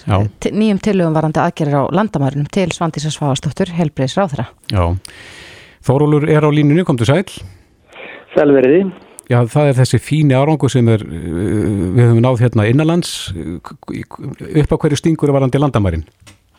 nýjum 0.55 0.79
tilögum 0.87 1.19
varandi 1.19 1.43
aðgerir 1.43 1.75
á 1.75 1.83
landamærunum 1.91 2.47
til 2.55 2.69
Svandísas 2.71 3.19
Fáastóttur, 3.19 3.75
helbriðs 3.75 4.15
ráðherra. 4.21 4.47
Já. 4.71 4.95
Þórólur 5.91 6.31
er 6.31 6.47
á 6.47 6.51
línunni, 6.55 6.87
kom 6.87 7.03
til 7.03 7.11
sæl. 7.11 7.27
Sælveriði. 8.39 8.87
Já, 9.27 9.43
það 9.43 9.73
er 9.73 9.79
þessi 9.83 10.05
fíni 10.07 10.39
árangu 10.39 10.71
sem 10.71 10.87
er, 10.95 11.03
uh, 11.03 11.87
við 11.99 12.05
höfum 12.07 12.23
náð 12.23 12.47
hérna 12.47 12.71
innanlands, 12.71 13.17
upp 13.35 14.71
á 14.71 14.77
hverju 14.79 15.03
stingur 15.03 15.35
varandi 15.35 15.59
landamærin? 15.59 16.07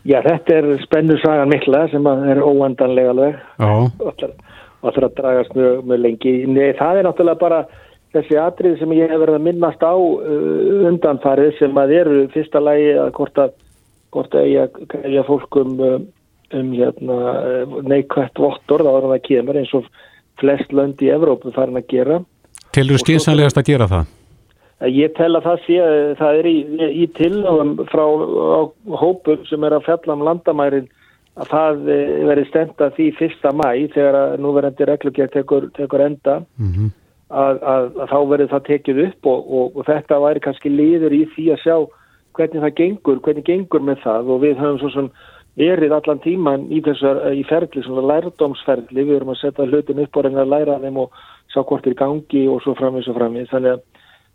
Já, 0.08 0.22
þetta 0.24 0.56
er 0.56 0.70
spennu 0.86 1.18
sagan 1.20 1.52
mikla 1.52 1.84
sem 1.92 2.06
er 2.08 2.40
óendanlega 2.40 3.14
alveg. 3.14 3.40
Og 3.60 4.14
það 4.16 5.00
er 5.02 5.08
að 5.10 5.16
dragast 5.18 5.56
mjög, 5.58 5.80
mjög 5.90 6.04
lengi. 6.06 6.34
Nei, 6.48 6.70
það 6.80 7.00
er 7.00 7.08
náttúrulega 7.10 7.42
bara 7.42 7.64
þessi 8.16 8.38
atrið 8.42 8.78
sem 8.80 8.94
ég 8.96 9.12
hef 9.12 9.20
verið 9.22 9.40
að 9.40 9.48
minnast 9.50 9.84
á 9.84 9.94
uh, 9.94 10.86
undanfarið 10.90 11.58
sem 11.60 11.82
að 11.82 11.96
eru 12.00 12.22
fyrsta 12.34 12.62
lægi 12.64 12.94
að 13.04 13.12
hvort 13.20 13.42
að, 13.44 13.58
hvort 14.16 14.40
að 14.40 14.48
ég 14.54 15.20
að 15.20 15.28
fólkum 15.28 15.76
um, 15.78 16.08
um 16.58 16.72
hérna, 16.74 17.20
neikvægt 17.86 18.42
vottor 18.42 18.86
þá 18.86 18.92
er 18.94 19.04
hann 19.04 19.18
að 19.18 19.26
kemur 19.28 19.60
eins 19.62 19.76
og 19.78 19.92
flest 20.42 20.74
lönd 20.74 21.04
í 21.04 21.12
Evrópu 21.14 21.54
farin 21.54 21.78
að 21.78 21.90
gera 21.92 22.22
Tilur 22.74 23.02
skynsanlegast 23.02 23.58
að 23.60 23.70
gera 23.72 23.90
það? 23.90 24.19
Ég 24.88 25.12
tel 25.18 25.34
að 25.36 25.44
það 25.44 25.64
sé 25.66 25.80
það 26.20 26.38
er 26.40 26.48
í, 26.48 26.58
í 27.04 27.06
tilhagum 27.18 27.74
frá 27.92 28.06
hópum 29.02 29.42
sem 29.50 29.64
er 29.68 29.76
að 29.76 29.86
fjalla 29.90 30.16
um 30.16 30.24
landamærin 30.24 30.88
að 31.40 31.52
það 31.52 31.90
eh, 31.92 32.14
veri 32.30 32.46
stenda 32.48 32.90
því 32.96 33.10
fyrsta 33.18 33.52
mæ 33.56 33.68
þegar 33.94 34.18
að 34.20 34.36
núverandi 34.44 34.88
reglugjert 34.88 35.36
tekur, 35.36 35.70
tekur 35.76 36.04
enda. 36.04 36.40
Mm 36.60 36.72
-hmm. 36.74 36.92
að, 37.30 37.64
að, 37.74 37.90
að 38.02 38.14
þá 38.14 38.20
verður 38.32 38.52
það 38.54 38.68
tekið 38.70 39.02
upp 39.08 39.32
og, 39.34 39.52
og, 39.58 39.76
og 39.76 39.90
þetta 39.92 40.22
væri 40.26 40.46
kannski 40.46 40.70
liður 40.70 41.16
í 41.16 41.24
því 41.36 41.46
að 41.54 41.64
sjá 41.64 41.76
hvernig 42.40 42.64
það 42.64 42.78
gengur, 42.80 43.20
hvernig 43.20 43.46
gengur 43.46 43.84
með 43.84 44.02
það. 44.04 44.32
Og 44.32 44.42
við 44.44 44.58
höfum 44.64 44.80
svo 44.80 44.90
sem 44.96 45.12
verið 45.60 45.92
allan 45.96 46.24
tíman 46.24 46.68
í 46.72 46.82
þessar 46.86 47.34
í 47.36 47.44
ferli, 47.48 47.84
svona 47.84 48.06
lærdómsferli. 48.14 49.04
Við 49.04 49.16
erum 49.16 49.34
að 49.34 49.42
setja 49.44 49.68
hlutin 49.68 50.04
upp 50.04 50.16
og 50.16 50.26
reyna 50.26 50.46
að 50.46 50.54
læra 50.54 50.80
þeim 50.84 51.02
og 51.04 51.24
sjá 51.52 51.64
hvort 51.64 51.88
er 51.88 51.98
gangi 52.00 52.48
og 52.48 52.62
svo 52.64 52.76
framins 52.80 53.10
og 53.10 53.18
framins 53.18 53.52
þannig 53.52 53.78
að, 53.78 53.82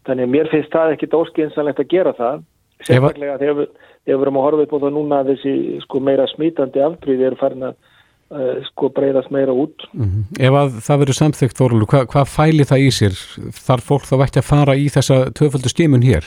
þannig 0.07 0.29
að 0.29 0.35
mér 0.35 0.51
finnst 0.53 0.75
það 0.75 0.95
ekkit 0.97 1.17
óskynsanlegt 1.19 1.83
að 1.83 1.91
gera 1.95 2.13
það 2.19 2.45
sérstaklega 2.85 3.41
þegar 3.41 3.59
við, 3.61 3.73
við 4.05 4.15
erum 4.15 4.39
að 4.39 4.47
horfa 4.47 4.67
upp 4.67 4.77
á 4.77 4.83
það 4.85 4.95
núna 4.99 5.19
að 5.23 5.33
þessi 5.33 5.57
sko 5.85 6.01
meira 6.05 6.29
smítandi 6.33 6.85
afbríði 6.85 7.29
eru 7.29 7.41
farin 7.41 7.69
að 7.71 7.75
uh, 7.75 8.57
sko 8.71 8.91
breyðast 8.97 9.35
meira 9.35 9.53
út 9.53 9.87
mm 9.93 10.09
-hmm. 10.09 10.25
Ef 10.41 10.59
að 10.63 10.81
það 10.87 11.01
verður 11.05 11.21
samþygt 11.21 11.61
Þorlu, 11.61 11.87
hvað 11.87 12.09
hva 12.13 12.25
fæli 12.25 12.65
það 12.71 12.87
í 12.87 12.91
sér? 12.91 13.21
Þarf 13.67 13.85
fólk 13.91 14.09
þá 14.09 14.17
ekki 14.27 14.43
að 14.43 14.51
fara 14.51 14.75
í 14.77 14.89
þessa 14.89 15.21
töföldu 15.33 15.69
skimun 15.69 16.03
hér? 16.03 16.25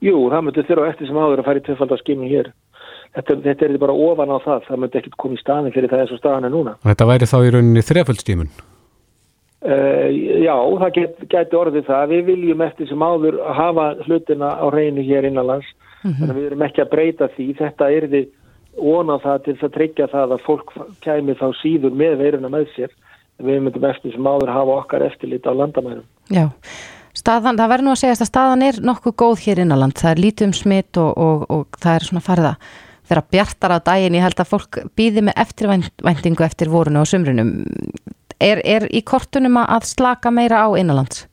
Jú, 0.00 0.16
það 0.32 0.44
myndir 0.44 0.68
þurfa 0.68 0.90
eftir 0.90 1.06
sem 1.06 1.16
áður 1.16 1.40
að 1.40 1.48
fara 1.48 1.60
í 1.60 1.68
töföldu 1.68 1.96
skimun 2.00 2.28
hér 2.28 2.52
þetta, 3.16 3.36
þetta 3.44 3.66
er 3.66 3.78
bara 3.80 3.96
ofan 4.08 4.34
á 4.34 4.38
það, 4.44 4.66
það 4.68 4.82
myndi 4.82 5.00
ekkert 5.00 5.16
koma 5.20 5.36
í 5.36 5.40
staðin 5.42 5.74
fyrir 5.74 5.92
það 5.92 6.04
eins 6.04 6.14
og 6.14 6.20
staðin 6.20 6.48
er 6.48 6.54
núna. 6.54 6.76
Þetta 6.86 7.08
væri 7.10 7.30
þá 7.30 7.38
í 7.40 7.52
rauninni 7.54 7.86
þreföldstímun? 7.86 8.52
Uh, 9.60 10.08
já, 10.40 10.54
það 10.56 10.92
get, 10.96 11.16
geti 11.28 11.56
orðið 11.58 11.88
það. 11.90 12.12
Við 12.14 12.22
viljum 12.30 12.62
eftir 12.64 12.88
sem 12.88 13.02
áður 13.04 13.40
hafa 13.56 13.90
hlutina 14.06 14.54
á 14.56 14.66
reynu 14.72 15.04
hér 15.04 15.28
innanlands, 15.28 15.68
mm 16.02 16.12
-hmm. 16.12 16.34
við 16.36 16.46
erum 16.46 16.64
ekki 16.64 16.84
að 16.84 16.92
breyta 16.94 17.28
því. 17.36 17.48
Þetta 17.58 17.90
er 17.92 18.08
því 18.08 18.22
óna 18.80 19.18
það 19.20 19.44
til 19.44 19.56
að 19.60 19.74
tryggja 19.76 20.06
það 20.06 20.32
að 20.32 20.44
fólk 20.46 20.72
kæmi 21.04 21.34
þá 21.36 21.48
síður 21.60 21.92
með 21.92 22.16
veiruna 22.22 22.48
með 22.48 22.66
sér. 22.76 22.90
Við 23.40 23.60
myndum 23.60 23.84
eftir 23.84 24.12
sem 24.12 24.26
áður 24.26 24.52
hafa 24.52 24.80
okkar 24.80 25.02
eftirlit 25.02 25.46
á 25.48 25.52
landamærum. 25.52 26.04
Já. 26.28 26.48
Staðan, 27.16 27.58
það 27.58 27.70
verður 27.72 27.84
nú 27.84 27.90
að 27.90 28.02
segja 28.02 28.16
að 28.16 28.28
staðan 28.28 28.62
er 28.62 28.76
nokkuð 28.80 29.14
góð 29.16 29.40
hér 29.44 29.58
innanland, 29.58 29.96
það 29.98 30.10
er 30.10 30.22
lítið 30.24 30.46
um 30.46 30.52
smitt 30.52 30.96
og, 30.96 31.18
og, 31.18 31.44
og 31.50 31.66
það 31.80 31.94
er 31.94 32.06
svona 32.06 32.22
farða 32.24 32.52
vera 33.10 33.22
bjartar 33.26 33.74
á 33.74 33.78
daginn, 33.82 34.14
ég 34.14 34.24
held 34.24 34.40
að 34.40 34.50
fólk 34.52 34.78
býði 34.96 35.24
með 35.26 35.40
eftirvæntingu 35.42 36.46
eftir 36.46 36.70
vorunu 36.70 37.02
og 37.02 37.10
sumrunum. 37.10 37.50
Er, 38.40 38.60
er 38.64 38.86
í 38.88 39.02
kortunum 39.04 39.58
að 39.60 39.86
slaka 39.90 40.32
meira 40.32 40.64
á 40.64 40.68
innanlands? 40.80 41.26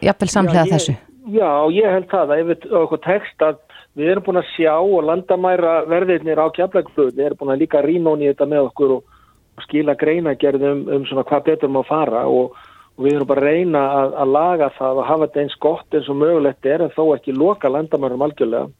Jafnvel 0.00 0.30
samlega 0.30 0.66
já, 0.68 0.72
þessu? 0.76 0.94
Já, 1.34 1.50
ég 1.74 1.94
held 1.96 2.08
það 2.10 2.32
að 2.34 2.42
ef 2.42 2.50
við 2.50 2.74
okkur 2.80 3.02
text 3.06 3.44
að 3.44 3.58
við 3.98 4.12
erum 4.12 4.26
búin 4.26 4.40
að 4.40 4.50
sjá 4.54 4.74
og 4.78 5.06
landamæra 5.08 5.72
verðirnir 5.90 6.38
á 6.38 6.46
kjaplegflöðin, 6.54 7.16
við 7.18 7.26
erum 7.26 7.40
búin 7.40 7.54
að 7.54 7.62
líka 7.64 7.82
rínóni 7.84 8.30
þetta 8.30 8.48
með 8.50 8.68
okkur 8.70 8.96
og, 8.96 9.16
og 9.58 9.64
skila 9.66 9.96
greina 9.98 10.36
gerðum 10.38 10.84
um 10.86 11.08
svona 11.08 11.26
hvað 11.26 11.48
betur 11.50 11.72
maður 11.74 11.90
fara 11.90 12.22
og, 12.30 12.54
og 12.94 13.04
við 13.04 13.16
erum 13.16 13.30
bara 13.32 13.42
að 13.42 13.50
reyna 13.50 13.82
að, 13.98 14.14
að 14.22 14.34
laga 14.38 14.70
það 14.78 15.02
og 15.02 15.10
hafa 15.10 15.26
þetta 15.26 15.42
eins 15.42 15.58
gott 15.66 15.98
eins 15.98 16.12
og 16.12 16.20
mögulegt 16.22 16.70
er 16.70 16.86
en 16.86 16.94
þó 16.94 17.02
ekki 17.16 17.34
loka 17.34 17.72
landamærum 17.72 18.26
algjörlega 18.28 18.70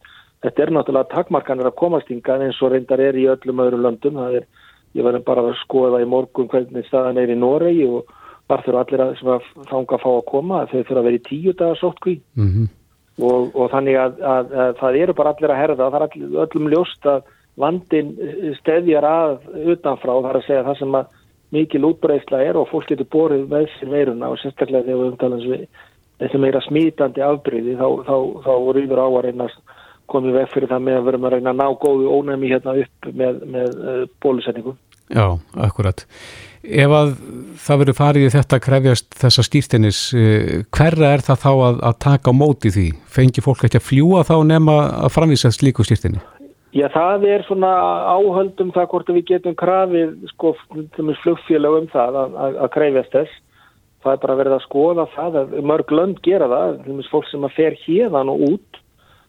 Þetta 0.40 0.62
er 0.62 0.70
náttúrulega 0.72 1.12
takmarkanir 1.12 1.68
að 1.68 1.76
komast 1.76 2.08
hingað 2.08 2.46
eins 2.46 2.58
og 2.64 2.72
reyndar 2.72 3.00
er 3.04 3.16
í 3.20 3.26
öllum 3.28 3.60
öðru 3.60 3.80
löndum. 3.84 4.16
Það 4.22 4.38
er, 4.38 4.46
ég 4.98 5.06
var 5.06 5.18
bara 5.26 5.44
að 5.46 5.58
skoða 5.64 6.00
í 6.02 6.08
morgun 6.08 6.48
hvernig 6.50 6.86
staðan 6.88 7.20
er 7.22 7.30
í 7.30 7.38
Noregi 7.38 7.86
og 7.86 8.10
var 8.50 8.64
þurfa 8.66 8.84
allir 8.84 9.04
að, 9.04 9.12
að 9.36 9.48
þanga 9.70 9.96
að 9.96 10.04
fá 10.04 10.10
að 10.10 10.24
koma. 10.30 10.62
Þau 10.70 10.78
þurfa 10.78 11.00
að 11.00 11.08
vera 11.08 11.20
í 11.20 11.26
tíu 11.28 11.52
dagar 11.52 11.78
sóttkví 11.78 12.16
mm 12.34 12.48
-hmm. 12.48 12.70
og, 13.28 13.54
og 13.54 13.70
þannig 13.74 14.00
að, 14.00 14.18
að, 14.34 14.56
að 14.64 14.72
það 14.80 14.98
eru 15.04 15.14
bara 15.20 15.34
allir 15.34 15.54
að 15.54 15.62
herða. 15.62 15.90
Það 15.90 16.00
er 16.00 16.06
allir, 16.08 16.34
öllum 16.46 16.72
ljóst 16.74 17.06
að 17.06 17.22
vandin 17.60 18.12
stefjar 18.58 19.06
að 19.06 19.38
utanfrá. 19.74 20.12
Það 20.16 20.30
er 20.30 20.40
að 20.40 20.46
segja 20.48 20.66
það 20.66 20.78
sem 20.82 20.98
að 21.00 21.16
mikil 21.50 21.84
útbreysla 21.90 22.42
er 22.46 22.58
og 22.58 22.68
fólk 22.70 22.90
getur 22.90 23.08
borðið 23.10 23.48
með 23.50 23.70
sér 23.76 23.90
veiruna 23.90 24.30
og 24.30 24.38
sérstaklega 24.38 24.86
þegar 24.86 25.00
við 25.00 25.08
umtalans 25.10 25.46
við 25.50 25.64
þessi 26.20 26.38
meira 26.38 26.60
smítandi 26.62 27.22
afbríði 27.24 27.76
þá, 27.80 27.88
þá, 28.06 28.16
þá, 28.44 28.52
þá 28.60 28.72
rýður 28.76 29.02
á 29.02 29.06
að 29.08 29.22
reynast 29.26 29.76
komið 30.10 30.38
veg 30.40 30.52
fyrir 30.52 30.70
það 30.70 30.86
með 30.86 31.00
að 31.00 31.08
verðum 31.08 31.26
að 31.28 31.34
reyna 31.36 31.52
að 31.54 31.60
ná 31.60 31.80
góðu 31.82 32.14
ónæmi 32.14 32.52
hérna 32.52 32.76
upp 32.82 33.10
með, 33.10 33.42
með 33.56 33.76
uh, 33.80 34.00
bólusetningu. 34.22 34.76
Já, 35.10 35.26
akkurat. 35.58 36.04
Ef 36.60 36.92
að 36.94 37.14
það 37.58 37.80
verður 37.82 37.96
farið 37.98 38.26
í 38.26 38.32
þetta 38.34 38.58
krefjast 38.62 39.16
þessa 39.22 39.44
skýrtinnis, 39.46 40.02
uh, 40.14 40.58
hverra 40.76 41.14
er 41.16 41.24
það 41.26 41.40
þá 41.44 41.50
að, 41.52 41.80
að 41.90 41.96
taka 42.06 42.34
á 42.34 42.40
móti 42.40 42.74
því? 42.74 42.88
Fengi 43.10 43.44
fólk 43.44 43.64
ekki 43.66 43.80
að 43.80 43.88
fljúa 43.88 44.26
þá 44.28 44.36
nema 44.46 44.76
að 45.00 45.14
framvísa 45.16 45.50
slíku 45.54 45.86
skýrtinni? 45.86 46.22
Já, 46.70 46.86
það 46.94 47.24
er 47.26 47.42
svona 47.48 47.70
áhöldum 48.14 48.70
það 48.70 48.90
hvort 48.92 49.08
við 49.10 49.24
getum 49.32 49.56
krafið 49.58 50.12
sko 50.30 50.52
flugfélag 51.24 51.80
um 51.80 51.88
það 51.90 52.18
að, 52.20 52.36
að, 52.44 52.58
að 52.62 52.70
krefjast 52.76 53.16
þess. 53.16 53.40
Það 54.00 54.12
er 54.12 54.20
bara 54.22 54.36
verið 54.38 54.54
að 54.54 54.62
skoða 54.68 55.06
það 55.16 55.40
að 55.40 55.56
mörg 55.66 55.90
lönd 55.92 56.20
gera 56.24 56.46
það, 56.48 56.78
fólk 57.10 57.26
sem 57.28 57.42
að 57.44 57.56
fer 57.56 57.76
hérðan 57.82 58.30
og 58.32 58.44
út 58.46 58.80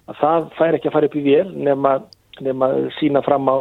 að 0.09 0.15
það 0.21 0.49
fær 0.57 0.77
ekki 0.77 0.89
að 0.89 0.95
fara 0.95 1.09
upp 1.09 1.15
í 1.15 1.25
vél 1.25 1.51
nema, 1.67 1.93
nema 2.41 2.71
sína 2.99 3.21
fram 3.25 3.49
á 3.51 3.57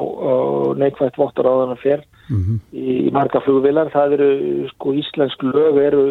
neikvægt 0.80 1.18
vottur 1.20 1.48
á 1.48 1.52
þannig 1.64 1.82
fyrr 1.82 2.06
mm 2.30 2.40
-hmm. 2.44 2.58
í 2.72 3.12
marga 3.12 3.40
flugvilar. 3.44 3.92
Það 3.92 4.12
eru, 4.18 4.30
sko, 4.74 4.94
íslensk 4.94 5.42
lög 5.42 5.82
eru 5.82 6.04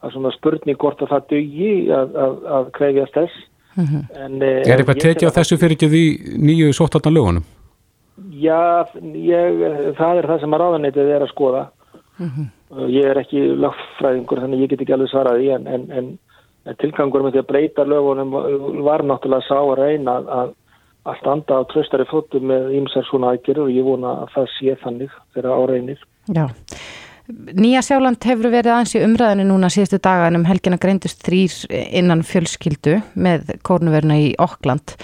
að 0.00 0.12
svona 0.12 0.32
spurning 0.32 0.78
hvort 0.78 1.02
að 1.02 1.12
það 1.12 1.30
dögi 1.30 1.72
að, 1.92 2.14
að, 2.24 2.36
að 2.58 2.70
krefjast 2.76 3.14
þess. 3.14 3.40
Mm 3.76 3.86
-hmm. 3.86 4.02
en, 4.24 4.42
eh, 4.42 4.62
er 4.66 4.78
eitthvað 4.78 5.02
tekið 5.04 5.28
á 5.30 5.36
þessu 5.38 5.56
fyrir 5.56 5.76
ekki 5.76 5.88
því 5.88 6.04
nýju 6.46 6.72
sóttartan 6.72 7.14
lögunum? 7.14 7.44
Já, 8.30 8.86
ég, 9.14 9.94
það 9.96 10.18
er 10.18 10.26
það 10.26 10.40
sem 10.40 10.54
að 10.54 10.60
ráðanætið 10.60 11.12
er 11.14 11.22
að 11.22 11.32
skoða. 11.32 11.68
Mm 12.18 12.30
-hmm. 12.30 12.48
Ég 12.90 13.04
er 13.10 13.18
ekki 13.18 13.40
lagfræðingur 13.56 14.40
þannig 14.40 14.60
ég 14.60 14.68
get 14.70 14.80
ekki 14.80 14.92
alveg 14.92 15.08
svaraði 15.10 15.48
en, 15.54 15.66
en, 15.66 15.86
en 15.90 16.18
tilgangur 16.80 17.24
með 17.24 17.36
því 17.36 17.42
að 17.42 17.50
breyta 17.50 17.86
lögunum 17.88 18.34
var 18.84 19.04
náttúrulega 19.06 19.46
sá 19.48 19.58
að 19.58 19.78
reyna 19.80 20.16
að, 20.20 20.54
að 21.08 21.20
standa 21.22 21.60
á 21.60 21.68
tröstari 21.70 22.08
fóttu 22.10 22.42
með 22.44 22.74
ímsar 22.80 23.06
svona 23.08 23.34
aðgerður 23.34 23.68
og 23.68 23.76
ég 23.76 23.86
vona 23.86 24.16
að 24.24 24.34
það 24.34 24.50
sé 24.56 24.76
þannig 24.82 25.14
þegar 25.34 25.54
áreinir. 25.56 26.04
Já, 26.30 26.44
Nýja 27.30 27.82
Sjáland 27.84 28.24
hefur 28.26 28.50
verið 28.50 28.72
aðeins 28.74 28.94
í 28.96 29.02
umræðinu 29.04 29.44
núna 29.50 29.70
síðustu 29.70 30.00
daga 30.02 30.28
en 30.30 30.40
um 30.40 30.46
helgina 30.48 30.78
greindust 30.80 31.20
þrýr 31.26 31.52
innan 32.00 32.24
fjölskyldu 32.26 32.96
með 33.14 33.52
kórnuveruna 33.66 34.16
í 34.18 34.30
Okkland 34.42 34.96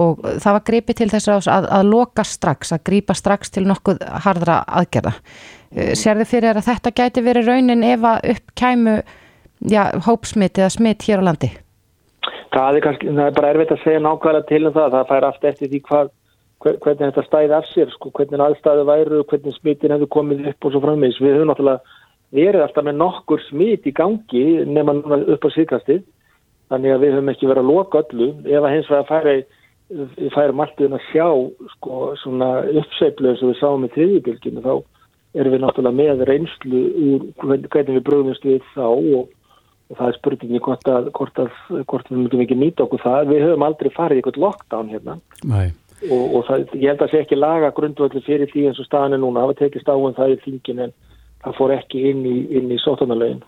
og 0.00 0.22
það 0.24 0.56
var 0.56 0.62
greipið 0.68 0.98
til 1.00 1.08
þess 1.12 1.48
að, 1.52 1.66
að 1.68 1.90
loka 1.90 2.24
strax, 2.24 2.72
að 2.72 2.84
grípa 2.88 3.16
strax 3.16 3.52
til 3.52 3.66
nokkuð 3.68 4.00
hardra 4.24 4.62
aðgerða. 4.80 5.12
Eh, 5.74 5.92
Sér 5.98 6.22
þið 6.22 6.30
fyrir 6.30 6.60
að 6.60 6.68
þetta 6.70 6.94
gæti 7.00 7.24
verið 7.26 7.50
raunin 7.50 7.84
ef 7.84 8.06
að 8.08 8.30
upp 8.32 8.54
kæmu 8.58 8.96
já, 9.70 9.84
hópsmitt 10.06 10.58
eða 10.58 10.72
smitt 10.74 11.06
hér 11.06 11.22
á 11.22 11.28
landi? 11.30 11.50
Það 12.52 12.76
er, 12.76 12.84
kannski, 12.84 13.12
það 13.12 13.28
er 13.28 13.36
bara 13.36 13.52
erfitt 13.54 13.72
að 13.72 13.84
segja 13.84 14.02
nákvæmlega 14.04 14.48
til 14.48 14.66
um 14.66 14.74
það. 14.74 14.94
Það 14.96 15.08
fær 15.10 15.26
aftur 15.28 15.50
eftir 15.52 15.70
því 15.72 15.80
hvað 15.88 16.10
hvernig 16.62 17.08
þetta 17.08 17.24
stæði 17.26 17.56
af 17.56 17.68
sér, 17.70 17.90
sko, 17.94 18.12
hvernig 18.14 18.44
aðstæðu 18.44 18.84
væru, 18.86 19.22
hvernig 19.30 19.56
smittin 19.56 19.94
hefur 19.94 20.10
komið 20.18 20.50
upp 20.52 20.66
og 20.66 20.74
svo 20.74 20.82
frammeins. 20.84 21.18
Við 21.22 21.38
höfum 21.38 21.50
náttúrulega 21.50 21.98
verið 22.32 22.66
alltaf 22.66 22.86
með 22.86 23.00
nokkur 23.00 23.42
smit 23.48 23.88
í 23.88 23.94
gangi 23.96 24.44
nema 24.68 24.94
upp 25.34 25.48
á 25.48 25.50
síkastið, 25.56 26.04
þannig 26.72 26.94
að 26.94 27.02
við 27.02 27.16
höfum 27.16 27.32
ekki 27.32 27.50
verið 27.50 27.64
að 27.64 27.72
loka 27.72 28.04
öllu. 28.04 28.30
Ef 28.46 28.62
að 28.62 28.74
hins 28.76 28.92
vegar 28.92 29.10
færi, 29.10 29.36
færum 30.36 30.64
alltaf 30.64 30.96
að 30.98 31.06
sjá 31.10 31.28
sko, 31.74 32.00
svona 32.22 32.50
uppseiplu 32.70 33.32
eins 33.32 33.42
og 33.42 33.52
við 33.52 33.60
sáum 33.60 33.86
í 33.88 33.92
triðjubilginu, 33.96 34.64
þá 34.64 34.74
erum 35.40 35.54
við 35.56 35.62
náttúrulega 35.64 35.98
með 35.98 36.26
reynslu 36.28 36.80
úr 37.08 37.28
hvernig 37.40 37.96
við 37.96 38.04
bröðumst 38.06 38.44
við 38.44 38.60
þá 38.74 38.86
og, 38.86 39.30
og 39.90 39.98
það 39.98 40.08
er 40.08 40.18
spurningi 40.18 40.60
hvort, 40.64 40.88
að, 40.88 41.10
hvort, 41.16 41.38
að, 41.42 41.62
hvort 41.90 42.10
við 42.10 42.18
myndum 42.18 42.42
ekki 42.44 42.58
nýta 42.58 42.86
okkur 42.86 43.02
það. 43.02 43.30
Við 43.32 43.46
höfum 43.46 43.66
aldrei 43.66 43.90
farið 43.92 44.18
í 44.18 44.22
eitthvað 44.22 44.42
lockdown 44.46 44.92
hérna. 44.92 45.18
Nei 45.42 45.70
og, 46.10 46.34
og 46.36 46.44
það, 46.48 46.66
ég 46.78 46.90
held 46.90 46.98
að 46.98 47.04
það 47.04 47.12
sé 47.12 47.22
ekki 47.22 47.38
laga 47.38 47.70
grundvöldu 47.76 48.22
fyrir 48.26 48.50
því 48.50 48.66
eins 48.70 48.80
og 48.82 48.88
staðan 48.88 49.16
er 49.16 49.22
núna, 49.22 49.46
var 49.50 49.58
tekist 49.58 49.90
á 49.90 49.94
en 49.94 50.16
það 50.16 50.34
er 50.34 50.44
þingin 50.44 50.84
en 50.86 50.94
það 51.44 51.58
fór 51.58 51.74
ekki 51.76 52.04
inn 52.10 52.22
í, 52.26 52.36
í 52.58 52.78
sótanarlegin. 52.82 53.42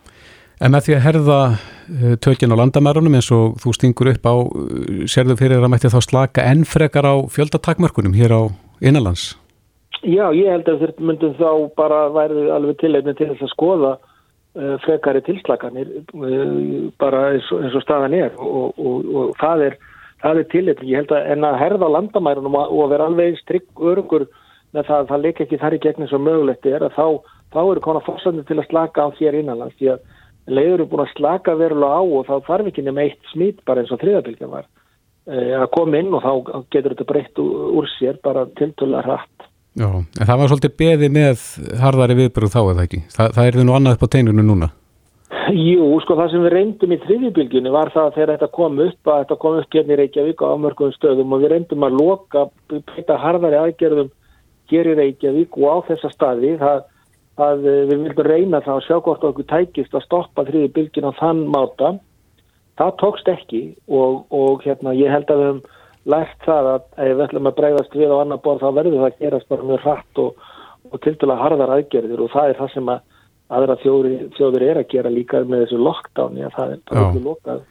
En 0.63 0.71
með 0.71 0.87
því 0.87 0.95
að 0.95 1.05
herða 1.05 1.39
eh, 1.51 2.17
tökinn 2.23 2.55
á 2.55 2.61
landamærunum 2.61 3.17
eins 3.19 3.31
og 3.35 3.57
þú 3.63 3.75
stingur 3.75 4.13
upp 4.13 4.29
á, 4.31 4.35
eh, 4.39 5.05
sérðu 5.11 5.39
fyrir 5.41 5.63
að 5.63 5.73
mætti 5.73 5.91
þá 5.93 6.01
slaka 6.07 6.47
enn 6.47 6.63
frekar 6.69 7.09
á 7.11 7.15
fjöldatakmörkunum 7.35 8.15
hér 8.15 8.37
á 8.39 8.43
innanlands? 8.81 9.35
Já, 10.05 10.29
ég 10.37 10.51
held 10.53 10.69
að 10.69 10.83
þeir 10.83 10.95
myndum 11.01 11.35
þá 11.39 11.51
bara 11.79 12.07
værið 12.13 12.51
alveg 12.55 12.79
tillegni 12.83 13.17
til 13.19 13.31
þess 13.33 13.47
að 13.47 13.55
skoða 13.55 13.93
frekari 14.85 15.23
tilslaganir 15.27 15.91
uh, 16.15 16.93
bara 17.03 17.27
eins 17.33 17.51
og, 17.51 17.65
eins 17.65 17.75
og 17.75 17.83
staðan 17.83 18.15
er. 18.15 18.33
Og, 18.39 18.79
og, 18.79 19.11
og 19.15 19.37
það 19.41 19.69
er 19.71 19.79
er 20.25 20.43
tillit, 20.49 20.81
ég 20.81 21.03
held 21.03 21.13
að 21.13 21.27
en 21.35 21.45
að 21.45 21.59
herða 21.61 21.91
landamærunum 21.99 22.55
og 22.57 22.87
vera 22.89 23.11
alveg 23.11 23.37
strikk 23.43 23.67
örugur 23.77 24.25
með 24.75 24.89
það 24.89 25.01
að 25.01 25.11
það 25.11 25.25
leik 25.25 25.41
ekki 25.45 25.59
þar 25.61 25.77
í 25.77 25.81
gegn 25.85 26.05
eins 26.05 26.15
og 26.17 26.23
mögulegt 26.25 26.67
er 26.67 26.85
að 26.87 26.95
þá, 26.97 27.07
þá 27.55 27.61
eru 27.63 27.83
konar 27.85 28.07
fórsöndu 28.07 28.45
til 28.49 28.59
að 28.59 28.69
slaka 28.71 29.05
á 29.05 29.09
hér 29.19 29.37
innanlands. 29.39 29.77
Því 29.79 29.91
að 29.95 30.55
leiður 30.57 30.79
eru 30.79 30.89
búin 30.91 31.05
að 31.05 31.13
slaka 31.15 31.57
verulega 31.61 32.01
á 32.01 32.03
og 32.03 32.27
þá 32.29 32.35
þarf 32.49 32.71
ekki 32.71 32.87
nema 32.87 33.05
eitt 33.05 33.31
smít 33.33 33.61
bara 33.69 33.85
eins 33.85 33.93
og 33.95 34.01
þriðabilgja 34.03 34.51
var 34.51 34.67
e, 35.29 35.37
að 35.61 35.69
koma 35.77 36.01
inn 36.01 36.17
og 36.17 36.25
þá 36.25 36.65
getur 36.75 36.95
þetta 36.95 37.09
breytt 37.13 37.45
úr 37.45 37.91
sér 37.99 38.21
bara 38.25 38.47
tiltöla 38.59 39.05
hratt. 39.07 39.49
Já, 39.75 39.89
en 39.91 40.29
það 40.29 40.39
var 40.39 40.51
svolítið 40.51 40.75
beði 40.79 41.11
með 41.11 41.45
harðari 41.83 42.15
viðbröð 42.21 42.53
þá 42.55 42.61
eða 42.63 42.83
ekki? 42.87 43.01
Þa, 43.11 43.25
það 43.35 43.47
er 43.49 43.57
því 43.57 43.65
nú 43.67 43.75
annað 43.75 43.97
upp 43.97 44.05
á 44.07 44.13
teinunum 44.15 44.47
núna? 44.47 44.69
Jú, 45.55 45.89
sko 46.01 46.15
það 46.19 46.31
sem 46.31 46.45
við 46.45 46.55
reyndum 46.55 46.95
í 46.95 46.99
þriðjubilgjunni 47.03 47.73
var 47.75 47.91
það 47.93 48.07
að 48.07 48.15
þegar 48.17 48.33
þetta 48.33 48.49
kom 48.55 48.79
upp 48.85 49.11
að 49.11 49.19
þetta 49.21 49.37
kom 49.43 49.59
upp 49.59 49.77
hérna 49.77 49.95
í 49.95 49.99
Reykjavík 50.01 50.45
á 50.47 50.47
ámörgum 50.55 50.95
stöðum 50.95 51.35
og 51.35 51.43
við 51.43 51.53
reyndum 51.53 51.87
að 51.87 51.99
loka 51.99 52.45
peita 52.71 53.19
harðari 53.21 53.59
aðgerðum 53.61 54.11
hér 54.73 54.91
í 54.93 54.97
Reykjavík 55.01 55.59
og 55.59 55.67
á 55.69 55.77
þessa 55.91 56.11
staði 56.15 56.55
það, 56.63 56.81
að 57.45 57.67
við 57.67 57.95
vildum 57.95 58.29
reyna 58.31 58.63
það 58.65 58.79
að 58.79 58.87
sjá 58.87 58.97
hvort 59.05 59.29
okkur 59.31 59.49
tækist 59.51 59.95
að 59.99 60.07
stoppa 60.07 60.47
þriðjubilgjun 60.49 61.11
á 61.11 61.19
þann 61.19 61.45
máta 61.51 61.93
það 62.79 62.97
tókst 63.03 63.31
ekki 63.35 63.65
og, 63.91 64.25
og 64.31 64.63
hérna 64.65 64.95
ég 64.97 65.13
held 65.13 65.31
að 65.31 65.43
við 65.43 65.51
höfum 65.51 65.65
lært 66.11 66.45
það 66.45 66.71
að 66.71 66.83
ef 67.05 67.15
við 67.15 67.25
ætlum 67.27 67.49
að 67.49 67.57
bregðast 67.59 67.97
við 67.97 68.13
á 68.13 68.17
annar 68.21 68.43
borð 68.45 68.65
þá 68.65 68.79
verður 68.79 69.01
það 69.01 69.09
að 69.09 69.23
gerast 69.23 69.51
bara 69.53 69.69
mjög 69.71 69.85
hratt 69.87 70.21
og, 70.21 70.49
og 70.91 71.03
til 71.05 71.15
dala 71.21 71.39
harðar 71.41 71.75
aðgerðir 71.79 72.25
og 72.25 72.33
það 72.35 72.51
er 72.51 72.61
það 72.61 72.73
sem 72.75 72.93
að 72.93 73.03
aðra 73.55 73.79
þjóður, 73.83 74.13
þjóður 74.37 74.67
er 74.67 74.81
að 74.81 74.91
gera 74.93 75.13
líka 75.13 75.41
með 75.45 75.65
þessu 75.65 75.81
lockdown, 75.81 76.39
já 76.41 76.49
það 76.55 76.75
er 76.75 76.85
bara 76.91 77.09
ekki 77.09 77.25
lokað. 77.25 77.65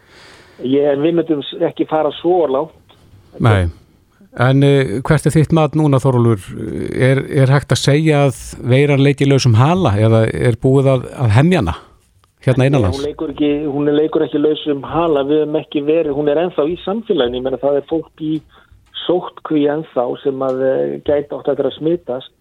Ég, 0.64 0.90
en 0.92 1.02
við 1.02 1.16
myndum 1.18 1.46
ekki 1.70 1.88
fara 1.90 2.12
svo 2.20 2.44
lágt. 2.50 2.98
Nei, 3.42 3.64
en 4.46 4.66
uh, 4.66 5.00
hvert 5.06 5.26
er 5.30 5.34
þitt 5.34 5.56
mat 5.58 5.78
núna 5.78 6.02
Þorlur? 6.02 6.46
Er, 6.94 7.24
er 7.44 7.54
hægt 7.54 7.74
að 7.74 7.82
segja 7.82 8.28
að 8.28 8.44
veiran 8.70 9.02
leiki 9.02 9.30
lausum 9.30 9.58
hala 9.58 9.96
eða 9.98 10.28
er 10.30 10.60
búið 10.62 10.94
að, 10.94 11.10
að 11.26 11.36
hemmjana 11.40 11.78
hérna 12.46 12.68
einanlands? 12.68 12.98
Hún 12.98 13.08
leikur 13.08 13.34
ekki, 13.34 13.52
hún 13.72 13.90
leikur 13.94 14.26
ekki 14.26 14.42
lausum 14.42 14.84
hala, 14.88 15.24
við 15.28 15.44
hefum 15.44 15.60
ekki 15.62 15.84
verið, 15.88 16.16
hún 16.18 16.32
er 16.32 16.42
enþá 16.44 16.68
í 16.70 16.78
samfélaginu, 16.84 17.40
ég 17.40 17.46
menna 17.46 17.62
það 17.62 17.80
er 17.80 17.90
fólk 17.90 18.24
í 18.24 18.34
sóttkví 19.04 19.68
enþá 19.72 20.08
sem 20.24 20.48
að 20.48 20.66
eh, 20.68 20.96
gæta 21.04 21.40
átt 21.40 21.52
að 21.52 21.62
þetta 21.62 21.76
smitast 21.78 22.34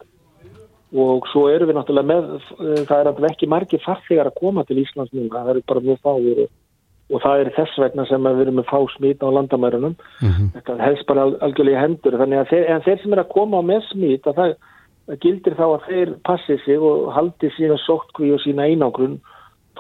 og 0.93 1.29
svo 1.33 1.47
eru 1.49 1.69
við 1.69 1.79
náttúrulega 1.79 2.11
með, 2.11 2.27
eh, 2.37 2.83
það 2.89 2.99
er 2.99 3.07
náttúrulega 3.09 3.37
ekki 3.37 3.51
margir 3.51 3.85
farþegar 3.85 4.31
að 4.31 4.41
koma 4.41 4.67
til 4.69 4.83
Íslands 4.83 5.15
núna, 5.15 5.39
það 5.39 5.55
eru 5.55 5.65
bara 5.73 5.85
mjög 5.87 6.03
fáir 6.05 6.43
og, 6.43 7.17
það 7.23 7.41
er 7.45 7.53
þess 7.57 7.81
vegna 7.81 8.05
sem 8.09 8.29
við 8.29 8.45
erum 8.45 8.61
með 8.61 8.69
fá 8.71 8.79
smít 8.97 9.25
á 9.25 9.29
landamærunum, 9.37 9.97
mm 9.97 10.29
-hmm. 10.29 10.53
þetta 10.57 10.77
helst 10.83 11.07
bara 11.07 11.27
algjörlega 11.45 11.79
í 11.79 11.83
hendur, 11.83 12.19
þannig 12.21 12.39
að 12.41 12.51
þeir, 12.53 12.65
en 12.73 12.85
þeir 12.87 13.03
sem 13.03 13.13
er 13.13 13.23
að 13.23 13.35
koma 13.35 13.63
með 13.63 13.83
smít, 13.91 14.27
að 14.27 14.39
það, 14.39 14.55
gildir 15.21 15.57
þá 15.59 15.67
að 15.67 15.87
þeir 15.89 16.15
passi 16.25 16.57
sig 16.65 16.79
og 16.79 17.13
haldi 17.13 17.51
sína 17.57 17.77
sóttkví 17.85 18.33
og 18.33 18.41
sína 18.41 18.69
einangrun, 18.71 19.21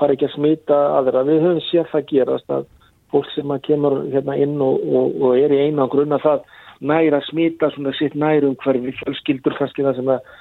fara 0.02 0.16
ekki 0.16 0.28
að 0.28 0.36
smita 0.36 0.78
aðra, 0.98 1.24
við 1.28 1.44
höfum 1.46 1.64
sér 1.70 1.90
það 1.92 2.08
gerast 2.12 2.52
að 2.52 2.68
fólk 3.12 3.28
sem 3.34 3.50
að 3.52 3.64
kemur 3.68 3.98
hérna 4.12 4.36
inn 4.40 4.56
og, 4.64 4.82
og, 4.82 5.16
og 5.22 5.38
er 5.38 5.52
í 5.52 5.64
einangrun 5.68 6.16
að 6.16 6.26
það 6.26 6.46
næra 6.92 7.20
smita 7.28 7.70
svona 7.72 7.92
sitt 7.94 8.14
nærum 8.18 8.56
hverfi 8.62 8.94
fjölskyldur 9.00 9.58
kannski 9.58 9.84
það 9.86 9.98
sem 10.00 10.12
að 10.14 10.32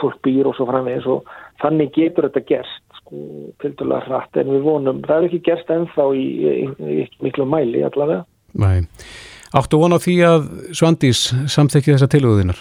fólk 0.00 0.18
býr 0.24 0.50
og 0.50 0.56
svo 0.56 0.66
framvegis 0.68 1.06
og 1.08 1.30
þannig 1.62 1.94
getur 1.94 2.28
þetta 2.28 2.44
gerst 2.50 2.98
sko 3.00 3.22
fylgdulega 3.62 4.04
hratt 4.08 4.40
en 4.40 4.52
við 4.52 4.66
vonum, 4.66 5.00
það 5.06 5.16
er 5.16 5.28
ekki 5.30 5.42
gerst 5.48 5.72
ennþá 5.72 6.08
í, 6.16 6.24
í, 6.24 6.52
í 7.00 7.06
miklu 7.24 7.46
mæli 7.48 7.84
allavega. 7.86 8.24
Nei. 8.60 8.84
Áttu 9.54 9.78
vona 9.80 10.00
því 10.02 10.16
að 10.26 10.46
Svandís 10.74 11.26
samþekki 11.50 11.94
þessa 11.94 12.10
tilúðinar? 12.10 12.60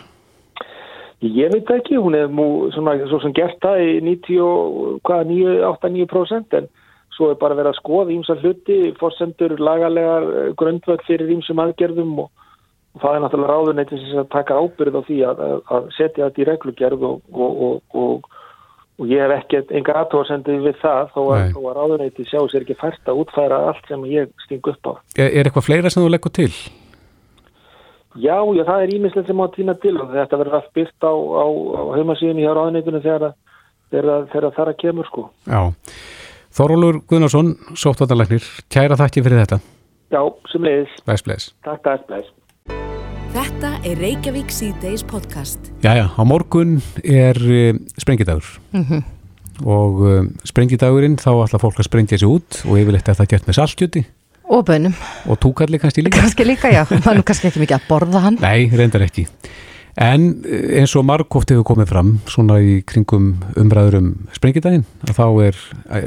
Ég 1.24 1.48
veit 1.54 1.70
ekki, 1.72 1.96
hún 2.04 2.16
er 2.20 2.28
mú 2.28 2.68
svona, 2.76 3.00
svo 3.08 3.16
sem 3.24 3.32
gert 3.36 3.60
það 3.64 3.78
í 3.80 4.04
98-9% 4.28 6.58
en 6.60 6.68
svo 7.16 7.26
er 7.32 7.38
bara 7.40 7.56
verið 7.56 7.72
að 7.72 7.80
skoða 7.80 8.12
ímsa 8.12 8.36
hluti, 8.42 8.92
fórsendur, 9.00 9.56
lagalega 9.62 10.16
grundvöld 10.60 11.04
fyrir 11.08 11.32
ímsum 11.32 11.64
aðgerðum 11.64 12.12
og 12.26 12.30
og 12.94 13.02
það 13.02 13.16
er 13.16 13.24
náttúrulega 13.24 13.54
ráðuneytin 13.54 14.04
sem 14.04 14.22
að 14.22 14.30
taka 14.34 14.60
ábyrð 14.62 15.00
á 15.00 15.02
því 15.08 15.18
að, 15.30 15.42
að 15.76 15.90
setja 15.98 16.28
þetta 16.28 16.44
í 16.44 16.48
reglugjörð 16.50 17.06
og, 17.10 17.34
og, 17.34 17.82
og, 18.04 18.28
og 19.02 19.10
ég 19.10 19.24
hef 19.24 19.36
ekki 19.40 19.64
enga 19.80 19.98
aðtóðsendu 20.04 20.60
við 20.68 20.80
það 20.84 21.10
þó 21.16 21.20
að, 21.24 21.58
að 21.58 21.74
ráðuneytin 21.80 22.30
sjá 22.30 22.40
sér 22.52 22.68
ekki 22.68 22.78
fært 22.78 23.10
að 23.10 23.24
útfæra 23.24 23.64
allt 23.72 23.90
sem 23.90 24.06
ég 24.12 24.32
sting 24.46 24.72
upp 24.74 24.90
á. 24.90 24.94
Er, 25.18 25.32
er 25.32 25.50
eitthvað 25.50 25.70
fleira 25.72 25.94
sem 25.94 26.06
þú 26.06 26.14
leggur 26.14 26.38
til? 26.38 26.52
Já, 28.16 28.38
já, 28.54 28.64
það 28.64 28.84
er 28.84 28.94
ímislegt 28.94 29.28
sem 29.28 29.40
á 29.42 29.46
að 29.46 29.56
týna 29.56 29.74
til 29.82 29.96
og 29.98 30.12
þetta 30.14 30.38
verður 30.38 30.60
allt 30.60 30.74
byrst 30.78 31.08
á, 31.08 31.14
á, 31.14 31.46
á 31.50 31.82
heimasíðinu 31.98 32.44
hjá 32.44 32.52
ráðuneytinu 32.54 33.02
þegar, 33.02 33.34
þegar, 33.90 34.28
þegar 34.34 34.52
það 34.54 34.66
er 34.66 34.72
að 34.74 34.82
kemur 34.84 35.10
sko. 35.10 35.30
Já, 35.50 35.62
Þorólur 36.54 37.00
Guðnarsson, 37.10 37.56
sóttvartalæknir, 37.74 38.46
kæra 38.70 38.94
þakki 39.00 39.24
fyrir 39.26 39.40
þetta. 39.42 39.58
Já, 40.14 40.20
sem 40.52 40.66
leiðis. 40.68 40.92
Bæs, 41.08 41.24
bæs. 41.26 41.48
Takk, 41.66 41.82
takk, 41.82 42.04
bæs. 42.12 42.28
Þetta 43.34 43.72
er 43.90 43.98
Reykjavík 43.98 44.54
C-Days 44.54 45.02
podcast. 45.10 45.72
Jæja, 45.82 46.12
á 46.14 46.22
morgun 46.22 46.76
er 47.02 47.40
uh, 47.42 47.74
sprengidagur 47.98 48.46
mm 48.70 48.84
-hmm. 48.86 49.02
og 49.66 50.04
uh, 50.06 50.20
sprengidagurinn 50.46 51.18
þá 51.18 51.32
ætla 51.42 51.64
fólk 51.64 51.82
að 51.82 51.90
sprengja 51.90 52.22
sér 52.22 52.30
út 52.30 52.62
og 52.70 52.78
yfirleitt 52.78 53.10
er 53.10 53.18
það 53.18 53.32
gert 53.34 53.48
með 53.50 53.58
saltkjöti. 53.58 54.06
Og 54.54 54.64
bönum. 54.68 54.96
Og 55.26 55.40
túkalli 55.42 55.80
kannski 55.82 56.06
líka. 56.06 56.22
Kannski 56.22 56.46
líka, 56.48 56.72
já. 56.72 56.84
Er 56.86 57.18
nú 57.18 57.26
kannski 57.26 57.50
ekki 57.50 57.64
mikið 57.64 57.80
að 57.80 57.86
borða 57.90 58.24
hann. 58.28 58.40
Nei, 58.44 58.70
reyndar 58.70 59.06
ekki. 59.08 59.26
En 60.04 60.30
eh, 60.46 60.80
eins 60.80 60.96
og 60.98 61.06
margóft 61.06 61.54
hefur 61.54 61.66
komið 61.74 61.92
fram 61.92 62.16
svona 62.30 62.58
í 62.62 62.80
kringum 62.90 63.36
umræður 63.60 64.00
um 64.00 64.10
sprengidaginn 64.34 64.88
að 65.06 65.18
þá 65.20 65.28
er 65.50 65.62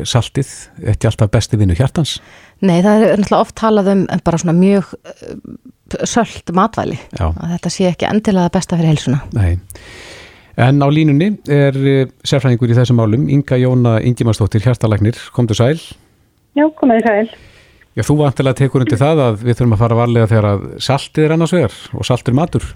saltið 0.07 0.51
ekki 0.95 1.11
alltaf 1.11 1.31
besti 1.35 1.59
vinnu 1.59 1.77
hjartans. 1.79 2.19
Nei, 2.63 2.81
það 2.81 3.07
er 3.11 3.21
náttúrulega 3.21 3.45
oft 3.45 3.59
talað 3.61 3.93
um 3.93 4.07
bara 4.27 4.41
svona 4.43 4.57
mjög 4.59 4.95
sölt 6.09 6.53
matvæli 6.55 6.99
Já. 7.15 7.31
að 7.31 7.57
þetta 7.57 7.73
sé 7.73 7.89
ekki 7.91 8.09
endilega 8.09 8.53
besta 8.55 8.79
fyrir 8.79 8.95
helsuna 8.95 9.21
Nei. 9.37 9.59
En 10.57 10.81
á 10.81 10.89
línunni 10.89 11.35
er 11.53 11.77
eh, 11.77 12.07
sérfræðingur 12.27 12.73
í 12.73 12.79
þessum 12.79 13.03
álum 13.05 13.29
Inga 13.33 13.59
Jóna 13.61 13.99
Ingimarsdóttir 14.01 14.65
Hjartalagnir, 14.65 15.19
komdu 15.37 15.57
sæl 15.57 15.79
Já, 16.57 16.67
komaði 16.79 17.05
sæl 17.07 17.29
Já, 17.97 18.03
þú 18.05 18.19
vantilega 18.19 18.59
tekur 18.59 18.83
undir 18.85 18.99
það 19.01 19.21
að 19.25 19.39
við 19.41 19.55
þurfum 19.57 19.75
að 19.75 19.83
fara 19.83 19.97
varlega 19.97 20.29
þegar 20.29 20.47
að 20.51 20.65
saltið 20.85 21.25
er 21.25 21.33
annars 21.33 21.55
vegar 21.57 21.77
og 21.97 22.05
saltur 22.05 22.37
matur. 22.37 22.67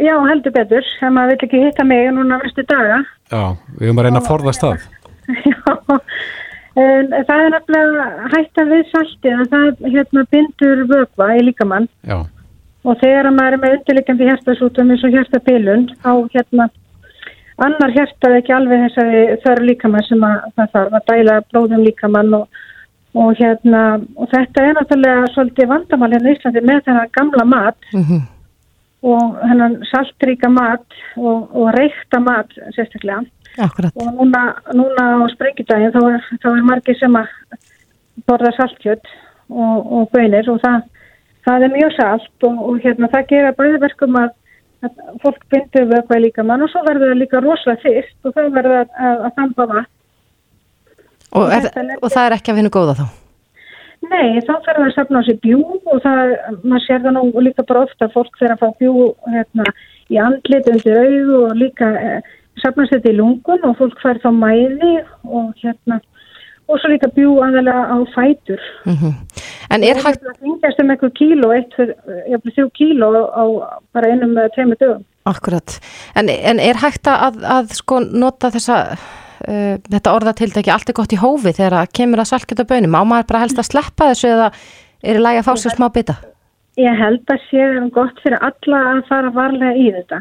Já, 0.00 0.12
heldur 0.28 0.52
betur, 0.52 0.90
það 1.00 1.14
maður 1.16 1.32
vill 1.32 1.46
ekki 1.46 1.60
hitta 1.62 1.86
mig 1.88 2.10
núna 2.16 2.38
verstu 2.42 2.64
daga. 2.68 2.98
Já, 3.32 3.42
við 3.78 3.88
höfum 3.88 4.02
að 4.02 4.06
reyna 4.06 4.20
að 4.20 4.28
forðast 4.28 4.66
það. 4.66 4.84
Já, 5.50 5.96
en 6.80 7.08
það 7.28 7.44
er 7.46 7.50
nefnilega 7.54 8.28
hægt 8.34 8.60
að 8.60 8.74
við 8.74 8.84
salti 8.92 9.32
að 9.32 9.42
það 9.54 9.82
hérna 9.94 10.26
bindur 10.34 10.84
vögva 10.92 11.32
í 11.36 11.42
líkamann. 11.48 11.88
Já. 12.04 12.18
og 12.80 12.96
þegar 13.00 13.28
maður 13.36 13.56
er 13.56 13.60
með 13.64 13.74
undirleikandi 13.78 14.28
hjertasútum 14.28 14.92
eins 14.92 15.02
og 15.04 15.12
hjertapilun 15.12 15.82
þá 16.00 16.12
hérna 16.32 16.68
annar 17.60 17.92
hjertað 17.92 18.36
ekki 18.38 18.54
alveg 18.56 18.86
þessari 18.86 19.24
þörf 19.42 19.66
líkamann 19.68 20.06
sem 20.06 20.24
að 20.24 20.46
það 20.56 20.70
þarf 20.76 20.96
að 20.96 21.10
dæla 21.10 21.34
blóðum 21.50 21.84
líkamann 21.84 22.36
og, 22.38 22.62
og 23.14 23.32
hérna 23.38 23.82
og 24.16 24.28
þetta 24.30 24.66
er 24.66 24.76
náttúrulega 24.76 25.30
svolítið 25.34 25.72
vandamál 25.72 26.12
hérna 26.12 26.30
í 26.30 26.36
Íslandi 26.36 26.62
með 26.66 26.84
þennan 26.86 27.14
gamla 27.16 27.44
mat 27.44 27.78
Mm 27.92 28.04
-hmm. 28.04 28.22
og 29.02 29.48
hennan 29.48 29.74
saltríka 29.90 30.48
mat 30.48 30.86
og, 31.16 31.48
og 31.56 31.74
reykta 31.74 32.20
mat 32.20 32.50
sérstaklega 32.76 33.24
Akkurat. 33.58 33.92
og 33.96 34.08
núna, 34.18 34.42
núna 34.74 35.04
á 35.18 35.28
sprengjudaginn 35.34 35.92
þá, 35.92 36.20
þá 36.42 36.48
er 36.56 36.62
margir 36.62 36.98
sem 36.98 37.16
að 37.16 37.26
borða 38.26 38.52
saltkjött 38.56 39.06
og, 39.48 39.92
og 39.92 40.10
bönir 40.12 40.48
og 40.50 40.60
það, 40.64 40.82
það 41.46 41.62
er 41.62 41.74
mjög 41.76 41.92
salt 41.96 42.46
og, 42.48 42.58
og 42.68 42.80
hérna 42.84 43.08
það 43.08 43.28
gera 43.32 43.56
bröðverkum 43.58 44.18
að, 44.22 44.30
að 44.86 44.90
fólk 45.22 45.42
bindur 45.50 45.88
vökvað 45.94 46.22
líka 46.24 46.42
mann 46.42 46.62
og 46.62 46.70
svo 46.70 46.84
verður 46.86 47.12
það 47.12 47.22
líka 47.22 47.40
rosalega 47.40 47.82
fyrst 47.82 48.18
og 48.24 48.36
þá 48.36 48.42
verður 48.58 48.76
það 48.76 48.86
að, 49.08 49.24
að 49.26 49.34
þamba 49.40 49.66
vatn. 49.74 49.96
Og, 51.32 51.48
þetta 51.50 51.82
er- 51.84 52.00
og 52.02 52.10
það 52.10 52.26
er 52.26 52.36
ekki 52.36 52.52
að 52.52 52.58
vinna 52.60 52.72
góða 52.74 52.96
þá? 53.00 53.06
Nei, 54.10 54.40
þá 54.40 54.54
það 54.64 54.80
að 54.80 54.94
safna 54.96 55.20
á 55.20 55.22
sig 55.28 55.40
bjú 55.44 55.60
og 55.60 56.02
það, 56.02 56.34
maður 56.64 56.84
sér 56.86 57.02
það 57.04 57.16
nú 57.18 57.42
líka 57.44 57.66
bara 57.68 57.84
ofta 57.84 58.06
að 58.08 58.14
fólk 58.16 58.38
að 58.42 58.60
fá 58.62 58.68
bjú 58.80 58.92
hérna, 59.28 59.64
í 60.10 60.16
andlit 60.18 60.70
undir 60.72 61.00
auðu 61.04 61.40
og 61.46 61.56
líka 61.60 61.90
eh, 62.00 62.20
safnast 62.62 62.94
þetta 62.96 63.12
í 63.12 63.18
lungun 63.18 63.66
og 63.68 63.76
fólk 63.78 64.00
fær 64.00 64.18
þá 64.24 64.30
mæði 64.34 64.94
og 65.28 65.52
hérna 65.60 66.00
og 66.70 66.78
svo 66.78 66.90
líka 66.92 67.10
bjú 67.14 67.36
aðalega 67.44 67.82
á 67.90 67.96
fætur. 68.14 68.62
Mm 68.86 69.14
En 69.70 69.84
er 69.86 69.94
hægt, 70.02 70.24
Það 70.24 70.40
þingast 70.42 70.80
um 70.82 70.88
eitthvað 70.90 71.12
kíló, 71.14 71.48
eitt, 71.54 71.76
jafnvel 72.26 72.54
þrjú 72.56 72.64
kíló 72.74 73.10
á 73.30 73.44
bara 73.94 74.10
einum 74.10 74.32
tveimur 74.56 74.78
dögum. 74.80 75.04
akkurat, 75.30 75.76
en, 76.18 76.28
en 76.28 76.58
er 76.58 76.74
hægt 76.82 77.06
að, 77.06 77.38
að 77.44 77.74
sko 77.78 78.00
nota 78.00 78.50
þessa, 78.50 78.98
uh, 79.46 79.76
þetta 79.90 80.14
orðatildæki 80.16 80.72
allt 80.74 80.90
er 80.92 80.96
gott 80.98 81.14
í 81.14 81.20
hófi 81.20 81.52
þegar 81.56 81.78
að 81.80 81.92
kemur 82.00 82.22
að 82.22 82.30
salkjöta 82.32 82.66
bönum? 82.68 82.96
Á 82.96 83.02
maður 83.04 83.28
bara 83.30 83.44
helst 83.44 83.60
að 83.60 83.70
sleppa 83.70 84.10
þessu 84.10 84.28
eða 84.34 84.50
er 85.02 85.20
í 85.20 85.22
lagi 85.24 85.40
að 85.40 85.48
fá 85.48 85.54
sér 85.56 85.76
smá 85.76 85.88
bita? 85.94 86.16
Ég 86.80 86.96
held 87.00 87.32
að 87.32 87.40
sé 87.50 87.64
gott 87.94 88.20
fyrir 88.24 88.38
alla 88.40 88.82
að 88.94 89.02
fara 89.08 89.32
varlega 89.34 89.76
í 89.76 89.88
þetta. 89.96 90.20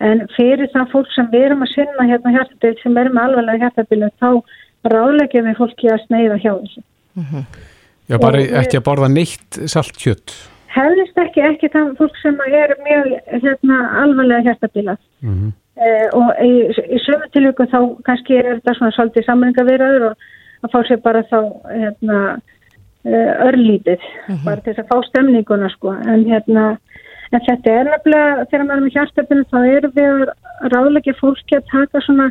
En 0.00 0.22
fyrir 0.32 0.70
það 0.72 0.92
fólk 0.94 1.10
sem 1.12 1.26
við 1.32 1.42
erum 1.50 1.64
að 1.66 1.74
sinna 1.74 2.06
hérna 2.08 2.32
hjartabil 2.36 2.76
sem 2.80 3.00
erum 3.02 3.18
með 3.18 3.26
alvarlega 3.26 3.66
hjartabilu 3.66 4.08
þá 4.22 4.30
ráðleggjum 4.88 5.50
við 5.50 5.58
fólki 5.58 5.90
að 5.92 6.04
sneiða 6.06 6.38
hjá 6.40 6.52
þessu. 6.54 6.84
Já, 8.08 8.16
bara 8.18 8.40
Og- 8.40 8.54
ekki 8.62 8.78
að 8.80 8.86
borða 8.86 9.10
neitt 9.12 9.60
saltkjött. 9.68 10.32
Helst 10.70 11.16
ekki, 11.18 11.42
ekki 11.42 11.70
það 11.72 11.96
fólk 11.98 12.18
sem 12.22 12.36
er 12.46 12.76
mjög 12.84 13.08
hérna, 13.42 13.80
alvarlega 14.04 14.46
hjartabilað. 14.50 15.00
Mm 15.24 15.50
Eh, 15.80 16.08
og 16.12 16.34
í, 16.44 16.52
í 16.92 16.98
sömu 17.06 17.28
tilvíku 17.32 17.64
þá 17.72 17.78
kannski 18.04 18.36
er 18.36 18.48
þetta 18.58 18.74
svona 18.76 18.92
svolítið 18.92 19.24
sammenningavirðaður 19.24 20.02
og 20.10 20.24
að 20.66 20.72
fá 20.74 20.78
sér 20.84 20.98
bara 21.00 21.22
þá 21.30 21.38
hérna, 21.70 22.18
eh, 23.08 23.30
örlítið, 23.46 24.04
bara 24.44 24.60
til 24.60 24.74
þess 24.74 24.82
að 24.82 24.90
fá 24.90 25.06
stemninguna 25.08 25.70
sko, 25.72 25.94
en 26.04 26.26
hérna 26.28 26.66
en 27.30 27.44
þetta 27.46 27.72
er 27.72 27.88
nefnilega, 27.88 28.44
þegar 28.50 28.66
maður 28.66 28.76
er 28.76 28.84
með 28.84 28.96
hjartabinu 28.98 29.46
þá 29.54 29.58
erum 29.70 29.96
við 29.96 30.10
að 30.10 30.74
ráðleggja 30.74 31.16
fólki 31.22 31.56
að 31.56 31.70
taka 31.72 32.04
svona 32.04 32.28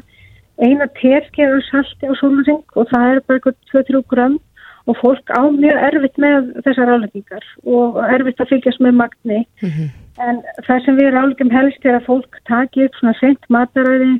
eina 0.59 0.89
terskið 0.99 1.55
af 1.55 1.65
salti 1.71 2.11
á 2.11 2.13
sólaring 2.19 2.63
og 2.75 2.89
það 2.93 3.15
er 3.15 3.23
bara 3.25 3.39
eitthvað 3.39 3.57
2-3 3.71 4.03
gram 4.13 4.37
og 4.89 4.97
fólk 4.99 5.29
á 5.29 5.41
mjög 5.53 5.81
erfitt 5.87 6.17
með 6.21 6.51
þessar 6.65 6.89
ráðleggingar 6.89 7.49
og 7.69 7.99
erfitt 8.09 8.41
að 8.41 8.55
fylgjast 8.55 8.81
með 8.83 9.01
magni 9.03 9.43
En 10.19 10.41
það 10.67 10.81
sem 10.85 10.97
við 10.99 11.13
ráðlegum 11.15 11.53
helst 11.53 11.85
er 11.87 11.95
að 11.99 12.07
fólk 12.09 12.41
taki 12.49 12.83
upp 12.87 12.97
svona 12.99 13.13
seint 13.21 13.45
mataræði, 13.53 14.17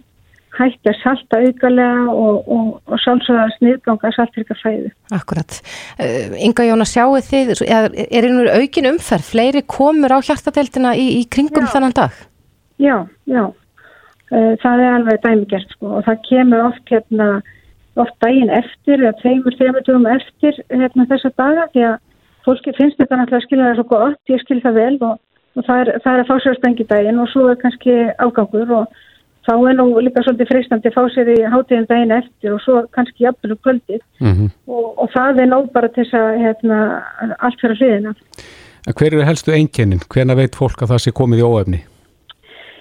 hætti 0.55 0.91
að 0.91 0.97
salta 1.01 1.39
augalega 1.43 2.05
og, 2.13 2.47
og, 2.55 2.69
og 2.87 3.01
sjálfsögða 3.03 3.47
sniðganga 3.57 4.11
saltrika 4.15 4.55
fæðu. 4.61 4.91
Akkurat. 5.15 5.59
Uh, 5.99 6.37
Inga 6.39 6.65
Jóna, 6.69 6.87
sjáu 6.87 7.19
þið, 7.27 7.53
er, 7.67 7.89
er 8.07 8.27
einhver 8.29 8.51
aukin 8.55 8.89
umferð, 8.93 9.27
fleiri 9.27 9.63
komur 9.67 10.15
á 10.15 10.19
hjartadeildina 10.23 10.95
í, 10.95 11.05
í 11.19 11.27
kringum 11.31 11.67
Já. 11.67 11.73
þennan 11.75 11.97
dag? 11.99 12.23
Já, 12.79 12.95
já. 13.27 13.45
Eh, 14.29 14.51
Það 14.61 14.83
er 14.85 14.95
alveg 14.95 15.23
dæmigert 15.23 15.71
sko 15.75 15.95
og 15.97 16.03
það 16.05 16.19
kemur 16.29 16.67
oft 16.69 16.91
hérna, 16.93 17.29
oft 18.03 18.15
daginn 18.23 18.51
eftir 18.53 19.01
eða 19.01 19.17
tveimur, 19.21 19.55
þreimur 19.59 19.85
dugum 19.87 20.07
eftir 20.09 20.61
hérna 20.69 21.07
þessa 21.09 21.31
daga 21.37 21.67
því 21.73 21.85
að 21.89 21.97
fólki 22.47 22.75
finnst 22.77 22.99
þetta 23.01 23.19
náttúrulega 23.19 23.41
að 23.41 23.47
skilja 23.47 23.67
það 23.67 23.79
svo 23.79 23.87
gott, 23.91 24.21
ég 24.31 24.43
skil 24.43 24.61
það 24.63 24.79
vel 24.79 24.95
og, 25.09 25.19
og 25.57 25.67
það, 25.67 25.81
er, 25.81 25.91
það 26.05 26.13
er 26.13 26.23
að 26.23 26.29
fá 26.29 26.35
sér 26.43 26.57
spengidaginn 26.59 27.21
og 27.23 27.31
svo 27.33 27.45
er 27.51 27.61
kannski 27.63 27.97
ágangur 28.23 28.73
og 28.79 29.03
þá 29.49 29.53
er 29.57 29.77
nú 29.79 29.85
líka 30.05 30.23
svolítið 30.23 30.51
freistandi 30.51 30.91
að 30.91 30.97
fá 30.97 31.03
sér 31.13 31.31
í 31.33 31.37
hátíðin 31.53 31.89
daginn 31.89 32.15
eftir 32.15 32.55
og 32.55 32.63
svo 32.63 32.81
kannski 32.95 33.25
jafnvel 33.25 33.55
um 33.55 33.61
kvöldið 33.65 34.01
-hmm. 34.21 34.49
og, 34.67 34.87
og 35.03 35.13
það 35.15 35.43
er 35.43 35.51
nóg 35.53 35.71
bara 35.73 35.87
til 35.87 36.03
þess 36.03 36.13
að 36.13 36.41
hérna, 36.45 36.79
allt 37.39 37.61
fyrir 37.61 37.79
hliðina. 37.79 38.13
Hver 38.97 39.13
eru 39.13 39.25
helstu 39.25 39.51
einkennin? 39.51 40.05
Hvena 40.13 40.35
veit 40.35 40.55
fólk 40.55 40.81
að 40.81 40.91
það 40.91 41.03
sé 41.03 41.11
komið 41.11 41.39
í 41.39 41.47
óefni? 41.47 41.79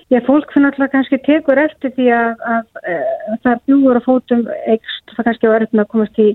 Já, 0.08 0.20
fólk 0.24 0.52
fyrir 0.52 0.64
náttúrulega 0.64 0.94
kannski 0.94 1.18
tekur 1.20 1.58
eftir 1.60 1.92
því 1.96 2.06
að, 2.16 2.44
að, 2.52 2.68
að 3.32 3.40
það 3.44 3.58
bjúur 3.68 3.98
á 4.00 4.02
fótum 4.06 4.46
ekst, 4.72 5.10
það 5.12 5.26
kannski 5.26 5.50
á 5.50 5.56
erfna 5.58 5.84
að 5.84 5.90
komast 5.92 6.22
í, 6.24 6.28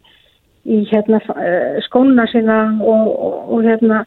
í 0.69 0.77
hérna, 0.91 1.21
eh, 1.41 1.79
skóna 1.87 2.27
sína 2.29 2.59
og, 2.77 3.07
og, 3.09 3.39
og, 3.49 3.63
hérna, 3.65 4.03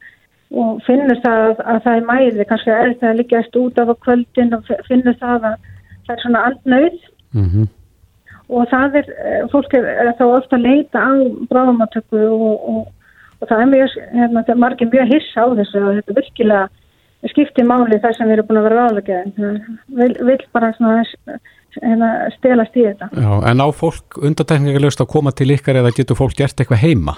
og 0.55 0.79
finnur 0.87 1.19
það 1.25 1.65
að 1.65 1.81
það 1.83 1.99
er 1.99 2.07
mæði, 2.13 2.47
kannski 2.53 2.75
er 2.77 2.95
það 3.01 3.11
að 3.11 3.19
liggjast 3.23 3.59
út 3.59 3.83
af 3.83 3.91
á 3.91 3.95
kvöldin 4.07 4.55
og 4.55 4.71
finnur 4.87 5.19
það 5.19 5.51
að 5.51 5.59
það 6.07 6.15
er 6.15 6.23
svona 6.23 6.47
andnauð 6.53 7.05
Mm 7.37 7.49
-hmm. 7.51 7.67
og 8.49 8.69
það 8.73 8.95
er, 9.01 9.07
eh, 9.25 9.43
fólk 9.53 9.75
er, 9.75 9.85
er 9.85 10.13
þá 10.19 10.25
ofta 10.25 10.57
að 10.57 10.67
leita 10.69 10.99
á 10.99 11.13
bráðumatöku 11.51 12.21
og, 12.33 12.69
og, 12.71 12.83
og 13.41 13.49
það 13.49 13.61
er 13.61 13.69
mjög, 13.75 13.89
hérna, 14.19 14.43
það 14.47 14.55
er 14.55 14.65
margir 14.65 14.89
mjög 14.93 15.07
hissa 15.13 15.41
á 15.45 15.47
þessu 15.59 15.79
og 15.87 15.95
þetta 15.97 16.19
virkilega 16.21 16.69
skiptir 17.33 17.67
máli 17.67 18.01
þar 18.03 18.17
sem 18.17 18.29
við 18.29 18.39
erum 18.39 18.49
búin 18.49 18.61
að 18.61 18.67
vera 18.69 18.83
ráðlega 18.83 19.21
vil, 20.01 20.11
vil 20.29 20.41
bara 20.55 20.73
svona 20.77 21.05
hérna, 21.83 22.11
stelast 22.37 22.77
í 22.77 22.85
þetta. 22.87 23.09
Já, 23.13 23.31
en 23.51 23.65
á 23.65 23.69
fólk 23.75 24.19
undartekningarlegust 24.21 25.03
að 25.03 25.13
koma 25.15 25.33
til 25.37 25.51
ykkar 25.55 25.81
eða 25.81 25.95
getur 25.97 26.19
fólk 26.19 26.37
gert 26.39 26.61
eitthvað 26.61 26.85
heima? 26.85 27.17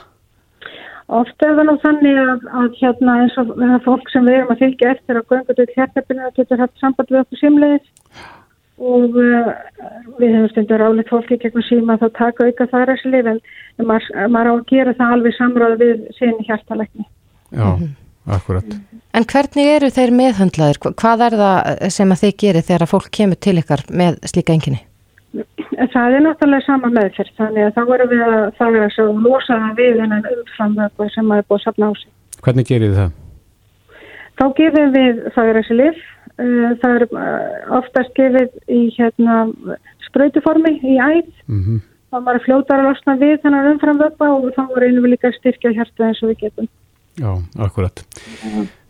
Ofta 1.08 1.48
er 1.48 1.54
það 1.56 1.68
nú 1.70 1.76
þannig 1.80 2.18
að, 2.20 2.42
að 2.60 2.74
hérna 2.82 3.12
eins 3.22 3.36
og 3.40 3.54
það 3.56 3.78
fólk 3.86 4.10
sem 4.12 4.26
við 4.28 4.34
erum 4.38 4.50
að 4.52 4.64
fylgja 4.64 4.90
eftir 4.92 5.20
að 5.20 5.30
göngut 5.32 5.62
út 5.62 5.76
hjartabinu 5.76 6.32
getur 6.36 6.60
haft 6.60 6.82
samband 6.82 7.14
við 7.14 7.22
okkur 7.22 7.40
símleiðis 7.40 8.26
og 8.78 9.16
uh, 9.18 9.48
við 10.20 10.34
hefum 10.36 10.50
stundur 10.52 10.84
álið 10.84 11.08
fólki 11.08 11.38
gegnum 11.40 11.64
síma 11.66 11.96
að 11.96 12.04
þá 12.04 12.18
taka 12.18 12.50
auka 12.50 12.66
það 12.70 12.84
ræsilif 12.90 13.30
en 13.32 13.40
maður, 13.88 14.10
maður 14.34 14.50
á 14.52 14.54
að 14.54 14.68
gera 14.68 14.94
það 15.00 15.14
alveg 15.16 15.36
samráð 15.38 15.74
við 15.80 16.04
sinni 16.18 16.46
hjartalegni. 16.46 17.08
Já, 17.56 17.68
akkurat. 18.36 18.76
En 19.16 19.24
hvernig 19.24 19.66
eru 19.76 19.88
þeir 19.90 20.12
meðhöndlaðir? 20.14 20.78
Hva- 20.82 20.94
Hvað 21.00 21.24
er 21.26 21.36
það 21.40 21.90
sem 21.96 22.12
að 22.12 22.20
þið 22.22 22.34
gerir 22.42 22.66
þegar 22.68 22.84
að 22.86 22.92
fólk 22.92 23.08
kemur 23.18 23.40
til 23.40 23.56
ykkar 23.62 23.82
með 23.90 24.18
slíka 24.28 24.52
enginni? 24.56 24.80
Það 25.92 26.14
er 26.16 26.22
náttúrulega 26.24 26.64
sama 26.66 26.88
meðferð 26.92 27.32
þannig 27.38 27.64
að 27.68 27.74
þá 27.76 27.82
erum 27.94 28.10
við 28.12 28.22
að 28.26 28.44
það 28.58 28.76
er 28.78 28.84
að 28.88 29.18
losa 29.24 29.56
það 29.62 29.80
við 29.80 29.98
en 30.04 30.14
umframvöku 30.18 31.08
sem 31.14 31.26
maður 31.28 31.42
er 31.42 31.48
búið 31.48 31.58
að 31.58 31.64
sapna 31.68 31.88
á 31.88 31.92
sig. 31.98 32.10
Hvernig 32.44 32.68
gerir 32.68 32.92
þið 32.92 33.00
það? 33.00 33.12
Þá 34.38 34.44
gefum 34.60 34.92
við 34.94 35.20
það 35.34 35.48
er 35.52 35.58
þessi 35.58 35.76
lif, 35.78 36.00
það 36.80 36.94
er 36.94 37.04
oftast 37.78 38.12
gefið 38.14 38.50
í 38.70 38.80
hérna 38.96 39.36
spröytuformi 40.08 40.74
í 40.82 40.98
æð, 41.02 41.30
Mm 41.48 41.80
þá 42.08 42.22
maður 42.24 42.40
fljótar 42.46 42.80
að 42.80 42.86
losna 42.88 43.14
við 43.20 43.34
þennan 43.42 43.66
umframvöku 43.74 44.24
og 44.32 44.44
þá 44.56 44.62
reynum 44.80 45.02
við 45.04 45.10
líka 45.12 45.28
að 45.28 45.34
styrkja 45.42 45.74
hjarta 45.76 46.06
eins 46.06 46.22
og 46.24 46.30
við 46.30 46.38
getum. 46.46 46.68
Já, 47.18 47.32
akkurat. 47.66 48.04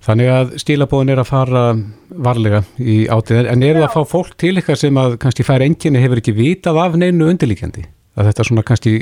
Þannig 0.05 0.29
að 0.33 0.53
stílabóðin 0.62 1.12
er 1.12 1.22
að 1.22 1.31
fara 1.31 1.62
varlega 2.09 2.62
í 2.79 3.01
átíðin, 3.11 3.49
en 3.51 3.64
eru 3.66 3.83
það 3.83 3.89
að 3.89 3.97
fá 3.97 4.12
fólk 4.12 4.37
til 4.41 4.55
ykkar 4.61 4.79
sem 4.81 5.01
að 5.01 5.18
kannski 5.24 5.47
fær 5.47 5.64
enginni 5.64 6.03
hefur 6.03 6.20
ekki 6.20 6.37
vitað 6.37 6.81
af 6.85 6.97
neinu 7.01 7.29
undirlíkjandi? 7.33 7.85
Að 8.18 8.31
þetta 8.31 8.47
svona 8.49 8.64
kannski 8.66 8.95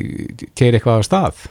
keir 0.59 0.77
eitthvað 0.77 1.03
af 1.03 1.07
stað? 1.07 1.45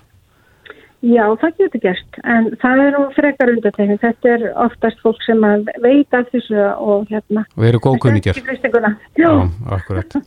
Já, 1.06 1.26
það 1.38 1.60
getur 1.60 1.82
gert, 1.84 2.18
en 2.26 2.48
það 2.62 2.82
er 2.82 2.96
nú 2.96 3.02
frekar 3.14 3.52
undartekning. 3.52 4.00
Þetta 4.02 4.32
er 4.32 4.46
oftast 4.64 5.02
fólk 5.04 5.22
sem 5.26 5.44
að 5.46 5.68
veita 5.84 6.24
þessu 6.32 6.58
og 6.82 7.06
hérna. 7.12 7.46
Og 7.54 7.68
eru 7.70 7.82
góðkunningjar? 7.84 8.40
Já. 9.20 9.30
Akkurat. 9.78 10.18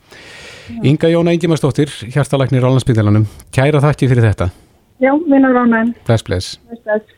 Inga 0.79 1.11
Jóna 1.11 1.35
Ingimarsdóttir, 1.35 1.91
hjartalæknir 2.13 2.63
á 2.63 2.71
landsbyðalanum, 2.71 3.27
kæra 3.51 3.83
þakki 3.83 4.11
fyrir 4.13 4.29
þetta. 4.29 4.51
Já, 5.03 5.11
vinnar 5.27 5.57
ránaðin. 5.57 5.95
Bless, 6.07 6.23
bless. 6.23 7.17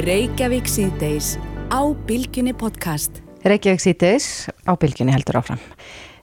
Reykjavík 0.00 0.68
síðdeis 0.70 1.34
á 1.68 1.82
Bilginni 2.06 2.54
podcast. 2.54 3.18
Reykjavík 3.42 3.82
síðdeis 3.82 4.46
á 4.64 4.72
bylginni 4.78 5.12
heldur 5.12 5.40
áfram. 5.40 5.60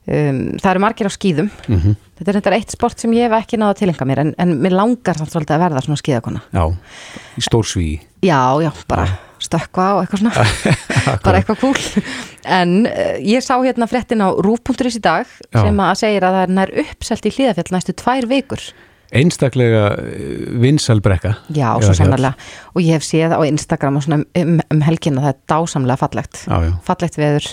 Um, 0.08 0.56
það 0.56 0.70
eru 0.72 0.82
margir 0.82 1.10
á 1.10 1.12
skýðum 1.12 1.50
Mm 1.68 1.98
Þetta 2.18 2.32
er 2.32 2.38
þetta 2.40 2.54
eitt 2.56 2.72
sport 2.72 2.98
sem 2.98 3.12
ég 3.14 3.28
hef 3.28 3.36
ekki 3.38 3.60
náða 3.60 3.74
að 3.76 3.80
tilenga 3.82 4.06
mér 4.08 4.20
en, 4.24 4.32
en 4.40 4.54
mér 4.64 4.74
langar 4.74 5.20
samt 5.20 5.30
svolítið 5.30 5.54
að 5.58 5.64
verða 5.66 5.84
svona 5.84 6.00
skíðakona. 6.00 6.42
Já, 6.50 6.64
í 7.38 7.44
stórsví. 7.46 7.90
Já, 8.26 8.42
já, 8.64 8.72
bara 8.88 9.06
stökka 9.38 9.86
og 9.98 10.02
eitthvað 10.02 10.24
svona, 10.24 10.48
bara 11.28 11.38
eitthvað 11.38 11.60
cool. 11.62 12.08
En 12.48 12.88
uh, 12.88 13.20
ég 13.22 13.46
sá 13.46 13.54
hérna 13.60 13.86
frettin 13.92 14.24
á 14.26 14.34
rúf.is 14.34 14.98
í 14.98 15.04
dag 15.04 15.28
já. 15.28 15.60
sem 15.60 15.84
að 15.84 15.94
segir 16.02 16.26
að 16.26 16.40
það 16.40 16.48
er 16.48 16.56
nær 16.58 16.74
uppselt 16.88 17.30
í 17.30 17.36
hlýðafjall 17.36 17.76
næstu 17.76 17.98
tvær 18.02 18.32
vikur. 18.32 18.70
Einstaklega 19.16 19.84
eh, 20.02 20.50
vinsalbrekka. 20.60 21.34
Já, 21.56 21.70
svo 21.84 21.94
sannarlega. 21.96 22.36
Og 22.74 22.82
ég 22.84 22.98
hef 22.98 23.06
séð 23.08 23.38
á 23.38 23.40
Instagram 23.48 24.02
svona 24.04 24.20
um, 24.26 24.58
um 24.74 24.84
helginna 24.84 25.24
það 25.24 25.32
er 25.32 25.40
dásamlega 25.54 26.02
fallegt. 26.02 26.44
Já, 26.44 26.58
já. 26.68 26.74
Fallegt 26.90 27.20
veður, 27.22 27.48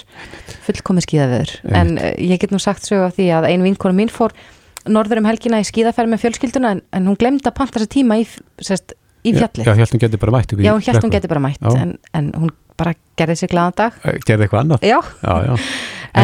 fullkomið 0.67 1.07
skíðaveður. 1.07 1.55
En 1.71 1.95
uh, 2.01 2.11
ég 2.19 2.43
get 2.43 2.55
nú 2.55 2.61
sagt 2.63 2.89
svo 2.89 3.05
að 3.07 3.17
því 3.21 3.31
að 3.39 3.49
ein 3.53 3.67
vinkonu 3.69 3.99
mín 4.01 4.13
fór 4.13 4.35
norður 4.91 5.23
um 5.23 5.31
helgina 5.31 5.63
í 5.63 5.69
skíðaferð 5.69 6.13
með 6.13 6.25
fjölskylduna 6.27 6.75
en, 6.77 6.83
en 6.93 7.09
hún 7.09 7.19
glemdi 7.21 7.49
að 7.49 7.57
panta 7.57 7.81
sér 7.81 7.91
tíma 7.95 8.19
í, 8.21 8.27
sérst, 8.61 8.97
í 9.25 9.33
fjalli. 9.37 9.65
Já, 9.65 9.73
já 9.73 9.81
hérna 9.81 10.03
getur 10.03 10.23
bara 10.27 10.37
mætt. 10.37 10.57
Já, 10.59 10.75
hérna 10.89 11.13
getur 11.15 11.33
bara 11.33 11.45
mætt 11.47 11.69
en, 11.71 11.97
en 12.17 12.33
hún 12.37 12.53
bara 12.81 12.95
gerði 13.19 13.39
sér 13.39 13.53
glaðan 13.53 13.79
dag. 13.79 14.01
Eh, 14.03 14.19
gerði 14.27 14.47
eitthvað 14.47 14.65
annað? 14.65 14.89
Já. 14.89 14.99
Já, 15.23 15.35
já. 15.47 15.69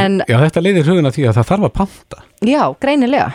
En, 0.01 0.18
þetta 0.26 0.62
leiðir 0.62 0.91
huguna 0.91 1.14
því 1.14 1.28
að 1.31 1.39
það 1.39 1.49
þarf 1.53 1.68
að 1.68 1.72
panta. 1.78 2.24
Já, 2.47 2.62
greinilega. 2.83 3.31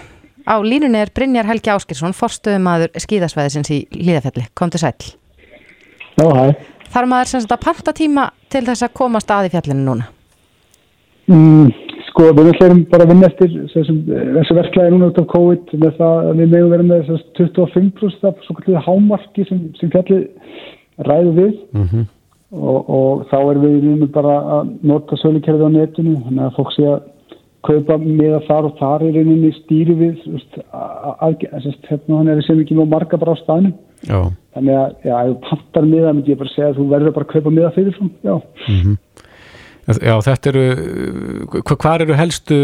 Á 0.46 0.56
línunni 0.62 1.02
er 1.02 1.10
Brynjar 1.16 1.48
Helgi 1.50 1.74
Áskirsson, 1.74 2.14
forstuðumadur 2.14 2.94
skíðasvæðisins 3.02 3.72
í 3.74 3.80
Líðafjalli. 3.98 4.46
Kom 4.54 4.70
til 4.70 4.84
sæl. 4.84 4.94
Já, 6.16 6.28
hæ. 6.30 6.54
Þarf 6.94 7.10
maður 7.12 7.32
sem 7.32 7.42
sagt 7.42 7.56
að 7.56 7.66
panta 7.66 7.94
tíma 7.98 8.30
til 8.54 8.64
þess 8.68 8.86
að 8.86 8.94
komast 8.96 9.32
að 9.34 9.50
í 9.50 9.56
fjallinu 9.56 9.84
núna? 9.88 10.06
Mm, 11.26 11.72
Sko 12.16 12.30
við 12.32 12.54
ætlum 12.54 12.86
bara 12.88 13.04
að 13.04 13.10
vinna 13.12 13.28
eftir 13.28 13.56
þessu 13.74 14.56
verklæði 14.56 14.92
núna 14.94 15.10
út 15.10 15.18
af 15.20 15.26
COVID 15.34 15.74
með 15.82 15.98
það 15.98 16.28
að 16.30 16.38
við 16.40 16.54
meðum 16.54 16.70
vera 16.72 16.86
með 16.88 17.10
25% 17.36 18.28
af 18.30 18.46
svo 18.46 18.56
kallið 18.56 18.86
hámarki 18.86 19.44
sem, 19.50 19.66
sem 19.76 19.92
fjalli 19.92 20.22
ræðu 21.04 21.34
við 21.36 21.58
mm 21.76 21.90
-hmm. 21.90 22.06
og, 22.56 22.94
og 23.00 23.26
þá 23.34 23.36
er 23.42 23.60
við 23.66 23.76
núna 23.90 24.08
bara 24.16 24.38
að 24.60 24.72
nota 24.94 25.20
sölukerfið 25.20 25.68
á 25.68 25.76
netinu 25.76 26.16
þannig 26.24 26.46
að 26.46 26.56
fólk 26.56 26.72
sé 26.78 26.88
að 26.94 27.04
kaupa 27.66 27.98
með 28.02 28.36
þar 28.48 28.70
og 28.70 28.78
þar 28.80 29.06
er 29.08 29.18
rauninni 29.20 29.52
stýri 29.60 29.96
við 30.00 30.22
hérna 31.90 32.22
er 32.22 32.40
það 32.40 32.46
sem 32.48 32.62
ekki 32.64 32.78
má 32.78 32.86
marga 32.90 33.20
bara 33.22 33.36
á 33.36 33.42
staðnum 33.42 33.74
já. 34.06 34.20
þannig 34.56 34.80
að 34.82 35.10
já, 35.10 35.16
ef 35.16 35.32
þú 35.32 35.38
pantar 35.50 35.90
með 35.90 36.06
það 36.06 36.16
myndi 36.18 36.34
ég 36.34 36.42
bara 36.42 36.54
segja 36.54 36.70
að 36.72 36.80
þú 36.80 36.88
verður 36.94 37.16
bara 37.18 37.28
að 37.28 37.34
kaupa 37.34 37.56
með 37.56 37.68
það 37.68 37.76
fyrir 37.80 38.00
já 38.02 38.36
mm 38.36 38.80
-hmm. 38.84 38.98
Já, 39.86 40.18
þetta 40.18 40.50
eru, 40.50 40.62
hvað 41.62 42.02
eru 42.02 42.16
helstu 42.18 42.56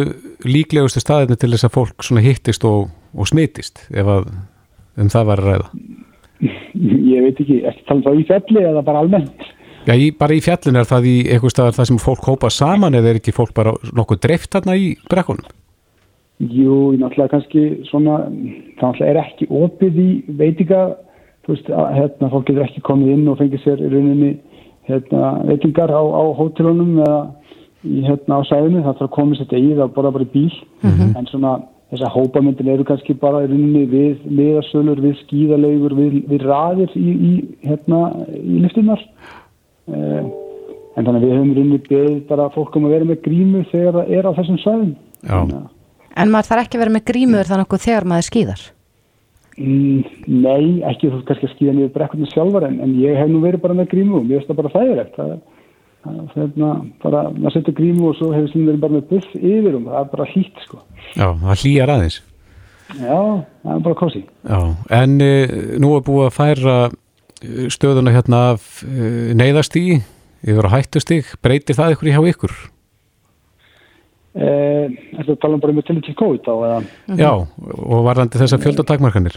líklegustu 0.41 1.03
staðinni 1.03 1.37
til 1.37 1.51
þess 1.51 1.67
að 1.67 1.75
fólk 1.75 2.07
hittist 2.17 2.63
og, 2.65 2.89
og 3.13 3.27
smitist 3.29 3.83
ef 3.93 4.07
að 4.09 4.31
um 4.97 5.09
það 5.13 5.27
var 5.29 5.41
að 5.43 5.49
ræða? 5.51 5.67
Ég 7.13 7.21
veit 7.21 7.41
ekki, 7.43 7.59
ekki 7.69 7.85
tala 7.85 7.99
um 7.99 8.05
það 8.07 8.21
í 8.23 8.25
fjalli 8.31 8.63
eða 8.71 8.81
bara 8.87 9.03
almennt? 9.05 9.45
Já, 9.87 9.95
í, 9.97 10.11
bara 10.13 10.35
í 10.37 10.41
fjallin 10.45 10.77
er 10.77 10.85
það 10.85 11.07
í 11.09 11.15
eitthvað 11.25 11.55
staðar 11.55 11.77
það 11.79 11.89
sem 11.89 12.01
fólk 12.01 12.27
hópa 12.29 12.51
saman 12.53 12.97
eða 12.97 13.11
er 13.11 13.19
ekki 13.21 13.33
fólk 13.33 13.53
bara 13.57 13.73
nokkuð 13.97 14.21
dreift 14.21 14.51
þarna 14.53 14.77
í 14.77 14.91
brekkunum? 15.09 15.57
Jú, 16.41 16.75
náttúrulega 16.97 17.35
kannski 17.35 17.63
svona, 17.89 18.23
það 18.77 18.85
náttúrulega 18.85 19.09
er 19.11 19.19
ekki 19.21 19.47
opið 19.49 19.99
í 20.01 20.07
veitinga, 20.39 20.85
þú 21.45 21.53
veist, 21.55 21.73
að 21.73 21.91
hérna 21.97 22.29
fólk 22.33 22.47
getur 22.49 22.65
ekki 22.65 22.85
komið 22.85 23.13
inn 23.15 23.27
og 23.29 23.37
fengið 23.41 23.65
sér 23.65 23.81
í 23.81 23.89
rauninni 23.91 24.31
hérna, 24.89 25.35
veitingar 25.49 25.93
á, 25.93 26.01
á 26.01 26.23
hótelunum 26.37 26.95
eða 27.01 27.19
í, 27.85 28.01
hérna, 28.05 28.41
á 28.41 28.41
sæðinu, 28.49 28.81
það 28.81 28.95
þarf 28.95 29.05
að 29.07 29.13
komast 29.17 29.45
þetta 29.45 29.61
í 29.61 29.75
það 29.77 29.93
bara 29.97 30.13
bara 30.17 30.25
í 30.25 30.33
bíl 30.33 30.49
mm 30.81 30.89
-hmm. 30.89 31.13
en 31.17 31.29
svona 31.29 31.53
þessar 31.91 32.13
hópamyndin 32.15 32.71
eru 32.71 32.85
kannski 32.87 33.13
bara 33.13 33.43
í 33.43 33.49
rauninni 33.51 33.85
við 33.91 34.25
miðasölur, 34.29 35.01
við 35.01 35.17
skíðalegur 35.25 35.93
við, 35.97 36.17
við 36.29 36.45
raðir 36.47 36.93
í, 36.95 37.09
í 37.11 37.33
hérna 37.67 38.01
í 38.37 38.61
liftinnar 38.63 39.01
en 39.89 41.05
þannig 41.05 41.17
að 41.17 41.23
við 41.25 41.33
höfum 41.35 41.51
í 41.51 41.55
rauninni 41.57 41.79
beð 41.87 42.11
bara 42.29 42.49
fólkum 42.55 42.85
að 42.87 42.95
vera 42.97 43.09
með 43.09 43.23
grímu 43.25 43.63
þegar 43.71 43.97
það 43.97 44.13
er 44.17 44.27
á 44.27 44.31
þessum 44.39 44.59
sæðin 44.65 44.93
En 46.11 46.31
maður 46.31 46.49
þarf 46.49 46.65
ekki 46.65 46.77
að 46.77 46.83
vera 46.83 46.93
með 46.97 47.07
grímur 47.07 47.47
þannig 47.47 47.73
að 47.75 47.83
þegar 47.85 48.07
maður 48.11 48.27
skíðar? 48.27 48.63
Mm, 49.61 50.01
nei, 50.27 50.63
ekki 50.89 51.11
þú 51.11 51.21
kannski 51.27 51.47
að 51.47 51.53
skýða 51.55 51.73
niður 51.77 51.93
brekkunni 51.95 52.27
sjálfar 52.31 52.65
en, 52.67 52.79
en 52.83 52.93
ég 52.99 53.19
hef 53.19 53.29
nú 53.31 53.41
verið 53.43 53.63
bara 53.63 53.77
með 53.77 53.91
grímu 53.93 54.17
og 54.19 54.25
mér 54.25 54.41
finnst 54.41 54.51
það 54.51 54.59
bara 54.61 54.73
þægilegt 54.75 55.17
það 55.19 55.33
er 55.35 55.41
hérna 56.33 56.69
bara, 57.03 57.23
maður 57.35 57.55
setur 57.57 57.75
grímu 57.77 58.09
og 58.09 58.17
svo 58.17 58.31
hefur 58.33 58.49
slúin 58.51 58.69
verið 58.71 58.83
bara 58.83 58.97
með 58.97 59.07
buff 59.11 59.35
yfir 59.37 59.77
um, 59.77 59.87
það 59.91 59.99
er 59.99 60.11
bara 60.15 60.27
hlýtt 60.31 60.63
sko. 60.65 60.81
Já, 61.13 61.27
það 61.43 61.61
hlýjar 61.61 61.93
aðeins. 61.95 62.17
Já, 62.91 63.19
það 63.63 63.75
er 63.75 63.83
bara 63.85 63.99
kosi 64.01 64.21
Já, 64.23 64.59
en 64.97 65.13
e, 65.23 65.31
nú 65.79 65.93
er 65.95 66.03
búið 66.07 66.25
að 66.27 66.35
færa 66.35 66.77
eh, 66.87 66.97
stöðuna 67.73 68.13
hérna 68.15 68.41
af 68.55 68.81
e, 68.85 69.31
neyðastígi 69.37 70.01
yfir 70.41 70.67
að 70.67 70.75
hættustíg, 70.75 71.33
breytir 71.43 71.77
það 71.77 71.95
ykkur 71.95 72.09
í 72.09 72.15
hjá 72.15 72.21
ykkur? 72.33 72.59
Þetta 74.31 75.27
er 75.27 75.39
tala 75.43 75.57
um 75.57 75.61
bara 75.63 75.75
með 75.75 75.89
tillit 75.89 76.05
til 76.07 76.15
COVID 76.17 76.45
á 76.47 76.55
eða? 76.55 76.77
Já, 77.19 77.31
og 77.43 78.05
varðandi 78.07 78.39
þessar 78.39 78.61
fjöldatakmarkanir? 78.63 79.35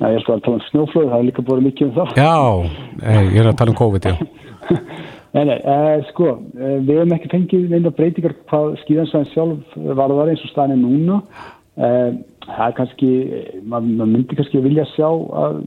Nei, 0.00 0.14
ég 0.14 0.22
skal 0.22 0.38
að 0.38 0.44
tala 0.46 0.56
um 0.56 0.66
snjóflöð, 0.70 1.08
það 1.10 1.18
er 1.18 1.26
líka 1.28 1.42
búin 1.44 1.66
mikið 1.66 1.88
um 1.90 1.96
það. 1.98 2.12
Já, 2.16 2.36
nei, 3.02 3.24
ég 3.34 3.40
er 3.42 3.48
að 3.50 3.58
tala 3.60 3.74
um 3.74 3.80
COVID, 3.80 4.06
já. 4.08 4.14
nei, 5.34 5.42
nei, 5.50 5.56
eh, 5.58 6.04
sko, 6.08 6.30
við 6.56 6.92
hefum 6.94 7.16
ekki 7.18 7.32
fengið 7.34 7.74
einnig 7.76 7.96
breytingar 7.98 8.36
hvað 8.48 8.70
skíðansvæðin 8.84 9.32
sjálf 9.34 9.74
var 9.76 10.06
að 10.06 10.20
vera 10.22 10.32
eins 10.32 10.46
og 10.46 10.52
staðin 10.54 10.80
núna. 10.86 11.18
Eh, 11.76 12.08
það 12.46 12.64
er 12.64 12.76
kannski, 12.78 13.10
maður 13.60 14.00
mað 14.00 14.12
myndi 14.14 14.38
kannski 14.40 14.64
vilja 14.64 14.88
sjá 14.94 15.08
að 15.10 15.60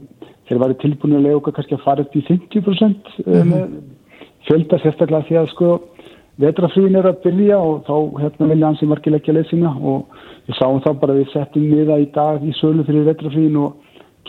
þeir 0.48 0.60
varu 0.62 0.76
tilbúin 0.82 1.16
að 1.18 1.26
lega 1.26 1.40
okkar 1.40 1.56
kannski 1.58 1.76
að 1.78 1.84
fara 1.86 2.04
upp 2.04 2.16
í 2.16 2.24
50% 2.28 3.12
mm 3.24 3.52
-hmm. 3.52 3.74
fjölda 4.48 4.78
sérstaklega 4.82 5.28
því 5.28 5.40
að 5.40 5.50
sko 5.54 5.68
vetrafríðin 6.42 6.98
er 6.98 7.08
að 7.08 7.22
byrja 7.24 7.58
og 7.58 7.84
þá 7.86 7.96
hérna 8.22 8.50
vilja 8.50 8.66
hansi 8.66 8.86
margilegja 8.90 9.34
leysina 9.34 9.70
og 9.80 10.06
við 10.46 10.58
sáum 10.58 10.80
þá 10.82 10.90
bara 11.00 11.14
við 11.14 11.32
settum 11.32 11.66
miða 11.70 11.98
í 12.02 12.06
dag 12.14 12.42
í 12.42 12.52
sölu 12.60 12.84
fyrir 12.84 13.06
vetrafríðin 13.10 13.60
og 13.62 13.76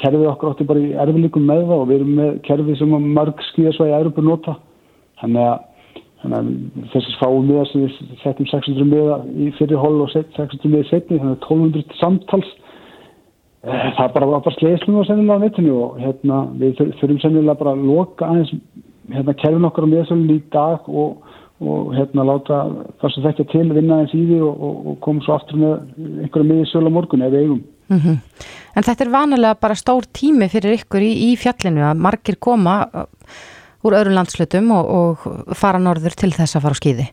kerfið 0.02 0.28
okkur 0.30 0.52
átti 0.52 0.68
bara 0.70 0.80
í 0.80 0.92
erfilikum 0.94 1.48
með 1.48 1.64
það 1.70 1.80
og 1.80 1.88
við 1.90 1.96
erum 1.96 2.16
með 2.20 2.42
kerfið 2.48 2.78
sem 2.80 2.98
marg 3.16 3.42
skýðasvæði 3.50 3.92
í 3.92 3.98
Európa 4.00 4.22
nota 4.22 4.56
þannig 5.22 5.42
að, 5.42 5.58
þannig 6.22 6.38
að 6.38 6.92
þessi 6.94 7.16
fáum 7.22 7.48
miða 7.48 7.66
sem 7.72 7.86
við 7.86 8.20
settum 8.24 8.50
600 8.52 8.90
miða 8.92 9.20
í 9.34 9.50
fyrir 9.58 9.82
hól 9.82 9.96
og 10.06 10.12
600 10.14 10.72
miða 10.72 10.90
setni 10.92 11.20
þannig 11.20 11.38
að 11.38 11.48
1200 11.50 12.00
samtals 12.02 12.54
það 13.66 14.12
bara 14.14 14.32
var 14.32 14.44
bara 14.46 14.58
sleiðslum 14.60 15.00
á 15.02 15.08
sennilega 15.08 15.38
á 15.40 15.44
netinu 15.44 15.78
og 15.82 16.02
hérna 16.02 16.42
við 16.60 16.76
þurfum 17.00 17.22
sennilega 17.24 17.60
bara 17.62 17.74
að 17.76 17.88
loka 17.90 18.28
aðeins 18.30 18.54
hérna 19.16 19.38
kerfin 19.42 19.70
okkar 19.70 19.88
á 19.88 19.92
miðasölun 19.94 20.36
í 20.36 20.42
dag 20.54 20.90
og 20.90 21.34
og 21.64 21.94
hérna 21.96 22.26
láta 22.28 22.58
það 23.00 23.14
sem 23.14 23.24
þekkja 23.24 23.46
til 23.52 23.66
vinna 23.72 24.02
eins 24.02 24.14
í 24.16 24.24
því 24.28 24.40
og, 24.44 24.64
og, 24.68 24.80
og 24.92 24.98
koma 25.06 25.24
svo 25.24 25.38
aftur 25.38 25.62
með 25.62 25.76
einhverja 26.26 26.48
miði 26.50 26.66
söl 26.68 26.84
á 26.84 26.92
morgun 26.92 27.24
eða 27.24 27.44
eigum. 27.44 27.62
Mm 27.88 28.00
-hmm. 28.00 28.18
En 28.76 28.84
þetta 28.84 29.06
er 29.06 29.12
vanilega 29.12 29.62
bara 29.62 29.76
stór 29.76 30.04
tími 30.12 30.50
fyrir 30.50 30.76
ykkur 30.80 31.02
í, 31.02 31.14
í 31.32 31.36
fjallinu 31.38 31.86
að 31.86 32.02
margir 32.02 32.36
koma 32.40 32.76
uh, 32.94 33.06
úr 33.86 33.96
öðrum 33.96 34.18
landslutum 34.18 34.72
og, 34.72 34.86
og 35.00 35.56
fara 35.56 35.80
norður 35.80 36.16
til 36.18 36.32
þess 36.34 36.56
að 36.56 36.62
fara 36.62 36.76
á 36.76 36.82
skýði. 36.82 37.08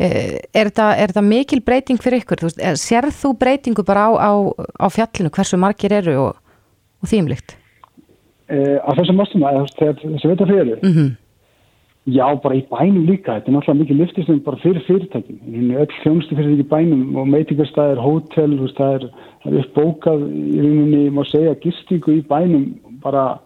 Eh, 0.00 0.38
er 0.54 0.70
þetta, 0.70 0.86
er 0.96 1.26
mikil 1.26 1.60
breyting 1.60 2.00
fyrir 2.00 2.22
ykkur? 2.22 2.40
Þú 2.40 2.48
veist, 2.48 2.62
sér 2.80 3.10
þú 3.12 3.34
breytingu 3.38 3.84
bara 3.84 4.08
á, 4.08 4.10
á, 4.16 4.32
á 4.80 4.86
fjallinu 4.88 5.30
hversu 5.30 5.58
margir 5.60 5.92
eru 5.92 6.16
og 6.30 7.08
þýmlikt? 7.08 7.58
Eh, 8.48 8.78
að 8.80 9.02
þessum 9.02 9.20
mástum 9.20 9.44
að 9.48 9.66
þessi 9.78 10.30
veit 10.30 10.40
að 10.40 10.54
fyrir? 10.54 10.78
Mhm. 10.82 10.96
Mm 10.96 11.18
Já, 12.10 12.24
bara 12.42 12.56
í 12.58 12.64
bænum 12.66 13.04
líka. 13.06 13.36
Þetta 13.36 13.46
er 13.46 13.54
náttúrulega 13.54 13.78
mikið 13.78 13.98
lyftistum 14.00 14.38
bara 14.42 14.58
fyrir 14.58 14.82
fyrirtækjum. 14.88 15.68
Öll 15.78 15.92
þjónustu 16.02 16.34
fyrir 16.34 16.56
því 16.58 16.64
bænum 16.72 17.18
og 17.20 17.28
meitingarstaðir, 17.30 18.00
hótel, 18.02 18.56
það 18.74 18.94
er, 18.96 19.04
er 19.46 19.58
uppbókað 19.60 20.24
í 20.26 20.56
rauninni, 20.64 21.02
má 21.14 21.22
segja, 21.30 21.54
gistingu 21.62 22.16
í 22.16 22.24
bænum 22.26 22.64
bara 23.04 23.38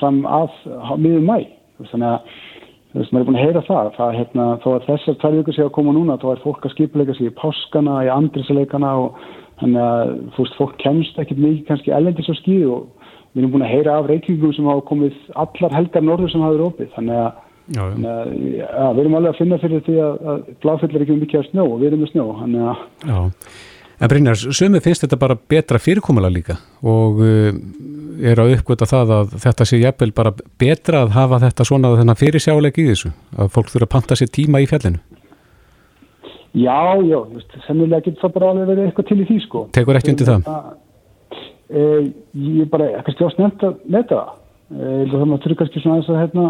fram 0.00 0.24
að 0.26 0.50
miður 0.98 1.22
mæ. 1.22 1.38
Þannig 1.92 2.08
að 2.08 2.34
þú 2.94 3.02
veist, 3.02 3.12
maður 3.12 3.24
er 3.24 3.28
búin 3.28 3.38
að 3.38 3.44
heyra 3.44 3.62
það. 3.66 3.92
það 3.98 4.18
hérna, 4.20 4.48
þó 4.62 4.68
að 4.72 4.84
þessar 4.88 5.16
tvær 5.20 5.38
vikur 5.38 5.56
sé 5.56 5.64
að 5.64 5.72
koma 5.74 5.94
núna, 5.96 6.18
þá 6.22 6.28
er 6.32 6.42
fólk 6.44 6.66
að 6.66 6.74
skipuleika 6.76 7.16
sig 7.18 7.30
í 7.30 7.36
páskana, 7.40 7.96
í 8.06 8.12
andriseleikana 8.14 8.92
og 9.02 9.24
þannig 9.60 9.82
að 9.82 10.12
veist, 10.38 10.58
fólk 10.60 10.76
kemst 10.82 11.18
ekkit 11.18 11.40
mikið 11.42 11.64
kannski 11.70 11.94
ellendis 11.96 12.30
á 12.30 12.34
skíðu 12.38 12.70
og 12.76 13.10
við 13.34 13.42
erum 13.42 13.56
búin 13.56 13.66
að 13.66 13.74
heyra 13.74 13.98
af 13.98 14.06
reykingum 14.10 14.54
sem 14.54 14.70
hafa 14.70 14.86
komið 14.86 15.18
allar 15.42 15.74
helgar 15.74 16.06
norður 16.06 16.30
sem 16.30 16.44
hafa 16.44 16.54
verið 16.54 16.70
opið. 16.70 16.94
Þannig 16.94 17.24
að 17.24 17.42
Já, 17.72 17.80
já. 17.96 18.08
Já, 18.60 18.88
við 18.92 18.98
erum 19.00 19.14
alveg 19.16 19.30
að 19.30 19.38
finna 19.38 19.58
fyrir 19.62 19.84
því 19.86 19.94
að, 20.04 20.16
að 20.28 20.40
bláfell 20.60 20.90
er 20.90 21.04
ekki 21.04 21.14
mikið 21.16 21.38
að 21.38 21.46
snjó 21.48 21.62
og 21.64 21.78
við 21.80 21.86
erum 21.88 22.02
með 22.04 22.10
snjó 22.10 22.24
Já, 23.08 23.20
en 24.00 24.10
Brynjar, 24.10 24.38
sömu 24.38 24.82
finnst 24.84 25.06
þetta 25.06 25.20
bara 25.20 25.38
betra 25.38 25.80
fyrirkomala 25.82 26.32
líka 26.32 26.58
og 26.82 27.22
uh, 27.22 27.50
er 28.24 28.40
að 28.40 28.56
uppgöta 28.58 28.88
það 28.90 29.16
að 29.18 29.34
þetta 29.46 29.66
sé 29.68 29.80
jæfnvel 29.82 30.12
bara 30.14 30.34
betra 30.60 31.02
að 31.04 31.16
hafa 31.18 31.42
þetta 31.48 31.66
svona 31.66 31.96
þennan 31.98 32.20
fyrirsjáleik 32.20 32.78
í 32.78 32.88
þessu, 32.92 33.14
að 33.38 33.52
fólk 33.54 33.72
þurfa 33.72 33.88
að 33.88 33.94
panta 33.96 34.18
sér 34.18 34.32
tíma 34.34 34.62
í 34.62 34.70
fjallinu 34.70 35.02
Já, 36.54 37.02
já, 37.02 37.18
semnilega 37.66 38.04
getur 38.04 38.20
það 38.22 38.34
bara 38.36 38.50
alveg 38.52 38.68
verið 38.68 38.88
eitthvað 38.88 39.06
til 39.08 39.16
í 39.18 39.24
því 39.26 39.38
sko. 39.42 39.62
Tekur 39.74 39.98
ekki 39.98 40.12
undir 40.12 40.28
það? 40.28 40.44
E, 41.66 41.80
ég 42.38 42.60
er 42.62 42.68
bara 42.70 42.86
ekkert 43.00 43.16
stjórn 43.16 43.40
nefnt 43.42 43.64
að 43.66 43.80
netta 43.90 44.20
það. 44.20 44.36
Það 45.10 45.24
maður 45.24 45.42
þurfi 45.42 45.56
kannski 45.60 45.82
svona 45.82 45.96
aðeins 45.96 46.12
að 46.12 46.20
hérna, 46.20 46.44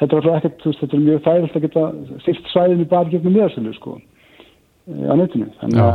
þetta 0.00 0.16
er 0.16 0.22
alltaf 0.22 0.38
ekkert, 0.38 0.64
veist, 0.64 0.80
þetta 0.80 0.96
er 0.96 1.04
mjög 1.04 1.20
þægilt 1.26 1.58
að 1.58 1.66
geta 1.66 1.84
fyrst 2.24 2.48
svæðinu 2.54 2.88
bara 2.94 3.12
gegnum 3.12 3.36
miðarsölu 3.36 3.74
sko 3.76 3.98
e, 3.98 4.96
á 4.96 5.14
netinu. 5.20 5.50
Þannig 5.60 5.82
að, 5.84 5.92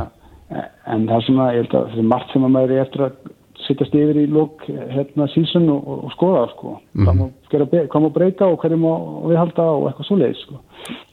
en 0.54 1.08
það 1.08 1.16
er 1.18 1.26
svona, 1.26 1.48
ég 1.56 1.64
held 1.64 1.74
að 1.74 1.90
það 1.92 2.04
er 2.04 2.12
margt 2.12 2.34
sem 2.34 2.46
að 2.46 2.54
maður 2.54 2.76
er 2.76 2.84
eftir 2.86 3.06
að 3.08 3.34
sittast 3.66 3.96
yfir 3.98 4.20
í 4.20 4.26
lók 4.30 4.66
hérna 4.68 5.26
sísun 5.34 5.66
og, 5.74 5.88
og, 5.90 6.12
skoða 6.14 6.44
sko. 6.52 6.76
Mm. 6.94 7.24
Hvað 7.50 8.04
má 8.04 8.10
breyta 8.14 8.50
og 8.50 8.60
hverju 8.62 8.78
má 8.78 8.92
viðhalda 9.32 9.66
og 9.72 9.88
eitthvað 9.90 10.10
svo 10.10 10.20
leið 10.20 10.38
sko. 10.44 10.60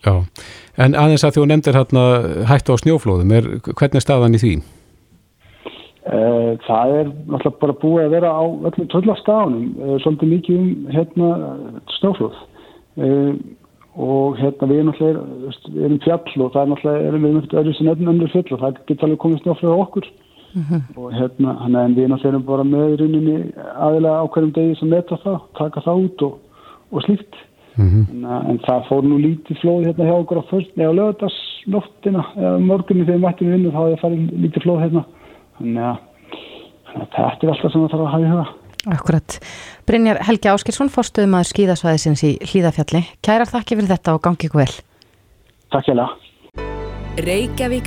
Já, 0.05 0.13
en 0.85 0.99
aðeins 0.99 1.25
að 1.25 1.39
þú 1.39 1.49
nefndir 1.49 1.79
hérna 1.79 2.05
hættu 2.51 2.77
á 2.77 2.83
snjóflóðum, 2.83 3.35
er, 3.39 3.51
hvernig 3.71 4.01
er 4.01 4.05
staðan 4.05 4.37
í 4.37 4.43
því? 4.43 4.55
Uh, 6.03 6.59
það 6.67 6.93
er 6.99 7.11
náttúrulega 7.31 7.59
bara 7.63 7.79
búið 7.79 8.05
að 8.05 8.15
vera 8.17 8.31
á 8.35 8.43
öllum 8.43 8.89
tröllastafunum, 8.91 9.67
uh, 9.79 9.97
svolítið 10.03 10.33
mikið 10.33 10.57
um 10.59 10.71
hérna 10.91 11.29
snjóflóð 12.01 12.41
uh, 12.99 13.37
og 13.97 14.37
hérna 14.41 14.69
við 14.71 14.79
erum 14.79 14.91
náttúrulega, 14.91 15.23
við 15.69 15.85
erum 15.85 16.03
fjall 16.07 16.45
og 16.45 16.53
það 16.53 16.63
er 16.63 16.71
náttúrulega, 16.73 17.07
erum 17.09 17.25
við 17.25 17.35
náttúrulega 17.37 17.63
öðru 17.63 17.75
sem 17.77 18.13
önnur 18.13 18.33
fjall 18.33 18.53
og 18.57 18.63
það 18.63 18.79
getur 18.89 19.09
alveg 19.09 19.23
komið 19.25 19.43
snjóflóð 19.43 19.75
á 19.77 19.85
okkur 19.85 20.13
Mm 20.55 20.63
-hmm. 20.63 20.99
og 20.99 21.13
hérna, 21.13 21.53
hann 21.63 21.75
er 21.75 21.85
en 21.85 21.95
við 21.97 22.09
náttúrulega 22.09 22.47
bara 22.47 22.63
með 22.63 22.93
í 22.93 22.97
rauninni 23.01 23.37
aðilega 23.87 24.21
á 24.21 24.25
hverjum 24.33 24.53
degi 24.53 24.75
sem 24.77 24.89
metta 24.89 25.17
það, 25.25 25.39
taka 25.59 25.81
það 25.81 26.03
út 26.05 26.23
og, 26.23 26.35
og 26.93 27.03
slíkt 27.03 27.35
mm 27.77 27.89
-hmm. 27.89 28.05
en, 28.13 28.25
en 28.51 28.59
það 28.59 28.87
fór 28.89 29.03
nú 29.03 29.17
lítið 29.19 29.57
flóð 29.61 29.85
hérna 29.87 30.05
hjá 30.05 30.17
okkur 30.21 30.39
á 30.39 30.51
först, 30.51 30.77
neða 30.77 30.93
á 30.93 30.99
lögadagsnóttina 30.99 32.23
eða 32.37 32.59
morgunni 32.59 33.05
þegar 33.05 33.17
við 33.17 33.25
mættum 33.25 33.47
við 33.47 33.53
vinnu 33.53 33.71
þá 33.71 33.81
hefði 33.83 34.03
farið 34.03 34.21
lítið 34.43 34.63
flóð 34.63 34.81
hérna 34.81 35.05
þannig 35.57 35.83
að 35.83 35.97
þetta 36.95 37.43
er 37.43 37.51
alltaf 37.53 37.73
sem 37.73 37.81
það 37.81 37.91
þarf 37.91 38.05
að 38.05 38.13
hafa 38.13 38.25
í 38.27 38.31
huga 38.33 38.47
Akkurat. 38.91 39.39
Brynjar 39.87 40.19
Helgi 40.27 40.49
Áskirsson 40.51 40.91
fórstuðum 40.91 41.37
að 41.39 41.49
skýðasvæðisins 41.53 42.23
í 42.27 42.33
Hlýðafjalli 42.43 43.05
Kærar 43.23 43.47
þakki 43.47 43.79
fyrir 43.79 43.93
þetta 43.95 44.17
og 44.17 44.23
gangi 44.27 44.49
ykkur 44.49 44.65
vel. 44.65 44.75
Takk 45.71 45.87
hjá 45.87 45.95
Reykjavík 47.23 47.87